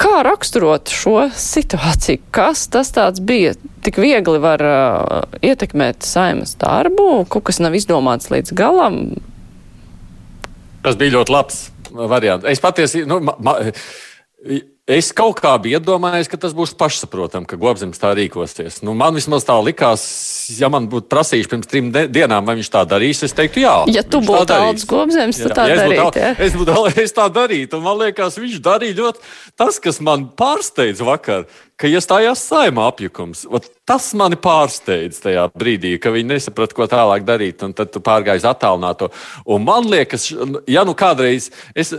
Kā 0.00 0.22
raksturot 0.24 0.88
šo 0.88 1.26
situāciju? 1.36 2.22
Kas 2.32 2.64
tas 2.72 2.94
bija? 3.20 3.52
Tik 3.84 3.98
viegli 4.00 4.40
var 4.40 4.62
uh, 4.64 5.36
ietekmēt 5.44 6.04
saimas 6.08 6.54
darbu, 6.60 7.26
kaut 7.28 7.46
kas 7.48 7.60
nav 7.60 7.76
izdomāts 7.76 8.30
līdz 8.32 8.54
galam. 8.56 9.00
Tas 10.84 10.96
bija 11.00 11.18
ļoti 11.18 11.34
labs 11.34 11.60
variants. 11.92 12.48
Es 12.48 12.62
patiesi, 12.64 13.04
nu, 13.08 13.20
ma, 13.24 13.36
ma, 13.44 13.56
Es 14.90 15.12
kaut 15.14 15.38
kā 15.38 15.52
biju 15.62 15.78
iedomājies, 15.78 16.26
ka 16.30 16.38
tas 16.40 16.54
būs 16.56 16.72
pašsaprotami, 16.78 17.46
ka 17.46 17.58
Gobzems 17.60 18.00
tā 18.00 18.10
rīkosies. 18.18 18.80
Nu, 18.82 18.96
man 18.98 19.14
vismaz 19.14 19.44
tā 19.46 19.54
likās, 19.62 20.02
ja 20.58 20.66
man 20.72 20.88
būtu 20.90 21.06
prasījuši 21.12 21.50
pirms 21.52 21.70
trim 21.70 21.92
dienām, 21.94 22.42
vai 22.48 22.56
viņš 22.58 22.70
tā 22.74 22.82
darīs, 22.90 23.22
es 23.22 23.36
teiktu, 23.36 23.62
jā. 23.62 23.76
Ja 23.94 24.02
tu 24.02 24.18
būtu 24.24 24.48
tāds 24.50 24.86
Gobzems, 24.90 25.38
tad 25.44 25.54
tā 25.60 25.68
ja 25.70 25.78
darītu. 25.84 26.24
Ja? 26.24 26.32
Es, 26.42 26.58
būtu, 26.58 26.74
es 27.04 27.14
tā 27.14 27.28
darītu, 27.30 27.78
un 27.78 27.86
man 27.86 28.00
liekas, 28.02 28.40
viņš 28.42 28.58
darīja 28.66 28.98
ļoti 28.98 29.22
tas, 29.62 29.78
kas 29.84 30.02
man 30.02 30.26
pārsteidz 30.34 31.04
vakar 31.06 31.46
ka 31.80 31.88
iestājās 31.88 32.42
saimā 32.50 32.84
apjukums. 32.90 33.46
Ot, 33.48 33.66
tas 33.88 34.10
mani 34.18 34.36
pārsteidz 34.40 35.22
tajā 35.24 35.46
brīdī, 35.56 35.94
ka 36.02 36.12
viņi 36.14 36.34
nesaprata, 36.34 36.76
ko 36.76 36.86
tālāk 36.90 37.24
darīt, 37.26 37.64
un 37.66 37.72
tad 37.76 37.92
tu 37.94 38.02
pārgāji 38.04 38.42
uz 38.42 38.46
attālināto. 38.50 39.10
Un 39.48 39.64
man 39.64 39.88
liekas, 39.88 40.28
ja 40.70 40.84
nu 40.86 40.94
kādreiz, 40.98 41.48
es, 41.74 41.94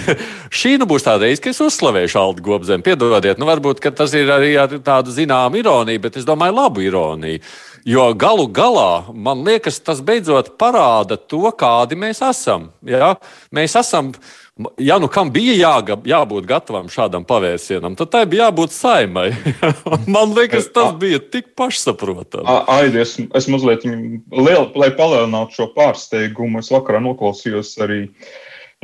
šī 0.62 0.76
nu 0.80 0.88
būs 0.90 1.06
tā 1.06 1.18
reize, 1.20 1.42
ka 1.42 1.50
es 1.50 1.62
uzslavēšu 1.64 2.20
Aldu 2.20 2.46
Gobzemi. 2.46 2.86
Piedodiet, 2.86 3.40
nu 3.42 3.50
varbūt 3.50 3.82
tas 3.98 4.14
ir 4.16 4.30
arī 4.32 4.54
ar 4.60 4.78
tādu 4.84 5.14
zināmu 5.14 5.60
ironiju, 5.60 6.04
bet 6.06 6.20
es 6.20 6.28
domāju 6.28 6.58
labu 6.62 6.84
ironiju. 6.86 7.42
Jo 7.84 8.06
galu 8.16 8.46
galā, 8.48 9.04
man 9.12 9.42
liekas, 9.44 9.76
tas 9.84 9.98
beidzot 10.00 10.54
parāda 10.56 11.18
to, 11.20 11.42
kādi 11.52 11.98
mēs 12.00 12.22
esam. 12.24 12.70
Ja? 12.80 13.10
Mēs 13.52 13.76
esam 13.76 14.14
ja 14.78 14.98
nu 14.98 15.08
kam 15.08 15.30
bija 15.34 15.54
jāgab, 15.58 16.04
jābūt 16.06 16.46
gatavam 16.46 16.86
šādam 16.92 17.24
pavērsienam, 17.26 17.96
tad 17.98 18.12
tai 18.12 18.22
bija 18.30 18.48
jābūt 18.48 18.74
saimai. 18.74 19.28
Man 20.14 20.34
liekas, 20.36 20.68
tas 20.74 20.94
bija 20.98 21.18
tik 21.18 21.54
pašsaprotami. 21.58 22.46
Aidi, 22.70 23.02
es, 23.02 23.16
es 23.34 23.50
mazliet 23.50 23.86
lielu, 23.86 24.68
lai 24.78 24.90
palielinātu 24.94 25.58
šo 25.58 25.68
pārsteigumu, 25.74 26.62
es 26.62 26.70
vakarā 26.74 27.02
noklausījos 27.02 27.74
arī 27.82 28.04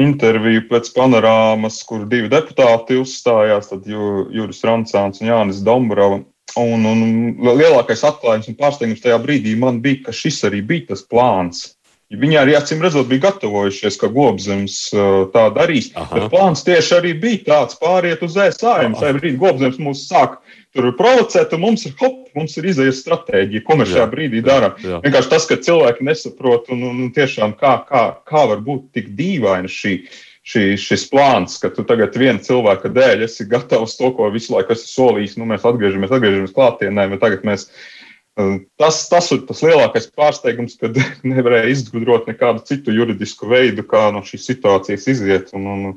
interviju 0.01 0.65
pēc 0.71 0.91
panorāmas, 0.97 1.83
kur 1.87 2.07
divi 2.09 2.31
deputāti 2.33 2.99
uzstājās, 2.99 3.71
tad 3.71 3.87
Juris 3.87 4.65
Rancāns 4.67 5.23
un 5.23 5.31
Jānis 5.31 5.65
Dombrava. 5.67 6.23
Un, 6.59 6.83
un 6.83 7.03
lielākais 7.47 8.01
atklājums 8.09 8.49
un 8.51 8.57
pārsteigums 8.59 9.05
tajā 9.05 9.21
brīdī 9.23 9.53
man 9.55 9.79
bija, 9.85 10.09
ka 10.09 10.15
šis 10.17 10.41
arī 10.49 10.65
bija 10.67 10.89
tas 10.89 11.05
plāns 11.07 11.69
Viņi 12.11 12.41
arī 12.41 12.57
acīm 12.59 12.81
redzot, 12.83 13.07
bija 13.07 13.29
gatavojušies, 13.29 13.97
ka 14.01 14.09
Gobzems 14.11 14.79
uh, 14.97 15.29
tā 15.31 15.45
darīs. 15.55 15.93
Plāns 16.33 16.65
tieši 16.67 16.97
arī 16.97 17.13
bija 17.23 17.45
tāds 17.47 17.77
pāriet 17.79 18.25
uz 18.27 18.35
ēsājumu. 18.35 18.99
Tajā 18.99 19.15
brīdī 19.15 19.39
Gobzems 19.39 19.79
mūs 19.79 20.09
sāk 20.09 20.41
tur 20.75 20.89
provocēt, 20.99 21.55
un 21.55 21.63
mums 21.65 21.85
ir 21.87 21.95
hop, 22.01 22.25
mums 22.35 22.57
ir 22.59 22.67
izējas 22.71 23.05
stratēģija, 23.05 23.63
ko 23.67 23.77
mēs 23.79 23.93
šajā 23.93 24.09
brīdī 24.11 24.43
darām. 24.47 24.75
Vienkārši 25.05 25.31
tas, 25.31 25.47
ka 25.51 25.59
cilvēki 25.63 26.07
nesaprot, 26.07 26.73
un, 26.75 26.83
un 26.89 27.15
tiešām 27.15 27.55
kā, 27.61 27.77
kā, 27.87 28.03
kā 28.27 28.43
var 28.55 28.67
būt 28.67 28.91
tik 28.99 29.15
dīvaina 29.19 29.71
šī. 29.71 30.01
Šī, 30.51 30.63
šis 30.81 31.03
plāns, 31.13 31.59
ka 31.61 31.69
tu 31.71 31.85
tagad 31.87 32.15
viena 32.17 32.41
cilvēka 32.43 32.89
dēļ 32.97 33.27
esi 33.27 33.45
gatavs 33.47 33.93
to, 33.99 34.09
ko 34.17 34.31
visu 34.33 34.55
laiku 34.55 34.73
esi 34.73 34.89
solījis, 34.89 35.35
nu, 35.39 35.45
mēs 35.47 35.67
atgriežamies, 35.69 36.11
atgriežamies 36.17 36.55
klātienē, 36.57 37.05
bet 37.13 37.21
tagad 37.23 37.45
mēs 37.47 37.67
Tas, 38.81 39.03
tas 39.11 39.31
ir 39.35 39.45
tas 39.49 39.63
lielākais 39.65 40.11
pārsteigums, 40.17 40.79
kad 40.81 40.97
nevarēja 41.33 41.71
izgudrot 41.75 42.29
nekādu 42.31 42.65
citu 42.69 42.95
juridisku 42.95 43.51
veidu, 43.51 43.87
kā 43.87 44.09
no 44.15 44.25
šīs 44.27 44.49
situācijas 44.53 45.07
iziet. 45.15 45.55
Un, 45.57 45.67
un, 45.71 45.97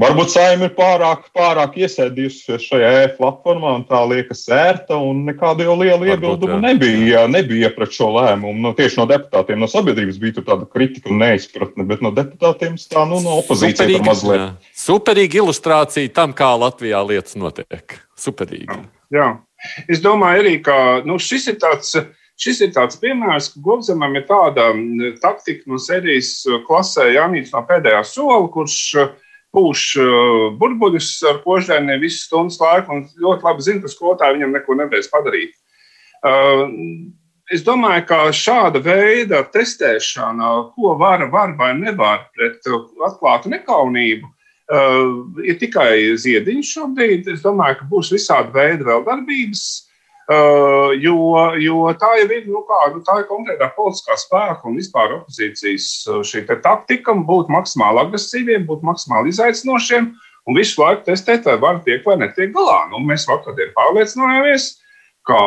varbūt 0.00 0.32
saima 0.32 0.68
ir 0.68 0.74
pārāk, 0.76 1.26
pārāk 1.36 1.76
iesēdījusies 1.82 2.64
šajā 2.70 2.92
e-platformā, 3.06 3.74
un 3.80 3.84
tā 3.88 4.00
liekas 4.08 4.44
ērta, 4.52 4.96
un 4.96 5.24
nekādu 5.28 5.66
jau 5.66 5.76
lielu 5.80 6.08
iebildumu 6.12 6.58
nebija, 6.62 7.26
nebija 7.30 7.72
pret 7.76 7.94
šo 7.96 8.12
lēmumu. 8.16 8.56
Nu, 8.64 8.72
tieši 8.78 9.00
no 9.02 9.06
deputātiem, 9.10 9.60
no 9.62 9.68
sabiedrības 9.70 10.20
bija 10.22 10.40
tāda 10.40 10.68
kritika 10.68 11.12
un 11.12 11.22
neizpratne, 11.24 11.86
bet 11.88 12.04
no 12.04 12.14
deputātiem 12.16 12.78
tā 12.90 13.04
nu, 13.08 13.20
no 13.24 13.38
opozīcijas 13.42 13.98
ir 13.98 14.06
mazliet. 14.06 14.42
Jā. 14.42 14.74
Superīga 14.86 15.42
ilustrācija 15.42 16.14
tam, 16.16 16.34
kā 16.36 16.52
Latvijā 16.64 17.04
lietas 17.06 17.36
notiek. 17.38 18.00
Superīgi. 18.18 18.80
Jā. 19.12 19.34
Es 19.88 20.02
domāju 20.02 20.42
arī, 20.42 20.56
ka 20.64 20.76
nu, 21.06 21.20
šis 21.22 21.52
ir 21.54 21.62
tāds. 21.62 21.96
Šis 22.42 22.62
ir 22.64 22.70
tāds 22.74 22.96
piemērs, 22.98 23.50
ka 23.52 23.60
Gobzemam 23.62 24.16
ir 24.16 24.24
tāda 24.26 24.70
taktika 25.20 25.68
no 25.68 25.76
sērijas 25.78 26.30
klasē 26.66 27.04
Jānis 27.12 27.52
no 27.52 27.60
pēdējā 27.68 28.00
sola, 28.08 28.48
kurš 28.50 28.78
pūš 29.52 29.82
burbuļus 30.58 31.10
ar 31.28 31.42
požģēniem 31.44 32.00
visu 32.02 32.24
stundu 32.24 32.56
laiku 32.64 32.96
un 32.96 33.04
ļoti 33.20 33.46
labi 33.46 33.66
zina, 33.66 33.82
ka 33.84 33.92
skolotāji 33.92 34.38
viņam 34.38 34.56
neko 34.56 34.78
nevarēs 34.80 35.12
padarīt. 35.12 35.52
Es 37.52 37.64
domāju, 37.66 38.06
ka 38.08 38.20
šāda 38.32 38.80
veida 38.80 39.42
testēšana, 39.52 40.52
ko 40.72 40.96
var, 40.98 41.26
var 41.30 41.52
vai 41.58 41.74
nevar 41.76 42.24
pret 42.32 42.64
atklātu 43.10 43.52
nekaunību, 43.52 44.31
Uh, 44.70 45.26
ir 45.42 45.56
tikai 45.58 46.14
ziediņš 46.22 46.68
šobrīd. 46.76 47.26
Es 47.34 47.42
domāju, 47.42 47.80
ka 47.80 47.88
būs 47.90 48.12
visādi 48.14 48.54
veidi 48.54 48.86
vēl 48.86 49.02
darbības. 49.08 49.64
Uh, 50.30 50.94
jo, 51.02 51.16
jo 51.58 51.88
tā 51.98 52.12
jau 52.20 52.28
ir, 52.30 52.44
nu 52.46 52.62
kā, 52.68 52.78
nu, 52.94 53.00
tā 53.04 53.18
ir 53.20 53.26
konkrētā 53.26 53.66
politiskā 53.74 54.14
spēka 54.22 54.68
un 54.70 54.78
vispār 54.78 55.16
opozīcijas 55.16 55.88
uh, 56.06 56.20
šī 56.24 56.44
taktika 56.62 57.12
būt 57.26 57.50
maksimāli 57.50 58.04
agresīviem, 58.04 58.62
būt 58.68 58.86
maksimāli 58.86 59.34
izaicinošiem 59.34 60.12
un 60.46 60.56
visu 60.56 60.78
laiku 60.80 61.08
testēt, 61.10 61.44
vai 61.50 61.58
var 61.60 61.82
tiek 61.82 62.06
vai 62.06 62.16
netiek 62.22 62.54
galā. 62.54 62.84
Nu, 62.92 63.02
mēs 63.02 63.26
vakardien 63.28 63.74
pārliecinājāmies, 63.74 64.68
ka 65.26 65.42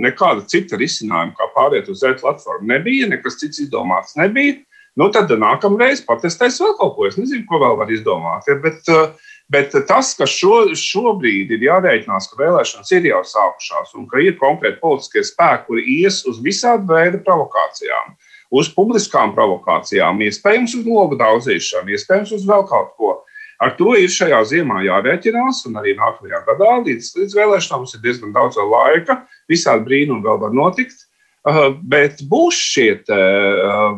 nekāda 0.00 0.48
cita 0.48 0.80
risinājuma, 0.80 1.36
kā 1.36 1.52
pāriet 1.54 1.92
uz 1.92 2.02
e-platformu, 2.08 2.72
nebija, 2.72 3.08
nekas 3.12 3.38
cits 3.44 3.62
izdomāts 3.66 4.16
nebija. 4.18 4.58
Nu, 4.98 5.06
tad 5.14 5.30
nākamreiz 5.38 6.02
patestēs 6.06 6.58
vēl 6.62 6.74
kaut 6.78 6.96
ko. 6.96 7.06
Es 7.06 7.18
nezinu, 7.20 7.44
ko 7.48 7.60
vēl 7.62 7.76
var 7.78 7.92
izdomāt. 7.94 8.48
Ja, 8.50 8.56
bet, 8.62 8.82
eh, 8.90 9.30
bet 9.50 9.74
tas, 9.86 10.12
ka 10.18 10.26
šo, 10.26 10.72
šobrīd 10.74 11.54
ir 11.54 11.66
jārēķinās, 11.68 12.26
ka 12.30 12.40
vēlēšanas 12.42 12.90
ir 12.98 13.06
jau 13.12 13.22
sākušās 13.22 13.94
un 13.94 14.08
ka 14.10 14.18
ir 14.24 14.38
konkrēti 14.40 14.80
politiskie 14.82 15.22
spēki, 15.26 15.66
kuri 15.68 15.86
ies 16.02 16.24
uz 16.26 16.42
visādi 16.42 16.90
veidi 16.90 17.22
provokācijām, 17.22 18.16
uz 18.50 18.70
publiskām 18.74 19.34
provokācijām, 19.36 20.22
iespējams 20.26 20.74
uz 20.80 20.86
logu 20.86 21.18
daudzīšanu, 21.20 21.94
iespējams 21.94 22.34
uz 22.34 22.46
vēl 22.46 22.66
kaut 22.66 22.96
ko. 22.98 23.18
Ar 23.60 23.74
to 23.76 23.92
ir 24.00 24.08
šajā 24.08 24.40
ziemā 24.48 24.80
jārēķinās, 24.86 25.66
un 25.68 25.76
arī 25.76 25.92
nākamajā 25.98 26.38
gadā 26.46 26.78
līdz, 26.80 27.12
līdz 27.18 27.34
vēlēšanām 27.36 27.82
mums 27.82 27.92
ir 27.94 28.00
diezgan 28.06 28.32
daudz 28.32 28.56
laika. 28.56 29.20
Visādi 29.52 29.84
brīnumi 29.84 30.24
vēl 30.24 30.40
var 30.40 30.54
notikt. 30.56 31.04
Bet 31.40 32.20
būs 32.28 32.56
šie 32.60 32.90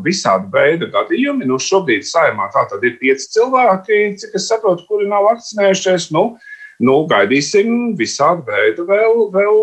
visādi 0.05 0.51
veidi 0.53 0.87
gadījumi. 0.93 1.49
Nu, 1.51 1.59
šobrīd 1.59 2.07
saimā 2.07 2.47
tā 2.55 2.69
tad 2.71 2.85
ir 2.87 3.01
pieci 3.01 3.33
cilvēki, 3.35 4.03
cik 4.23 4.37
es 4.39 4.47
saprotu, 4.47 4.87
kuri 4.87 5.09
nav 5.11 5.27
vakcinējušies. 5.27 6.13
Nu, 6.15 6.37
nu, 6.79 7.01
gaidīsim 7.11 7.97
visādi 7.99 8.47
veidi 8.47 8.87
vēl, 8.87 9.27
vēl 9.35 9.59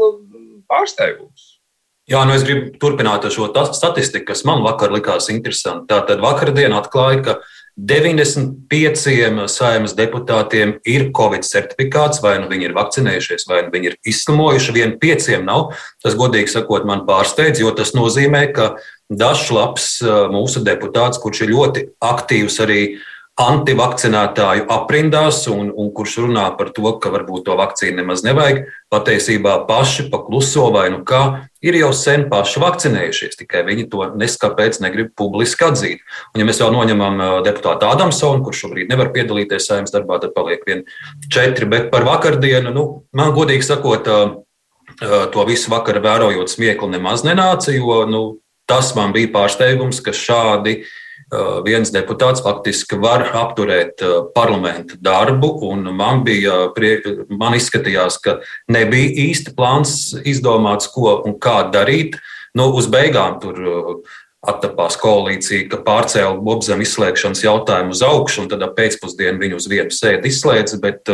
pārsteigumus. 0.67 1.55
Jā, 2.09 2.23
nu 2.25 2.34
es 2.34 2.41
gribu 2.41 2.73
turpināt 2.82 3.27
šo 3.30 3.51
statistiku, 3.69 4.32
kas 4.32 4.41
man 4.47 4.63
vakar 4.65 4.89
likās 4.91 5.30
interesanti. 5.30 5.86
Tātad 5.91 6.23
vakardien 6.23 6.73
atklāja, 6.73 7.21
ka 7.21 7.36
95 7.88 9.47
saimnes 9.47 9.93
deputātiem 9.95 10.75
ir 10.88 11.09
Covid 11.15 11.45
certifikāts, 11.47 12.19
vai 12.23 12.36
nu 12.41 12.49
viņi 12.51 12.69
ir 12.69 12.75
vakcinējušies, 12.75 13.45
vai 13.47 13.61
nu 13.65 13.73
viņi 13.73 13.91
ir 13.91 13.97
izslimojuši. 14.11 14.75
Vien 14.75 14.95
pieciem 14.99 15.45
nav. 15.47 15.71
Tas, 16.03 16.17
godīgi 16.19 16.51
sakot, 16.51 16.88
man 16.89 17.05
pārsteidz, 17.07 17.61
jo 17.63 17.71
tas 17.75 17.95
nozīmē, 17.95 18.49
ka 18.55 18.73
Dažs 19.09 19.47
labs 19.49 19.86
mūsu 20.30 20.61
deputāts, 20.61 21.17
kurš 21.17 21.47
ir 21.47 21.55
ļoti 21.55 21.86
aktīvs 22.05 22.59
arī 22.61 22.82
antivakcinētāju 23.39 24.67
aprindās, 24.69 25.45
un, 25.49 25.71
un 25.71 25.89
kurš 25.95 26.19
runā 26.25 26.45
par 26.59 26.69
to, 26.75 26.91
ka 27.01 27.09
varbūt 27.13 27.47
to 27.47 27.55
vakcīnu 27.57 28.03
nemaz 28.03 28.21
nevajag, 28.27 28.67
patiesībā 28.89 29.53
paši 29.69 30.07
pakluso 30.09 30.65
vai 30.73 30.87
nu 30.89 31.03
kā, 31.05 31.45
ir 31.61 31.77
jau 31.77 31.91
sen 31.93 32.25
paši 32.31 32.61
vakcinējušies, 32.63 33.37
tikai 33.37 33.61
viņi 33.67 33.85
to 33.91 34.07
neskapēc 34.17 34.79
negrib 34.81 35.11
publiski 35.19 35.67
atzīt. 35.67 36.03
Un, 36.33 36.41
ja 36.41 36.47
mēs 36.47 36.61
vēl 36.63 36.73
noņemam 36.73 37.21
deputātu 37.45 37.89
Ādamsonu, 37.89 38.41
kurš 38.45 38.65
šobrīd 38.65 38.89
nevar 38.89 39.11
piedalīties 39.13 39.69
saimnes 39.69 39.93
darbā, 39.93 40.17
tad 40.23 40.33
paliek 40.37 40.65
vien 40.65 40.85
četri. 41.29 41.69
Bet 41.69 41.91
par 41.93 42.07
vakardienu, 42.07 42.73
nu, 42.73 42.85
man 43.13 43.35
godīgi 43.37 43.67
sakot, 43.69 44.09
to 44.99 45.45
visu 45.47 45.71
vakaru 45.71 46.01
vērojot, 46.03 46.49
smiekli 46.49 46.95
nemaz 46.97 47.21
nenāca, 47.27 47.75
jo 47.75 48.01
nu, 48.09 48.23
tas 48.69 48.95
man 48.97 49.13
bija 49.13 49.29
pārsteigums, 49.37 50.01
ka 50.05 50.15
šādi 50.17 50.79
Eh, 50.81 50.87
viens 51.65 51.91
deputāts 51.93 52.41
faktiski 52.45 52.97
var 53.01 53.27
apturēt 53.38 54.01
eh, 54.01 54.15
parlamenta 54.36 54.97
darbu. 55.01 55.51
Man, 55.93 56.23
bija, 56.25 56.69
man 57.30 57.57
izskatījās, 57.57 58.19
ka 58.23 58.39
nebija 58.71 59.30
īsti 59.30 59.53
plāns 59.57 60.15
izdomāts, 60.25 60.89
ko 60.93 61.19
un 61.25 61.38
kā 61.41 61.61
darīt. 61.73 62.17
Nu, 62.57 62.71
uz 62.73 62.89
beigām 62.89 63.38
tur 63.43 63.59
eh, 63.61 63.91
attapās 64.49 64.97
koalīcija, 64.97 65.67
ka 65.69 65.84
pārcēla 65.86 66.39
Bobzem 66.41 66.82
izslēgšanas 66.82 67.43
jautājumu 67.43 67.93
uz 67.93 68.01
augšu, 68.07 68.45
un 68.45 68.49
tad 68.53 68.63
pēcpusdienā 68.77 69.38
viņu 69.41 69.59
uz 69.59 69.69
vienu 69.69 69.93
sēdi 69.93 70.32
izslēdz. 70.32 70.80
Bet 70.82 71.11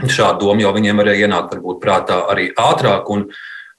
Šāda 0.00 0.38
doma 0.40 0.62
jau 0.64 0.70
viņiem 0.72 1.00
varēja 1.02 1.26
ienākt 1.26 1.56
varbūt 1.56 1.80
prātā 1.82 2.22
arī 2.32 2.50
ātrāk. 2.56 3.10
Un, 3.12 3.26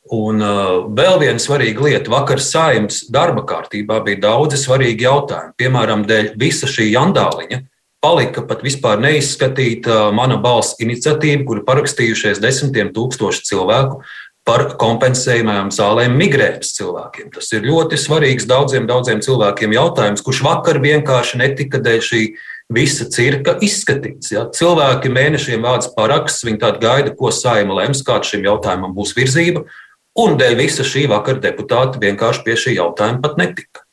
un 0.10 0.41
uh, 0.41 0.88
vēl 0.97 1.20
viena 1.22 1.41
svarīga 1.41 1.86
lieta. 1.86 2.12
Vakar 2.12 2.41
saimnes 2.41 3.04
darba 3.14 3.43
kārtībā 3.47 4.02
bija 4.06 4.24
daudzi 4.26 4.58
svarīgi 4.60 5.06
jautājumi. 5.06 5.54
Piemēram, 5.62 6.08
dēļ 6.10 6.34
visa 6.41 6.70
šī 6.70 6.89
jandāliņa 6.93 7.62
palika 8.02 8.41
pat 8.49 8.64
vispār 8.66 8.97
neizskatīta 9.02 10.10
mana 10.16 10.39
balss 10.41 10.80
iniciatīva, 10.82 11.45
kuru 11.45 11.64
parakstījušies 11.68 12.41
desmitiem 12.41 12.89
tūkstoši 12.95 13.45
cilvēku 13.52 14.02
par 14.47 14.72
kompensējumiem 14.82 15.70
zālēm 15.74 16.16
migrēnas 16.18 16.74
cilvēkiem. 16.74 17.30
Tas 17.36 17.52
ir 17.54 17.68
ļoti 17.70 17.99
svarīgs 18.02 18.47
daudziem, 18.49 18.88
daudziem 18.89 19.22
cilvēkiem 19.22 19.76
jautājums, 19.78 20.24
kurš 20.26 20.41
vakar 20.47 20.82
vienkārši 20.82 21.43
netika 21.43 21.78
dēļ 21.84 22.02
šī 22.08 22.24
visa 22.74 23.06
cirka 23.14 23.54
izskatīts. 23.62 24.32
Ja? 24.34 24.47
Cilvēki 24.49 25.12
mēnešiem 25.14 25.62
vāc 25.62 25.91
parakstus, 25.93 26.47
viņi 26.47 26.62
tādu 26.64 26.82
gaida, 26.82 27.14
ko 27.14 27.30
saima 27.36 27.78
lems, 27.84 28.02
kāds 28.08 28.34
šim 28.34 28.47
jautājumam 28.49 28.95
būs 28.97 29.14
virzība, 29.18 29.68
un 30.20 30.38
dēļ 30.39 30.57
visa 30.59 30.86
šī 30.88 31.05
vakara 31.12 31.41
deputāti 31.43 32.01
vienkārši 32.01 32.43
pie 32.45 32.57
šī 32.59 32.76
jautājuma 32.78 33.22
pat 33.24 33.38
netika. 33.39 33.86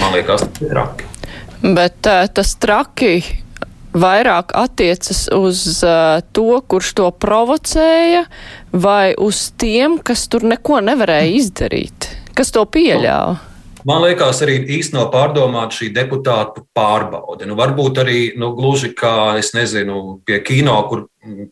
Man 0.00 0.16
liekas, 0.16 0.44
tas 0.46 0.62
ir 0.62 0.72
traki. 0.72 1.10
Bet 1.62 2.08
uh, 2.10 2.24
tas 2.32 2.54
traki 2.60 3.12
vairāk 3.96 4.52
attiecas 4.56 5.26
uz 5.32 5.62
uh, 5.86 6.20
to, 6.36 6.60
kurš 6.68 6.92
to 6.98 7.10
provocēja, 7.24 8.26
vai 8.72 9.14
uz 9.18 9.50
tiem, 9.56 9.98
kas 10.04 10.26
tur 10.32 10.44
neko 10.44 10.82
nevarēja 10.84 11.36
izdarīt, 11.40 12.10
kas 12.36 12.52
to 12.52 12.64
pieļāva? 12.68 13.38
Man 13.86 14.02
liekas, 14.02 14.40
arī 14.42 14.56
īstenībā 14.80 15.04
pārdomāta 15.12 15.76
šī 15.76 15.92
deputātu 15.94 16.64
pārbaude. 16.74 17.46
Nu, 17.46 17.54
varbūt 17.58 18.00
arī 18.02 18.20
nu, 18.34 18.48
gluži 18.56 18.90
kā, 18.98 19.36
es 19.38 19.52
nezinu, 19.54 20.18
pie 20.26 20.40
kino, 20.42 20.74
kur 20.90 21.04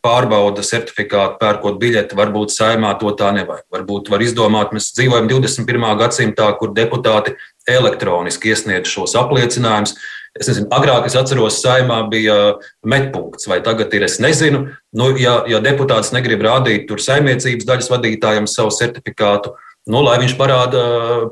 pārbauda 0.02 0.64
certifikātu, 0.66 1.38
pērkot 1.38 1.78
biļeti, 1.78 2.18
varbūt 2.18 2.50
saimā 2.50 2.90
to 2.98 3.12
tā 3.14 3.30
nevajag. 3.36 3.62
Varbūt 3.76 4.10
var 4.10 4.24
izdomāt, 4.26 4.74
mēs 4.74 4.90
dzīvojam 4.96 5.30
21. 5.30 5.86
gadsimtā, 6.00 6.48
kur 6.58 6.74
deputāti 6.74 7.36
elektroniski 7.70 8.50
iesniedz 8.50 8.90
šos 8.90 9.14
apliecinājumus. 9.20 9.94
Es 10.34 10.50
nezinu, 10.50 10.66
agrāk 10.74 11.06
es 11.06 11.14
atceros, 11.14 11.60
saimā 11.62 12.00
bija 12.10 12.56
metpunkts, 12.82 13.46
vai 13.46 13.60
tagad 13.62 13.94
ir, 13.94 14.08
es 14.08 14.18
nezinu. 14.18 14.64
Nu, 14.90 15.12
ja, 15.14 15.44
ja 15.46 15.62
deputāts 15.62 16.10
negrib 16.16 16.42
rādīt 16.42 16.88
tur 16.90 16.98
saimniecības 16.98 17.68
daļas 17.68 17.92
vadītājiem 17.92 18.50
savu 18.50 18.74
certifikātu, 18.74 19.54
nu, 19.90 20.00
lai 20.04 20.16
viņš 20.22 20.36
parāda 20.38 20.84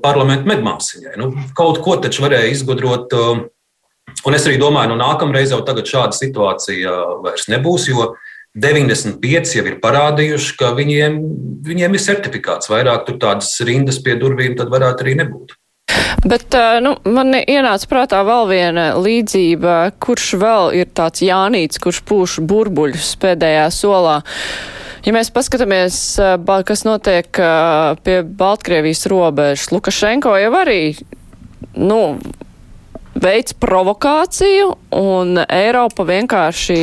parlamentu 0.02 0.50
medmāsiņai. 0.50 1.16
Nu, 1.20 1.30
kaut 1.56 1.80
ko 1.84 1.96
taču 2.02 2.26
varēja 2.26 2.52
izgudrot. 2.52 3.14
Um, 3.16 3.46
un 4.26 4.36
es 4.36 4.46
arī 4.48 4.58
domāju, 4.60 4.92
nu, 4.92 5.00
nākamreiz 5.00 5.54
jau 5.54 5.62
šāda 5.64 6.12
situācija 6.16 6.92
vairs 7.24 7.48
nebūs, 7.52 7.88
jo 7.88 8.12
95 8.52 9.56
jau 9.56 9.64
ir 9.64 9.80
parādījuši, 9.80 10.56
ka 10.60 10.74
viņiem, 10.76 11.18
viņiem 11.64 11.96
ir 11.96 12.04
certifikāts. 12.04 12.68
Vairāk 12.68 13.06
tur 13.08 13.16
tādas 13.22 13.54
rindas 13.64 14.02
pie 14.04 14.18
durvīm 14.20 14.58
tad 14.58 14.72
varētu 14.72 15.06
arī 15.06 15.16
nebūt. 15.22 15.56
Bet 16.22 16.54
nu, 16.84 16.94
man 17.08 17.34
ienāca 17.34 17.88
prātā 17.90 18.20
vēl 18.26 18.46
viena 18.50 18.84
līdzība, 19.00 19.96
kurš 20.02 20.28
vēl 20.38 20.76
ir 20.78 20.92
tāds 20.94 21.24
Jānīts, 21.24 21.80
kurš 21.82 22.02
pūš 22.06 22.36
burbuļus 22.46 23.16
pēdējā 23.22 23.66
solā. 23.74 24.20
Ja 25.02 25.10
mēs 25.10 25.32
paskatāmies, 25.34 25.96
kas 26.68 26.84
notiek 26.86 27.38
pie 28.06 28.20
Baltkrievijas 28.22 29.08
robežas, 29.10 29.72
Lukašenko 29.74 30.36
jau 30.38 30.52
arī, 30.60 30.94
nu, 31.74 31.98
veids 33.22 33.56
provokāciju, 33.58 34.68
un 34.94 35.40
Eiropa 35.42 36.04
vienkārši 36.06 36.76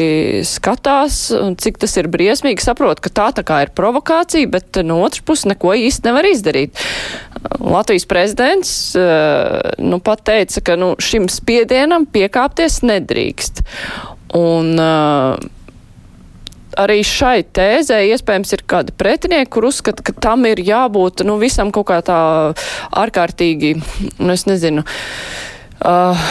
skatās, 0.48 1.20
cik 1.64 1.80
tas 1.80 1.96
ir 2.02 2.10
briesmīgi, 2.12 2.64
saprot, 2.64 3.00
ka 3.04 3.12
tā 3.22 3.30
tā 3.38 3.46
kā 3.48 3.62
ir 3.64 3.72
provokācija, 3.78 4.50
bet 4.52 4.82
no 4.84 5.00
otras 5.06 5.24
puses 5.26 5.48
neko 5.54 5.72
īsti 5.80 6.10
nevar 6.10 6.28
izdarīt. 6.28 6.76
Latvijas 7.60 8.08
prezidents 8.10 8.74
nu, 9.80 10.02
pat 10.04 10.26
teica, 10.28 10.66
ka 10.68 10.76
nu, 10.80 10.92
šim 11.00 11.30
spiedienam 11.32 12.04
piekāpties 12.10 12.82
nedrīkst. 12.84 13.64
Un, 14.38 14.76
uh, 14.76 15.40
arī 16.80 17.00
šai 17.06 17.44
tēzē 17.56 18.00
iespējams 18.14 18.56
ir 18.56 18.64
kādi 18.70 18.96
pretinieki, 18.96 19.52
kur 19.54 19.70
uzskata, 19.70 20.06
ka 20.06 20.16
tam 20.28 20.48
ir 20.50 20.62
jābūt 20.64 21.26
nu, 21.28 21.38
visam 21.42 21.74
kaut 21.76 21.90
kā 21.92 22.00
tā 22.06 22.20
ārkārtīgi, 23.04 23.76
nu, 24.22 24.32
es 24.34 24.46
nezinu, 24.50 24.86
uh, 25.84 26.30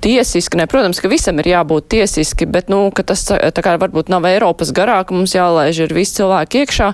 tiesiski, 0.00 0.58
ne, 0.58 0.66
protams, 0.70 1.00
ka 1.02 1.10
visam 1.10 1.38
ir 1.42 1.50
jābūt 1.52 1.88
tiesiski, 1.94 2.46
bet, 2.50 2.70
nu, 2.72 2.88
ka 2.94 3.04
tas 3.06 3.24
tā 3.26 3.64
kā 3.64 3.74
varbūt 3.80 4.10
nav 4.12 4.26
Eiropas 4.28 4.70
garāk, 4.74 5.12
mums 5.14 5.34
jālaiž 5.36 5.84
ir 5.84 5.94
visi 5.96 6.18
cilvēki 6.20 6.62
iekšā, 6.62 6.88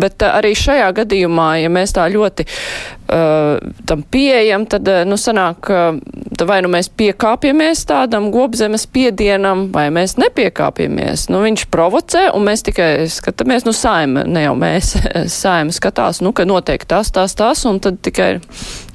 bet 0.00 0.24
uh, 0.24 0.34
arī 0.38 0.52
šajā 0.58 0.90
gadījumā, 1.00 1.48
ja 1.62 1.72
mēs 1.72 1.94
tā 1.96 2.06
ļoti 2.12 2.46
uh, 2.46 3.60
tam 3.88 4.04
pieejam, 4.12 4.66
tad, 4.70 4.88
uh, 4.88 5.02
nu, 5.08 5.18
sanāk, 5.20 5.70
uh, 5.72 6.00
vai 6.46 6.60
nu 6.64 6.72
mēs 6.72 6.90
piekāpjamies 7.00 7.84
tādam 7.88 8.30
gobzemes 8.34 8.86
piedienam, 8.90 9.68
vai 9.74 9.88
mēs 9.94 10.16
nepiekāpjamies. 10.20 11.28
Nu, 11.32 11.42
viņš 11.44 11.66
provocē, 11.72 12.26
un 12.36 12.48
mēs 12.48 12.64
tikai 12.68 12.90
skatāmies, 13.12 13.66
nu, 13.68 13.76
saima, 13.76 14.24
ne 14.28 14.46
jau 14.46 14.56
mēs, 14.58 14.94
saima 15.42 15.74
skatās, 15.74 16.22
nu, 16.24 16.34
ka 16.36 16.48
notiek 16.48 16.84
tas, 16.88 17.12
tas, 17.14 17.36
tas, 17.38 17.64
un 17.68 17.80
tad 17.82 18.02
tikai, 18.04 18.36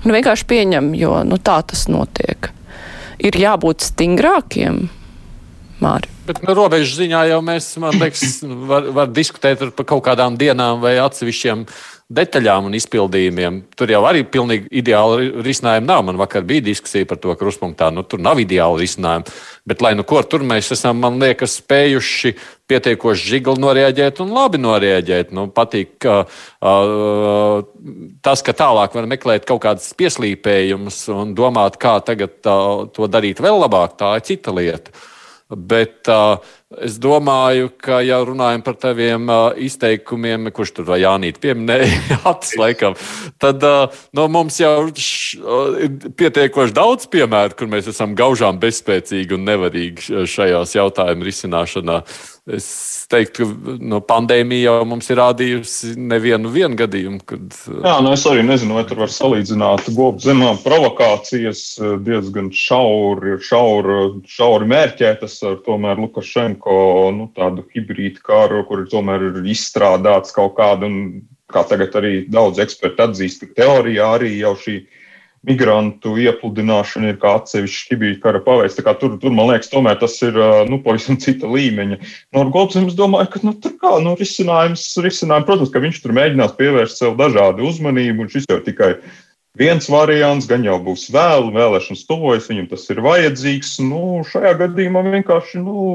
nu, 0.05 0.13
vienkārši 0.13 0.49
pieņem, 0.51 0.93
jo, 0.99 1.17
nu, 1.27 1.41
tā 1.41 1.61
tas 1.65 1.87
notiek 1.91 2.54
ir 3.19 3.39
jābūt 3.39 3.85
stingrākiem? 3.91 4.85
Māri. 5.83 6.14
Bet 6.25 6.39
nu, 6.41 6.55
robežu 6.57 7.03
ziņā 7.03 7.19
jau 7.29 7.41
mēs, 7.45 7.67
man 7.81 7.99
liekas, 8.01 8.39
var, 8.65 8.87
var 8.95 9.11
diskutēt 9.13 9.61
par 9.77 9.85
kaut 9.85 10.01
kādām 10.07 10.39
dienām 10.41 10.81
vai 10.81 10.95
atsevišķiem 10.97 11.65
detaļām 12.17 12.65
un 12.65 12.75
izpildījumiem. 12.77 13.59
Tur 13.77 13.93
jau 13.93 14.01
arī 14.09 14.23
pilnīgi 14.29 14.69
ideāli 14.81 15.31
risinājumi 15.45 15.89
nav. 15.89 16.03
Man 16.05 16.19
vakar 16.21 16.45
bija 16.45 16.65
diskusija 16.65 17.05
par 17.09 17.21
to, 17.21 17.33
ka 17.33 17.39
kruspunktā 17.43 17.91
nu, 17.93 18.01
tur 18.05 18.21
nav 18.25 18.41
ideāli 18.41 18.83
risinājumi. 18.83 19.33
Bet, 19.69 19.81
lai 19.85 19.93
nu 19.97 20.05
ko 20.05 20.21
tur 20.25 20.45
mēs 20.45 20.69
esam, 20.73 20.97
man 21.01 21.17
liekas, 21.21 21.59
spējuši 21.61 22.35
pietiekoši 22.69 23.31
žigli 23.35 23.57
noreaģēt 23.61 24.21
un 24.25 24.33
labi 24.33 24.61
noreaģēt. 24.61 25.33
Nu, 25.33 25.47
patīk, 25.53 25.95
ka 26.05 26.19
uh, 26.25 27.65
tas, 28.25 28.45
ka 28.45 28.57
tālāk 28.57 28.97
var 28.97 29.09
meklēt 29.09 29.49
kaut 29.49 29.61
kādas 29.65 29.91
pieslīpējumus 29.97 31.03
un 31.13 31.33
domāt, 31.37 31.77
kā 31.81 31.99
tagad 32.05 32.37
uh, 32.45 32.85
to 32.93 33.09
darīt 33.09 33.41
vēl 33.45 33.61
labāk, 33.65 33.97
tā 34.01 34.17
ir 34.17 34.25
cita 34.33 34.53
lieta. 34.53 34.93
Bet 35.45 36.09
uh, 36.09 36.41
es 36.81 36.95
domāju, 36.97 37.67
ka, 37.77 37.99
ja 38.01 38.17
runājam 38.25 38.63
par 38.65 38.79
taviem 38.81 39.27
uh, 39.29 39.51
izteikumiem, 39.61 40.49
kurš 40.49 40.71
tur 40.79 40.87
vai 40.87 41.03
Jānīt 41.03 41.37
pieminēja, 41.43 42.17
acis 42.31 42.55
laikam, 42.57 42.97
tad 43.37 43.61
uh, 43.61 43.93
no 44.17 44.25
mums 44.33 44.57
jau 44.57 44.87
š, 44.89 45.37
uh, 45.43 45.77
ir 45.85 46.15
pietiekoši 46.17 46.73
daudz 46.73 47.05
piemēru, 47.13 47.53
kur 47.59 47.69
mēs 47.69 47.91
esam 47.93 48.17
gaužām 48.17 48.57
bezspēcīgi 48.63 49.37
un 49.37 49.45
nevarīgi 49.45 50.25
šajās 50.33 50.73
jautājumu 50.79 51.29
risināšanā. 51.29 52.01
Es 52.45 52.65
teiktu, 53.09 53.47
ka 53.49 53.73
no 53.81 53.97
pandēmija 54.05 54.75
jau 54.75 54.85
mums 54.85 55.07
ir 55.09 55.17
rādījusi 55.17 55.95
nevienu 55.97 56.51
gadījumu. 56.77 57.21
Kad... 57.25 57.55
Jā, 57.81 57.95
nu 58.05 58.11
es 58.13 58.25
arī 58.29 58.43
nezinu, 58.45 58.75
vai 58.77 58.83
tur 58.85 59.01
var 59.01 59.09
salīdzināt 59.09 59.89
gobu 59.95 60.21
zemā 60.21 60.51
provokācijas 60.61 61.63
diezgan 62.05 62.51
šauri, 62.53 63.39
šauri, 63.41 63.97
šauri 64.29 64.69
mērķētas 64.75 65.39
ar 65.49 65.57
tomēr 65.65 66.03
Lukašenko 66.03 66.77
nu, 67.17 67.31
tādu 67.33 67.65
hibrīdu 67.73 68.21
kāru, 68.25 68.61
kur 68.69 68.85
tomēr 68.93 69.31
ir 69.31 69.49
izstrādāts 69.49 70.35
kaut 70.35 70.53
kāda, 70.59 70.85
un 70.85 71.25
kā 71.49 71.65
tagad 71.65 71.97
arī 71.97 72.13
daudz 72.29 72.61
eksperti 72.61 73.07
atzīst, 73.09 73.41
ka 73.41 73.63
teorijā 73.63 74.11
arī 74.19 74.35
jau 74.37 74.53
šī 74.61 74.77
ir 74.83 75.04
migrantu 75.45 76.15
iepludināšana 76.21 77.11
ir 77.13 77.19
kā 77.21 77.35
atsevišķa 77.39 77.93
hibīda 77.93 78.21
kara 78.23 78.41
paveids. 78.45 78.77
Tur, 78.77 79.17
tur, 79.21 79.33
man 79.35 79.51
liekas, 79.51 79.71
tomēr 79.71 79.99
tas 80.01 80.17
ir 80.25 80.37
nu, 80.69 80.79
pavisam 80.85 81.19
cita 81.21 81.49
līmeņa. 81.49 81.99
No 82.35 82.45
nu, 82.45 82.53
Goldsons 82.55 82.97
domāju, 82.97 83.31
ka 83.35 83.43
nu, 83.45 83.55
tur 83.61 83.75
kā 83.81 83.95
nu, 84.03 84.15
risinājums, 84.19 84.87
risinājums, 85.05 85.47
protams, 85.49 85.73
ka 85.73 85.83
viņš 85.83 86.01
tur 86.03 86.15
mēģinās 86.17 86.57
pievērst 86.59 87.01
sev 87.01 87.15
dažādu 87.19 87.69
uzmanību, 87.69 88.25
un 88.25 88.33
šis 88.33 88.49
jau 88.51 88.61
tikai 88.65 88.95
viens 89.59 89.87
variants, 89.89 90.47
gan 90.49 90.65
jau 90.65 90.75
būs 90.83 91.07
vēl, 91.13 91.49
vēlēšanas 91.55 92.03
tuvojas, 92.09 92.49
viņam 92.51 92.67
tas 92.71 92.83
ir 92.91 92.99
vajadzīgs. 93.05 93.71
Nu, 93.85 94.21
šajā 94.27 94.53
gadījumā 94.59 95.03
vienkārši 95.07 95.61
nu, 95.63 95.85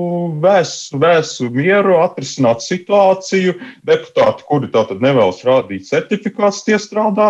vēsu, 0.43 1.01
vēsu 1.01 1.51
mieru, 1.55 1.99
atrisināt 2.01 2.65
situāciju. 2.65 3.57
Deputāti, 3.89 4.47
kuri 4.49 4.71
tātad 4.73 5.05
nevēlas 5.05 5.43
rādīt 5.47 5.89
certifikāts, 5.89 6.63
tie 6.67 6.79
strādā 6.81 7.29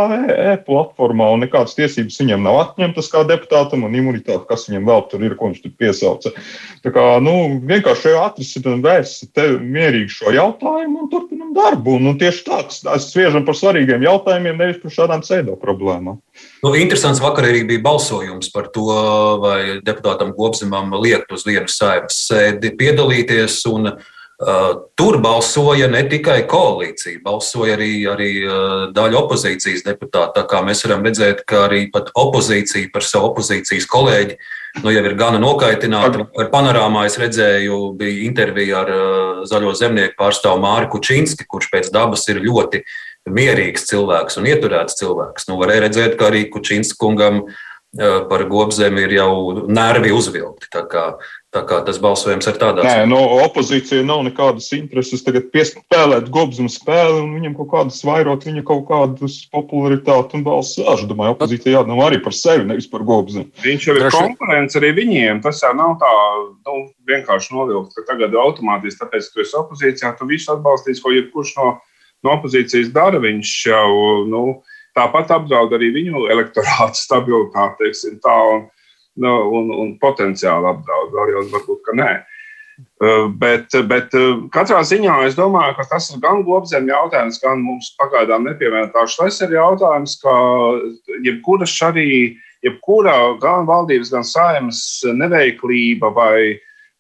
e-platformā, 0.55 1.31
e 1.31 1.37
un 1.37 1.45
nekādas 1.47 1.77
tiesības 1.79 2.21
viņiem 2.23 2.47
nav 2.47 2.61
atņemtas 2.65 3.11
kā 3.13 3.25
deputātam, 3.29 3.85
un 3.89 3.99
imunitāte, 3.99 4.47
kas 4.49 4.69
viņam 4.71 4.89
vēl 4.91 5.07
tur 5.11 5.27
ir, 5.27 5.37
ko 5.39 5.51
viņš 5.51 5.65
tur 5.67 5.75
piesauca. 5.83 6.35
Tā 6.85 6.95
kā 6.95 7.07
nu, 7.25 7.37
vienkārši 7.67 8.15
atrisināt, 8.21 8.85
vēst 8.87 9.43
mierīgi 9.61 10.15
šo 10.15 10.35
jautājumu 10.37 11.05
un 11.05 11.13
turpinam 11.13 11.55
darbu. 11.57 11.99
Un, 11.99 12.13
un 12.13 12.19
tieši 12.21 12.47
tāds, 12.47 12.83
tas 12.87 13.11
sviežam 13.11 13.47
par 13.47 13.59
svarīgiem 13.59 14.05
jautājumiem, 14.07 14.59
nevis 14.61 14.83
par 14.83 14.95
šādām 14.95 15.25
pseido 15.27 15.59
problēmām. 15.61 16.20
Nu, 16.65 16.75
interesants 16.77 17.23
vakar 17.23 17.49
arī 17.49 17.65
bija 17.69 17.83
balsojums 17.85 18.53
par 18.53 18.71
to, 18.75 18.87
vai 19.43 19.81
deputātam 19.85 20.35
Gobzemam 20.37 20.93
liekt 21.01 21.33
uz 21.33 21.47
vienu 21.49 21.69
saimnes 21.73 22.25
sēdi 22.29 22.75
piedalīties. 22.81 23.63
Un, 23.73 23.95
Tur 24.97 25.19
balsoja 25.21 25.85
ne 25.93 26.01
tikai 26.09 26.47
koalīcija, 26.49 27.19
balsoja 27.21 27.75
arī, 27.77 27.91
arī 28.09 28.29
daļa 28.97 29.19
opozīcijas 29.19 29.85
deputātu. 29.85 30.33
Tā 30.39 30.45
kā 30.49 30.63
mēs 30.65 30.81
varam 30.87 31.05
redzēt, 31.05 31.43
ka 31.45 31.67
arī 31.67 31.83
opozīcija 31.93 32.89
par 32.95 33.05
savu 33.05 33.29
opozīcijas 33.35 33.85
kolēģi 33.91 34.39
nu, 34.81 34.95
jau 34.95 35.03
ir 35.05 35.17
gana 35.21 35.37
nokaitināta. 35.43 36.25
Ar 36.41 36.49
panorāmā 36.55 37.05
es 37.11 37.19
redzēju, 37.21 37.83
bija 38.01 38.25
intervija 38.31 38.81
ar 38.81 38.95
zaļo 39.51 39.75
zemnieku 39.77 40.17
pārstāvu 40.17 40.65
Māri 40.65 40.89
Kučinski, 40.89 41.45
kurš 41.45 41.69
pēc 41.75 41.93
dabas 41.93 42.25
ir 42.33 42.41
ļoti 42.41 42.81
mierīgs 43.29 43.89
cilvēks 43.91 44.39
un 44.41 44.49
ieturēts 44.49 44.97
cilvēks. 45.01 45.49
Nu, 45.51 45.59
varēja 45.61 45.89
redzēt, 45.89 46.17
ka 46.21 46.31
arī 46.31 46.47
Kučinska 46.53 46.99
kungam 47.01 47.45
par 48.31 48.45
gobzemi 48.47 49.03
ir 49.03 49.17
jau 49.17 49.33
nervi 49.67 50.13
uzvilkti. 50.15 50.71
Tā 50.71 50.85
kā 50.87 51.05
Tā 51.51 51.65
kā 51.67 51.81
tas 51.83 51.97
balsojums 51.99 52.47
ir 52.47 52.59
tādā 52.63 52.85
veidā. 52.85 53.01
Nē, 53.03 53.07
no 53.11 53.19
opozīcija 53.43 54.05
nav 54.07 54.21
nekādas 54.23 54.69
intereses 54.77 55.25
tagad 55.27 55.49
piespēlēt 55.51 56.29
gobzemu 56.31 56.71
spēli 56.71 57.17
un 57.25 57.33
viņam 57.35 57.57
kaut 57.57 57.69
kādas 57.73 57.97
vairot 58.07 58.47
viņa 58.47 58.63
kaut 58.69 58.85
kādus 58.87 59.41
popularitāti 59.51 60.39
un 60.39 60.45
balss. 60.47 60.79
Es 60.79 61.03
domāju, 61.11 61.35
opozīcija 61.35 61.81
jādomā 61.81 62.07
arī 62.07 62.21
par 62.23 62.37
sevi, 62.39 62.69
nevis 62.69 62.87
par 62.93 63.03
gobzemu. 63.09 63.49
Viņš 63.65 63.89
jau 63.89 63.97
ir 63.97 64.05
Droši... 64.05 64.21
konkurence 64.29 64.79
arī 64.79 64.93
viņiem. 65.01 65.43
Tas 65.43 65.65
jau 65.67 65.73
nav 65.75 65.97
tā 65.99 66.13
nu, 66.71 66.77
vienkārši 67.11 67.57
novilkt, 67.57 67.99
ka 67.99 68.07
tagad 68.13 68.39
automātiski, 68.39 69.01
tāpēc, 69.03 69.27
ka 69.27 69.41
tu 69.41 69.43
esi 69.43 69.59
opozīcijā, 69.65 70.15
tu 70.21 70.31
visu 70.31 70.55
atbalstīs, 70.55 71.03
ko 71.03 71.11
jebkurš 71.17 71.57
no, 71.59 71.73
no 72.27 72.37
opozīcijas 72.37 72.93
dara. 72.95 73.21
Viņš 73.23 73.55
jau 73.71 73.93
nu, 74.31 74.45
tāpat 74.99 75.33
apdraud 75.39 75.73
arī 75.77 75.93
viņu 75.97 76.27
elektorātu 76.33 76.99
stabilitāti, 76.99 77.85
teiksim 77.85 78.21
tā. 78.25 78.37
Un, 78.57 78.69
nu, 79.21 79.33
un, 79.59 79.71
un 79.75 79.95
potenciāli 80.01 80.69
apdraud. 80.71 81.15
Vēl 81.15 81.35
jau 81.35 81.47
varbūt, 81.55 81.81
ka 81.87 81.97
nē. 81.99 82.11
Uh, 83.01 83.27
bet, 83.37 83.75
bet 83.91 84.15
uh, 84.17 84.39
katrā 84.55 84.81
ziņā 84.87 85.19
es 85.27 85.35
domāju, 85.37 85.75
ka 85.77 85.85
tas 85.91 86.07
ir 86.15 86.21
gan 86.23 86.41
gobzemju 86.47 86.95
jautājums, 86.95 87.41
gan 87.43 87.61
mums 87.61 87.91
pagaidām 88.01 88.47
nepievienotā 88.49 89.05
šlesera 89.11 89.59
jautājums, 89.59 90.17
ka 90.23 90.33
jebkura 91.27 91.69
arī, 91.91 92.39
jebkura 92.65 93.17
gan 93.43 93.69
valdības, 93.69 94.13
gan 94.15 94.25
saimas 94.25 94.81
neveiklība 95.05 96.09
vai, 96.17 96.57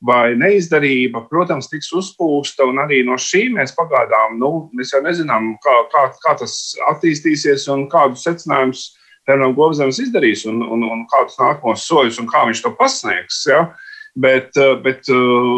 vai 0.06 0.32
neizdarība, 0.38 1.26
protams, 1.28 1.68
tiks 1.68 1.90
uzpūsta, 1.96 2.64
arī 2.84 3.02
no 3.04 3.18
šī 3.20 3.50
mēs 3.52 3.74
pagaidām, 3.76 4.38
nu, 4.40 4.70
mēs 4.76 4.94
jau 4.94 5.02
nezinām, 5.04 5.52
kā, 5.64 5.76
kā, 5.92 6.06
kā 6.22 6.34
tas 6.40 6.54
attīstīsies 6.88 7.68
un 7.74 7.86
kādus 7.92 8.24
secinājumus 8.24 8.86
Fernandes 9.28 9.58
Govzems 9.58 10.00
izdarīs 10.02 10.46
un, 10.48 10.62
un, 10.64 10.84
un 10.88 11.06
kādus 11.10 11.38
nākamos 11.40 11.86
soļus 11.86 12.20
un 12.22 12.28
kā 12.30 12.46
viņš 12.48 12.64
to 12.64 12.74
pasniegs. 12.78 13.42
Ja? 13.50 13.64
Bet, 14.18 14.56
eh, 14.58 14.74
bet 14.82 15.08
eh, 15.12 15.48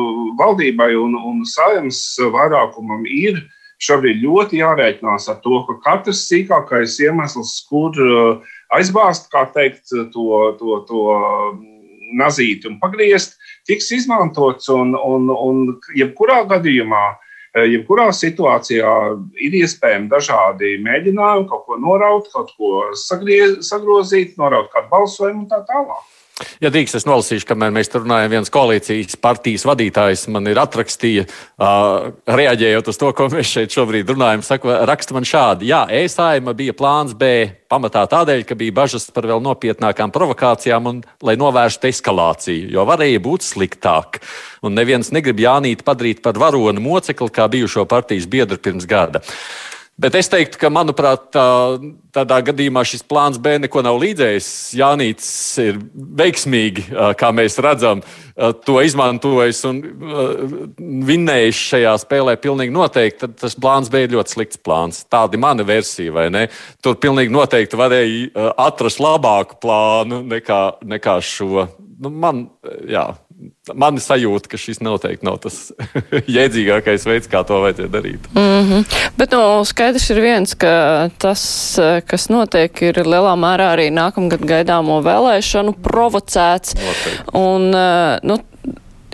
valdībai 0.41 0.93
un, 0.99 1.15
un 1.17 1.43
saimnes 1.49 2.03
vairākumam 2.35 3.07
ir 3.09 3.41
šobrīd 3.83 4.21
ļoti 4.23 4.61
jārēķinās 4.61 5.29
ar 5.33 5.39
to, 5.43 5.63
ka 5.69 5.79
katrs 5.87 6.27
sīkākais 6.29 6.99
iemesls, 7.07 7.55
kur 7.71 7.97
eh, 7.97 8.51
aizbāzt, 8.77 9.31
teikt, 9.55 9.87
to, 10.13 10.27
to, 10.59 10.83
to 10.91 11.07
nazīti 12.19 12.69
un 12.69 12.77
pagriezt, 12.83 13.39
tiks 13.69 13.93
izmantots 13.95 14.69
un, 14.73 14.97
un, 14.97 15.29
un 15.33 15.67
jebkurā 15.99 16.43
gadījumā 16.51 17.05
Eh, 17.53 17.67
jebkurā 17.69 18.07
situācijā 18.17 18.93
ir 19.45 19.55
iespējami 19.59 20.09
dažādi 20.09 20.71
mēģinājumi 20.81 21.51
kaut 21.51 21.67
ko 21.67 21.77
noraut, 21.77 22.31
kaut 22.33 22.55
ko 22.57 22.71
sagriez, 22.97 23.59
sagrozīt, 23.69 24.39
noraut 24.41 24.71
kādu 24.73 24.89
balsojumu 24.89 25.43
un 25.45 25.51
tā 25.51 25.59
tālāk. 25.69 26.07
Ja 26.63 26.71
drīkst, 26.73 26.99
es 27.01 27.07
nolasīšu, 27.09 27.47
kamēr 27.49 27.73
mēs 27.75 27.91
tur 27.93 28.05
runājam, 28.05 28.33
viens 28.37 28.53
koalīcijas 28.53 29.19
partijas 29.23 29.67
vadītājs 29.69 30.27
man 30.33 30.51
ir 30.51 30.61
atrakstīja, 30.63 31.27
uh, 31.27 32.13
reaģējot 32.27 32.93
uz 32.93 33.01
to, 33.01 33.11
ko 33.17 33.29
mēs 33.33 33.51
šeit 33.57 33.75
šobrīd 33.75 34.13
runājam, 34.13 34.45
saka, 34.47 34.83
raksta 34.89 35.17
man 35.17 35.27
šādi. 35.29 35.71
Jā, 35.73 35.85
ēsājuma 36.03 36.55
bija 36.59 36.77
plāns 36.77 37.17
B 37.19 37.33
pamatā 37.73 38.05
tādēļ, 38.11 38.45
ka 38.49 38.59
bija 38.59 38.77
bažas 38.83 39.09
par 39.15 39.27
vēl 39.31 39.43
nopietnākām 39.45 40.13
provokācijām 40.15 40.89
un 40.91 41.03
lai 41.25 41.39
novērstu 41.41 41.89
eskalāciju, 41.91 42.71
jo 42.75 42.87
varēja 42.89 43.23
būt 43.25 43.47
sliktāk. 43.47 44.21
Un 44.63 44.77
neviens 44.79 45.13
negrib 45.15 45.41
Jānīt 45.43 45.85
padarīt 45.87 46.23
par 46.25 46.39
varonu 46.39 46.83
mocekli, 46.85 47.33
kā 47.33 47.49
bijušo 47.51 47.87
partijas 47.91 48.29
biedru 48.31 48.61
pirms 48.63 48.87
gada. 48.89 49.25
Bet 50.01 50.15
es 50.17 50.31
teiktu, 50.33 50.57
ka, 50.57 50.71
manuprāt, 50.73 51.27
tā, 51.35 51.45
tādā 52.17 52.39
gadījumā 52.49 52.81
šis 52.89 53.05
plāns 53.07 53.37
B 53.39 53.59
neko 53.61 53.83
nav 53.85 53.99
līdzējis. 54.01 54.49
Jānis 54.81 55.27
ir 55.61 55.79
veiksmīgi, 56.19 56.87
kā 57.21 57.29
mēs 57.37 57.59
redzam, 57.63 58.01
to 58.65 58.79
izmantojis 58.83 59.61
un 59.69 59.83
vinnējis 61.07 61.61
šajā 61.69 61.93
spēlē. 62.03 62.39
Pilnīgi 62.41 62.73
noteikti 62.75 63.29
tas 63.37 63.55
plāns 63.55 63.93
B 63.93 64.07
ir 64.07 64.17
ļoti 64.17 64.37
slikts 64.39 64.63
plāns. 64.65 65.05
Tāda 65.13 65.37
ir 65.37 65.45
mana 65.45 65.67
versija, 65.69 66.17
vai 66.17 66.27
ne? 66.33 66.47
Tur 66.83 66.97
pilnīgi 66.99 67.37
noteikti 67.37 67.79
varēja 67.79 68.49
atrast 68.65 69.03
labāku 69.03 69.61
plānu 69.63 70.25
nekā, 70.33 70.63
nekā 70.89 71.21
šo. 71.21 71.69
Nu, 72.03 72.11
man, 72.11 72.47
jā, 72.91 73.11
man 73.75 73.99
sajūta, 74.03 74.51
ka 74.53 74.61
šis 74.61 74.81
noteikti 74.85 75.27
nav 75.27 75.39
tas 75.45 75.73
jēdzīgākais 76.37 77.07
veids, 77.09 77.31
kā 77.31 77.43
to 77.49 77.61
vajadzētu 77.65 77.93
darīt. 77.93 78.29
Mm 78.35 78.69
-hmm. 78.69 79.03
Bet 79.17 79.35
nu, 79.37 79.65
skaidrs 79.65 80.11
ir 80.11 80.21
viens, 80.21 80.55
ka 80.55 81.09
tas, 81.19 81.79
kas 82.07 82.29
notiek, 82.29 82.83
ir 82.83 83.03
lielā 83.05 83.35
mērā 83.39 83.73
arī 83.77 83.91
nākamgad 83.91 84.47
gaidāmo 84.47 85.03
vēlēšanu 85.03 85.75
provocēts. 85.83 86.75
Noteikti. 86.75 87.39
Un, 87.39 87.71
nu, 88.23 88.39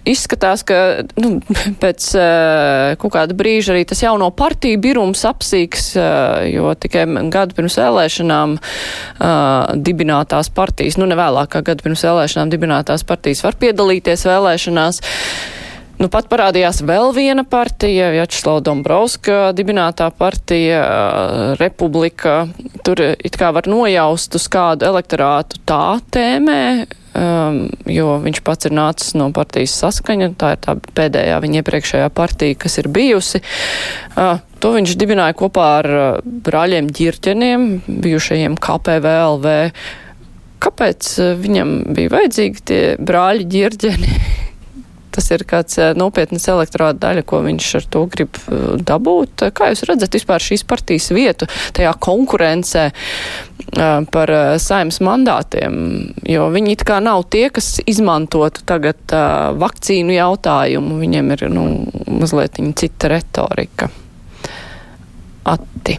izskatās, 0.09 0.65
ka 0.67 1.05
nu, 1.21 1.39
pēc 1.83 2.09
uh, 2.19 2.95
kaut 3.03 3.15
kāda 3.17 3.37
brīža 3.39 3.75
arī 3.75 3.85
tas 3.89 4.03
jauno 4.05 4.31
partiju 4.35 4.81
birums 4.83 5.25
apsīks, 5.29 5.91
uh, 5.99 6.45
jo 6.49 6.75
tikai 6.79 7.07
gadu 7.33 7.57
pirms 7.59 7.79
vēlēšanām 7.81 8.59
uh, 8.59 9.77
dibinātās 9.77 10.53
partijas, 10.55 10.99
nu 11.01 11.09
nevēlāk 11.11 11.55
kā 11.55 11.65
gadu 11.73 11.87
pirms 11.87 12.05
vēlēšanām 12.07 12.53
dibinātās 12.53 13.07
partijas 13.09 13.45
var 13.47 13.59
piedalīties 13.61 14.27
vēlēšanās. 14.29 15.03
Nu, 15.99 16.07
pat 16.07 16.29
parādījās 16.31 16.79
vēl 16.87 17.11
viena 17.11 17.43
partija, 17.43 18.13
Vjačeslava 18.15 18.61
Dombrovska 18.69 19.39
dibinātā 19.59 20.07
partija, 20.15 20.79
Republika. 21.59 22.45
Tur 22.87 23.03
it 23.03 23.35
kā 23.39 23.51
var 23.57 23.67
nojaust 23.67 24.39
uz 24.39 24.47
kādu 24.53 24.87
elektorātu 24.87 25.59
tā 25.67 25.99
tēmē, 26.15 26.63
um, 27.19 27.59
jo 27.91 28.15
viņš 28.23 28.43
pats 28.47 28.71
ir 28.71 28.79
nācis 28.79 29.19
no 29.19 29.33
partijas 29.35 29.75
saskaņa, 29.83 30.31
tā 30.39 30.55
ir 30.55 30.63
tā 30.69 30.79
pēdējā 30.79 31.43
viņa 31.43 31.63
iepriekšējā 31.65 32.09
partija, 32.15 32.63
kas 32.63 32.79
ir 32.79 32.93
bijusi. 32.95 33.43
Uh, 34.15 34.39
to 34.63 34.77
viņš 34.79 34.95
dibināja 35.03 35.35
kopā 35.43 35.69
ar 35.83 35.93
uh, 35.97 36.09
brāļiem 36.23 36.95
ģirķeniem, 36.95 37.71
bijušajiem 38.07 38.55
KPVLV. 38.55 39.61
Kāpēc 40.63 41.15
uh, 41.19 41.35
viņam 41.43 41.81
bija 41.91 42.21
vajadzīgi 42.21 42.69
tie 42.71 42.85
brāļi 43.03 43.55
ģirģeni? 43.59 44.19
tas 45.19 45.29
ir 45.35 45.45
kāds 45.49 45.79
eh, 45.83 45.93
nopietnas 45.99 46.47
elektorāta 46.51 47.01
daļa, 47.09 47.25
ko 47.29 47.43
viņš 47.47 47.69
ar 47.81 47.89
to 47.91 48.05
grib 48.13 48.39
eh, 48.39 48.67
dabūt. 48.87 49.49
Kā 49.57 49.73
jūs 49.73 49.85
redzat 49.89 50.15
vispār 50.15 50.45
šīs 50.45 50.65
partijas 50.69 51.11
vietu 51.15 51.49
tajā 51.77 51.93
konkurencē 52.05 52.85
eh, 52.89 53.95
par 54.15 54.35
saimnes 54.63 55.01
mandātiem? 55.05 55.79
Jo 56.29 56.49
viņi 56.55 56.77
it 56.77 56.87
kā 56.89 57.01
nav 57.05 57.27
tie, 57.33 57.49
kas 57.55 57.77
izmantotu 57.89 58.65
tagad 58.69 59.17
vakcīnu 59.59 60.15
jautājumu. 60.17 61.01
Viņiem 61.03 61.33
ir, 61.37 61.49
nu, 61.53 61.65
mazliet 62.21 62.61
cita 62.79 63.11
retorika. 63.13 63.91
Atti. 65.49 65.97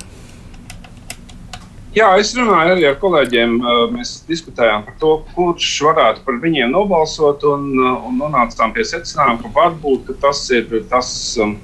Jā, 1.89 2.05
es 2.21 2.35
runāju 2.37 2.75
arī 2.75 2.83
ar 2.85 2.99
kolēģiem. 3.01 3.55
Mēs 3.95 4.19
diskutējām 4.29 4.83
par 4.85 4.97
to, 5.01 5.13
kurš 5.33 5.69
varētu 5.87 6.21
par 6.27 6.35
viņiem 6.43 6.69
nobalsot, 6.75 7.41
un, 7.49 7.71
un 7.81 8.19
nonācām 8.21 8.75
pie 8.75 8.85
secinājuma, 8.85 9.41
ka 9.41 9.49
varbūt 9.55 10.03
ka 10.05 10.15
tas 10.27 10.43
ir 10.53 10.69
tas 10.91 11.09
um, 11.41 11.55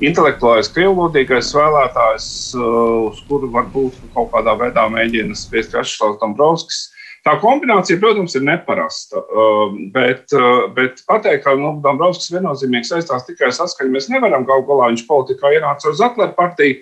intelektuālais, 0.00 0.70
krievlodīgais 0.72 1.52
vēlētājs, 1.58 2.28
uh, 2.56 3.10
uz 3.10 3.20
kuru 3.28 3.50
varbūt 3.52 4.00
kaut 4.16 4.32
kādā 4.32 4.56
veidā 4.62 4.86
mēģina 4.96 5.36
spiest 5.36 5.76
Rašslavs 5.76 6.22
Dombrovskis. 6.24 6.80
Tā 7.24 7.36
kombinācija, 7.40 8.00
protams, 8.00 8.32
ir 8.36 8.48
neparasta. 8.48 9.20
Uh, 9.28 9.76
bet, 9.92 10.24
uh, 10.32 10.70
bet 10.72 11.04
pateikt, 11.04 11.44
ka 11.44 11.52
nu, 11.60 11.76
Dombrovskis 11.84 12.32
viennozīmīgi 12.32 12.94
saistās 12.94 13.28
tikai 13.28 13.50
ar 13.50 13.56
saskaņu, 13.60 13.92
mēs 13.92 14.08
nevaram 14.08 14.48
galu 14.48 14.64
galā. 14.72 14.88
Viņš 14.94 15.04
politikā 15.12 15.52
ienāca 15.58 15.92
ar 15.92 16.00
Zatleru 16.00 16.32
partiju. 16.40 16.80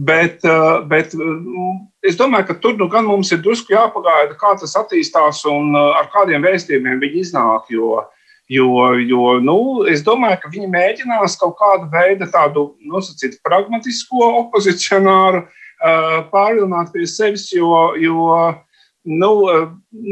Bet, 0.00 0.40
uh, 0.48 0.80
bet 0.88 1.12
Es 2.00 2.16
domāju, 2.16 2.46
ka 2.48 2.54
tur 2.56 2.78
nu, 2.80 2.86
gan 2.88 3.04
mums 3.04 3.28
ir 3.34 3.42
drusku 3.44 3.74
jāpagaida, 3.74 4.32
kā 4.40 4.54
tas 4.56 4.72
attīstās 4.80 5.42
un 5.50 5.74
uh, 5.76 5.98
ar 5.98 6.08
kādiem 6.12 6.46
vēstījumiem 6.46 7.00
viņi 7.02 7.20
iznāk. 7.26 7.66
Jo, 7.68 8.06
jo, 8.48 8.70
jo 9.04 9.34
nu, 9.44 9.56
es 9.90 10.00
domāju, 10.06 10.38
ka 10.40 10.52
viņi 10.54 10.70
mēģinās 10.72 11.36
kaut 11.42 11.58
kādu 11.58 11.90
veidu 11.92 12.30
tādu 12.32 12.64
nosacīt 12.88 13.36
pragmatisko 13.44 14.30
opozicionāru 14.38 15.44
uh, 15.44 16.16
pārvilināt 16.32 16.88
pie 16.94 17.04
sevis, 17.04 17.50
jo, 17.52 17.68
jo 18.00 18.32
nu, 19.04 19.30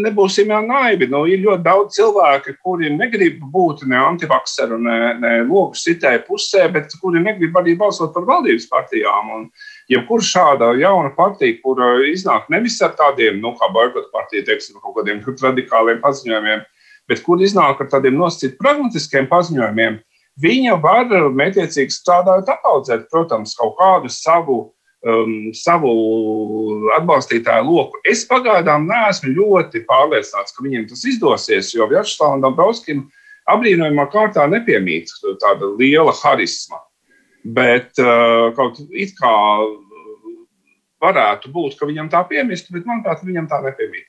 nebūsim 0.04 0.48
jau 0.52 0.60
naivi. 0.64 1.08
Nu, 1.10 1.24
ir 1.28 1.42
ļoti 1.42 1.64
daudz 1.64 1.98
cilvēku, 1.98 2.54
kuri 2.64 2.90
negrib 2.94 3.42
būt 3.52 3.84
ne 3.90 3.98
antivakseru, 4.00 4.78
ne, 4.80 4.98
ne 5.20 5.32
logu 5.48 5.76
sitēju 5.76 6.24
pusē, 6.28 6.68
bet 6.72 6.94
kuri 7.02 7.20
negrib 7.24 7.56
arī 7.60 7.76
balsot 7.78 8.14
par 8.14 8.26
valdības 8.28 8.68
partijām. 8.70 9.34
Un, 9.36 9.46
jebkurā 9.92 10.24
šāda 10.24 10.72
jauna 10.80 11.12
partija, 11.16 11.58
kur 11.62 11.82
iznāk 12.08 12.48
nevis 12.52 12.80
ar 12.84 12.96
tādiem, 12.98 13.40
nu, 13.44 13.54
kā 13.58 13.70
boikota 13.72 14.08
partija, 14.14 14.46
teiksim, 14.48 14.80
kaut 14.82 14.96
kādiem 15.00 15.22
radikāliem 15.26 16.00
paziņojumiem, 16.04 16.64
bet 17.08 17.24
kur 17.24 17.40
iznāk 17.44 17.80
ar 17.80 17.92
tādiem 17.92 18.16
nosacīt 18.16 18.58
pragmatiskiem 18.60 19.28
paziņojumiem, 19.28 20.00
viņa 20.38 20.80
var 20.80 21.12
mētiecīgi 21.34 21.92
strādāt, 21.92 22.48
apaudzēt, 22.48 23.08
protams, 23.12 23.56
kaut 23.58 23.76
kādu 23.80 24.12
savu 24.12 24.60
um, 25.06 25.52
savu 25.54 25.92
atbalstītāju 26.96 27.66
loku. 27.68 28.00
Es 28.08 28.24
pagaidām 28.28 28.88
neesmu 28.88 29.34
ļoti 29.36 29.84
pārliecināts, 29.88 30.54
ka 30.54 30.64
viņiem 30.64 30.88
tas 30.90 31.04
izdosies, 31.08 31.72
jo 31.74 31.86
Vjačeslavam 31.90 32.42
Dabrovskim 32.44 33.06
apbrīnojamā 33.48 34.08
kārtā 34.12 34.46
nepiemīt 34.50 35.12
tāda 35.42 35.72
liela 35.78 36.14
harisma. 36.22 36.82
Bet 37.44 37.96
uh, 38.02 38.50
kaut 38.56 38.80
it 38.90 39.14
kā 39.16 39.34
varētu 41.02 41.52
būt, 41.54 41.78
ka 41.78 41.86
viņam 41.88 42.10
tā 42.12 42.24
piemistu, 42.28 42.74
bet 42.74 42.88
manuprāt, 42.88 43.22
viņam 43.24 43.46
tā 43.48 43.62
nepiemīt. 43.64 44.08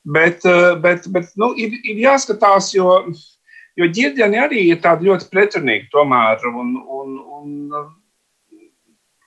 Bet, 0.00 0.46
uh, 0.48 0.72
bet, 0.80 1.04
bet 1.12 1.28
nu, 1.38 1.52
ir, 1.60 1.76
ir 1.84 2.00
jāskatās, 2.06 2.72
jo, 2.74 3.02
jo 3.76 3.88
ģirģeni 3.98 4.40
arī 4.40 4.64
ir 4.72 4.80
tādi 4.82 5.10
ļoti 5.10 5.28
pretrunīgi 5.30 5.90
tomēr. 5.92 6.40
Un, 6.48 6.72
un, 6.80 7.18
un 7.36 7.52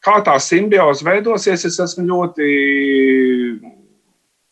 Kā 0.04 0.20
tā 0.26 0.36
simbioze 0.44 1.06
veidosies, 1.08 1.64
es 1.70 1.80
esmu 1.80 2.04
ļoti 2.10 2.50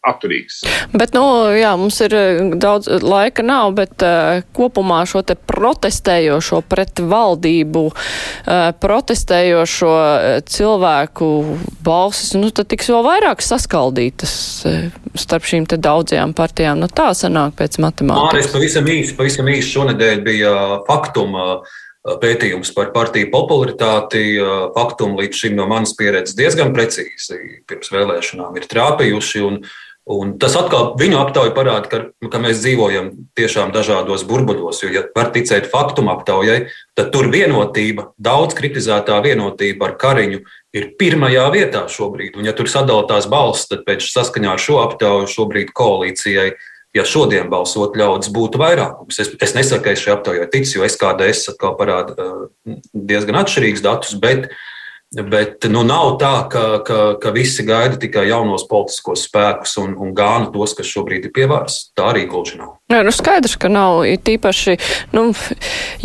atturīgs. 0.02 0.62
Bet, 0.98 1.14
nu, 1.14 1.24
jā, 1.54 1.72
mums 1.78 2.00
ir 2.02 2.16
eh, 2.18 2.40
daudz 2.58 2.90
laika 3.06 3.44
nav, 3.46 3.76
bet 3.78 4.02
uh, 4.06 4.42
kopumā 4.56 5.04
šo 5.10 5.22
te 5.26 5.36
protestējošo 5.38 6.64
pret 6.70 7.04
valdību, 7.12 7.84
uh, 7.92 8.72
protestējošo 8.82 9.92
cilvēku 10.50 11.30
balsis, 11.86 12.34
nu, 12.38 12.50
tad 12.50 12.72
tiks 12.74 12.90
vēl 12.90 13.06
vairāk 13.06 13.46
saskaldītas 13.46 14.34
uh, 14.66 14.90
starp 15.22 15.46
šīm 15.52 15.70
te 15.70 15.78
daudzajām 15.82 16.34
partijām. 16.38 16.82
Nu, 16.82 16.90
tā 16.90 17.12
sanāk 17.18 17.60
pēc 17.62 17.78
matemātikas. 17.84 18.32
Māris, 18.32 18.52
pavisam 18.56 18.90
īsi, 18.90 19.16
pavisam 19.20 19.54
īsi 19.54 19.70
šonedēļ 19.76 20.26
bija 20.26 20.58
faktuma. 20.90 21.48
Uh, 21.60 21.80
pētījums 22.02 22.74
par 22.76 22.92
partiju 22.96 23.30
popularitāti. 23.34 24.24
Faktumi 24.76 25.24
līdz 25.24 25.44
šim 25.44 25.56
no 25.60 25.68
manas 25.70 25.94
pieredzes 25.98 26.38
diezgan 26.38 26.74
precīzi 26.76 27.64
pirms 27.70 27.94
vēlēšanām 27.94 28.58
ir 28.58 28.68
trāpījuši. 28.72 29.44
Un, 29.46 29.60
un 30.12 30.34
tas 30.42 30.56
atkal 30.58 30.96
viņu 31.00 31.20
aptauja 31.22 31.54
parāda, 31.54 31.92
ka, 31.92 32.30
ka 32.34 32.42
mēs 32.42 32.64
dzīvojam 32.64 33.12
tiešām 33.38 33.74
dažādos 33.76 34.26
burbuļos. 34.30 34.82
Jo, 34.82 34.90
ja 34.96 35.06
var 35.16 35.30
ticēt 35.36 35.70
faktumu 35.72 36.16
aptaujai, 36.16 36.64
tad 36.98 37.14
tur 37.14 37.30
vienotība, 37.34 38.10
daudz 38.18 38.58
kritizētā 38.58 39.22
vienotība 39.22 39.92
ar 39.92 39.96
Kariņu 40.02 40.42
ir 40.74 40.92
pirmajā 40.98 41.46
vietā 41.54 41.86
šobrīd. 41.92 42.34
Un, 42.40 42.50
ja 42.50 42.58
tur 42.58 42.72
sadalās 42.72 43.30
balss, 43.30 43.70
tad 43.70 43.86
pēc 43.86 44.10
saskaņā 44.10 44.58
ar 44.58 44.62
šo 44.62 44.82
aptauju 44.88 45.30
šobrīd 45.30 45.74
koalīcijai 45.78 46.50
ir 46.50 46.70
ja 46.98 47.06
šodien 47.08 47.50
balsot 47.52 47.96
ļaudis 48.00 48.32
būtu 48.36 48.60
vairākums. 48.62 49.20
Es, 49.24 49.32
es 49.40 49.56
nesaku, 49.56 49.86
ka 49.86 49.96
es 49.96 50.04
šai 50.04 50.16
aptaujai 50.18 50.50
ticu, 50.52 50.78
jo 50.80 50.88
SKDS 50.88 51.54
atkal 51.54 51.78
parāda 51.80 52.16
uh, 52.16 52.78
diezgan 52.94 53.40
atšķirīgus 53.42 53.86
datus, 53.86 54.18
bet 54.22 54.50
Bet 55.12 55.66
nu, 55.68 55.82
nav 55.84 56.14
tā, 56.22 56.46
ka, 56.48 56.62
ka, 56.88 56.98
ka 57.20 57.32
visi 57.36 57.66
gaida 57.68 57.98
tikai 58.00 58.30
jaunos 58.30 58.64
politiskos 58.70 59.26
spēkus 59.28 59.74
un, 59.82 59.92
un 60.00 60.14
gāna 60.16 60.48
tos, 60.54 60.72
kas 60.78 60.88
šobrīd 60.88 61.28
ir 61.28 61.34
pie 61.36 61.50
varas. 61.52 61.90
Tā 62.00 62.14
arī 62.14 62.30
gluži 62.32 62.62
nav. 62.62 62.78
Jā, 62.92 63.02
nu 63.04 63.12
skaidrs, 63.12 63.58
ka 63.60 63.68
nav. 63.72 64.06
Ir 64.08 64.22
tīpaši 64.24 64.78
nu, 65.12 65.26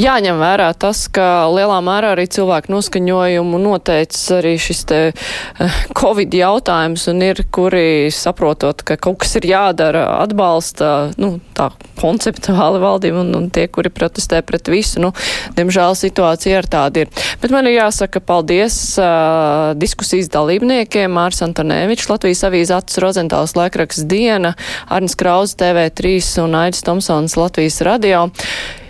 jāņem 0.02 0.42
vērā 0.42 0.72
tas, 0.74 1.04
ka 1.06 1.46
lielā 1.54 1.78
mērā 1.86 2.16
arī 2.16 2.24
cilvēku 2.34 2.70
noskaņojumu 2.74 3.60
noteicis 3.62 4.24
arī 4.40 4.56
šis 4.58 4.82
te 4.90 5.00
uh, 5.14 5.78
Covid 5.98 6.34
jautājums 6.34 7.06
un 7.10 7.22
ir, 7.28 7.44
kuri 7.54 8.10
saprotot, 8.10 8.82
ka 8.86 8.98
kaut 8.98 9.20
kas 9.22 9.38
ir 9.38 9.46
jādara, 9.52 10.04
atbalsta, 10.24 11.12
nu, 11.22 11.36
tā 11.54 11.68
konceptuāli 12.02 12.82
valdību 12.82 13.22
un, 13.22 13.32
un 13.38 13.48
tie, 13.54 13.68
kuri 13.70 13.94
protestē 13.94 14.42
pret 14.46 14.66
visu. 14.70 14.98
Nu, 15.02 15.14
diemžēl 15.54 15.94
situācija 15.94 16.58
ar 16.58 16.70
tādu 16.74 17.06
ir. 17.06 17.14
Bet 17.42 17.54
man 17.54 17.70
ir 17.70 17.78
jāsaka 17.78 18.22
paldies 18.22 18.95
uh, 19.00 19.74
diskusijas 19.78 20.30
dalībniekiem 20.34 21.12
Mārs 21.16 21.42
Antonēvičs, 21.46 22.08
Latvijas 22.10 22.44
avīze 22.48 22.76
Acis 22.76 23.00
Rozentāls 23.02 23.56
laikraksts 23.58 24.06
Diena, 24.10 24.54
Arnis 24.92 25.16
Krauze 25.18 25.56
TV3 25.60 26.16
un 26.44 26.58
Aidis 26.62 26.84
Tomsons 26.86 27.36
Latvijas 27.40 27.80
radio. 27.86 28.26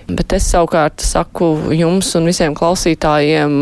Bet 0.06 0.36
es 0.36 0.46
savukārt 0.52 1.02
saku 1.02 1.74
jums 1.74 2.12
un 2.14 2.28
visiem 2.30 2.54
klausītājiem 2.54 3.58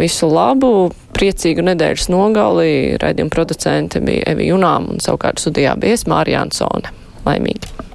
visu 0.00 0.26
labu, 0.26 0.90
priecīgu 1.14 1.62
nedēļas 1.70 2.10
nogali. 2.10 2.98
Raidījuma 2.98 3.34
producente 3.34 4.02
bija 4.02 4.26
Evi 4.34 4.50
Junām 4.50 4.90
un 4.96 5.02
savukārt 5.04 5.42
studijā 5.44 5.78
bija 5.78 6.00
es 6.00 6.08
Mārija 6.10 6.42
Ansone. 6.42 6.90
Laimīgi! 7.24 7.93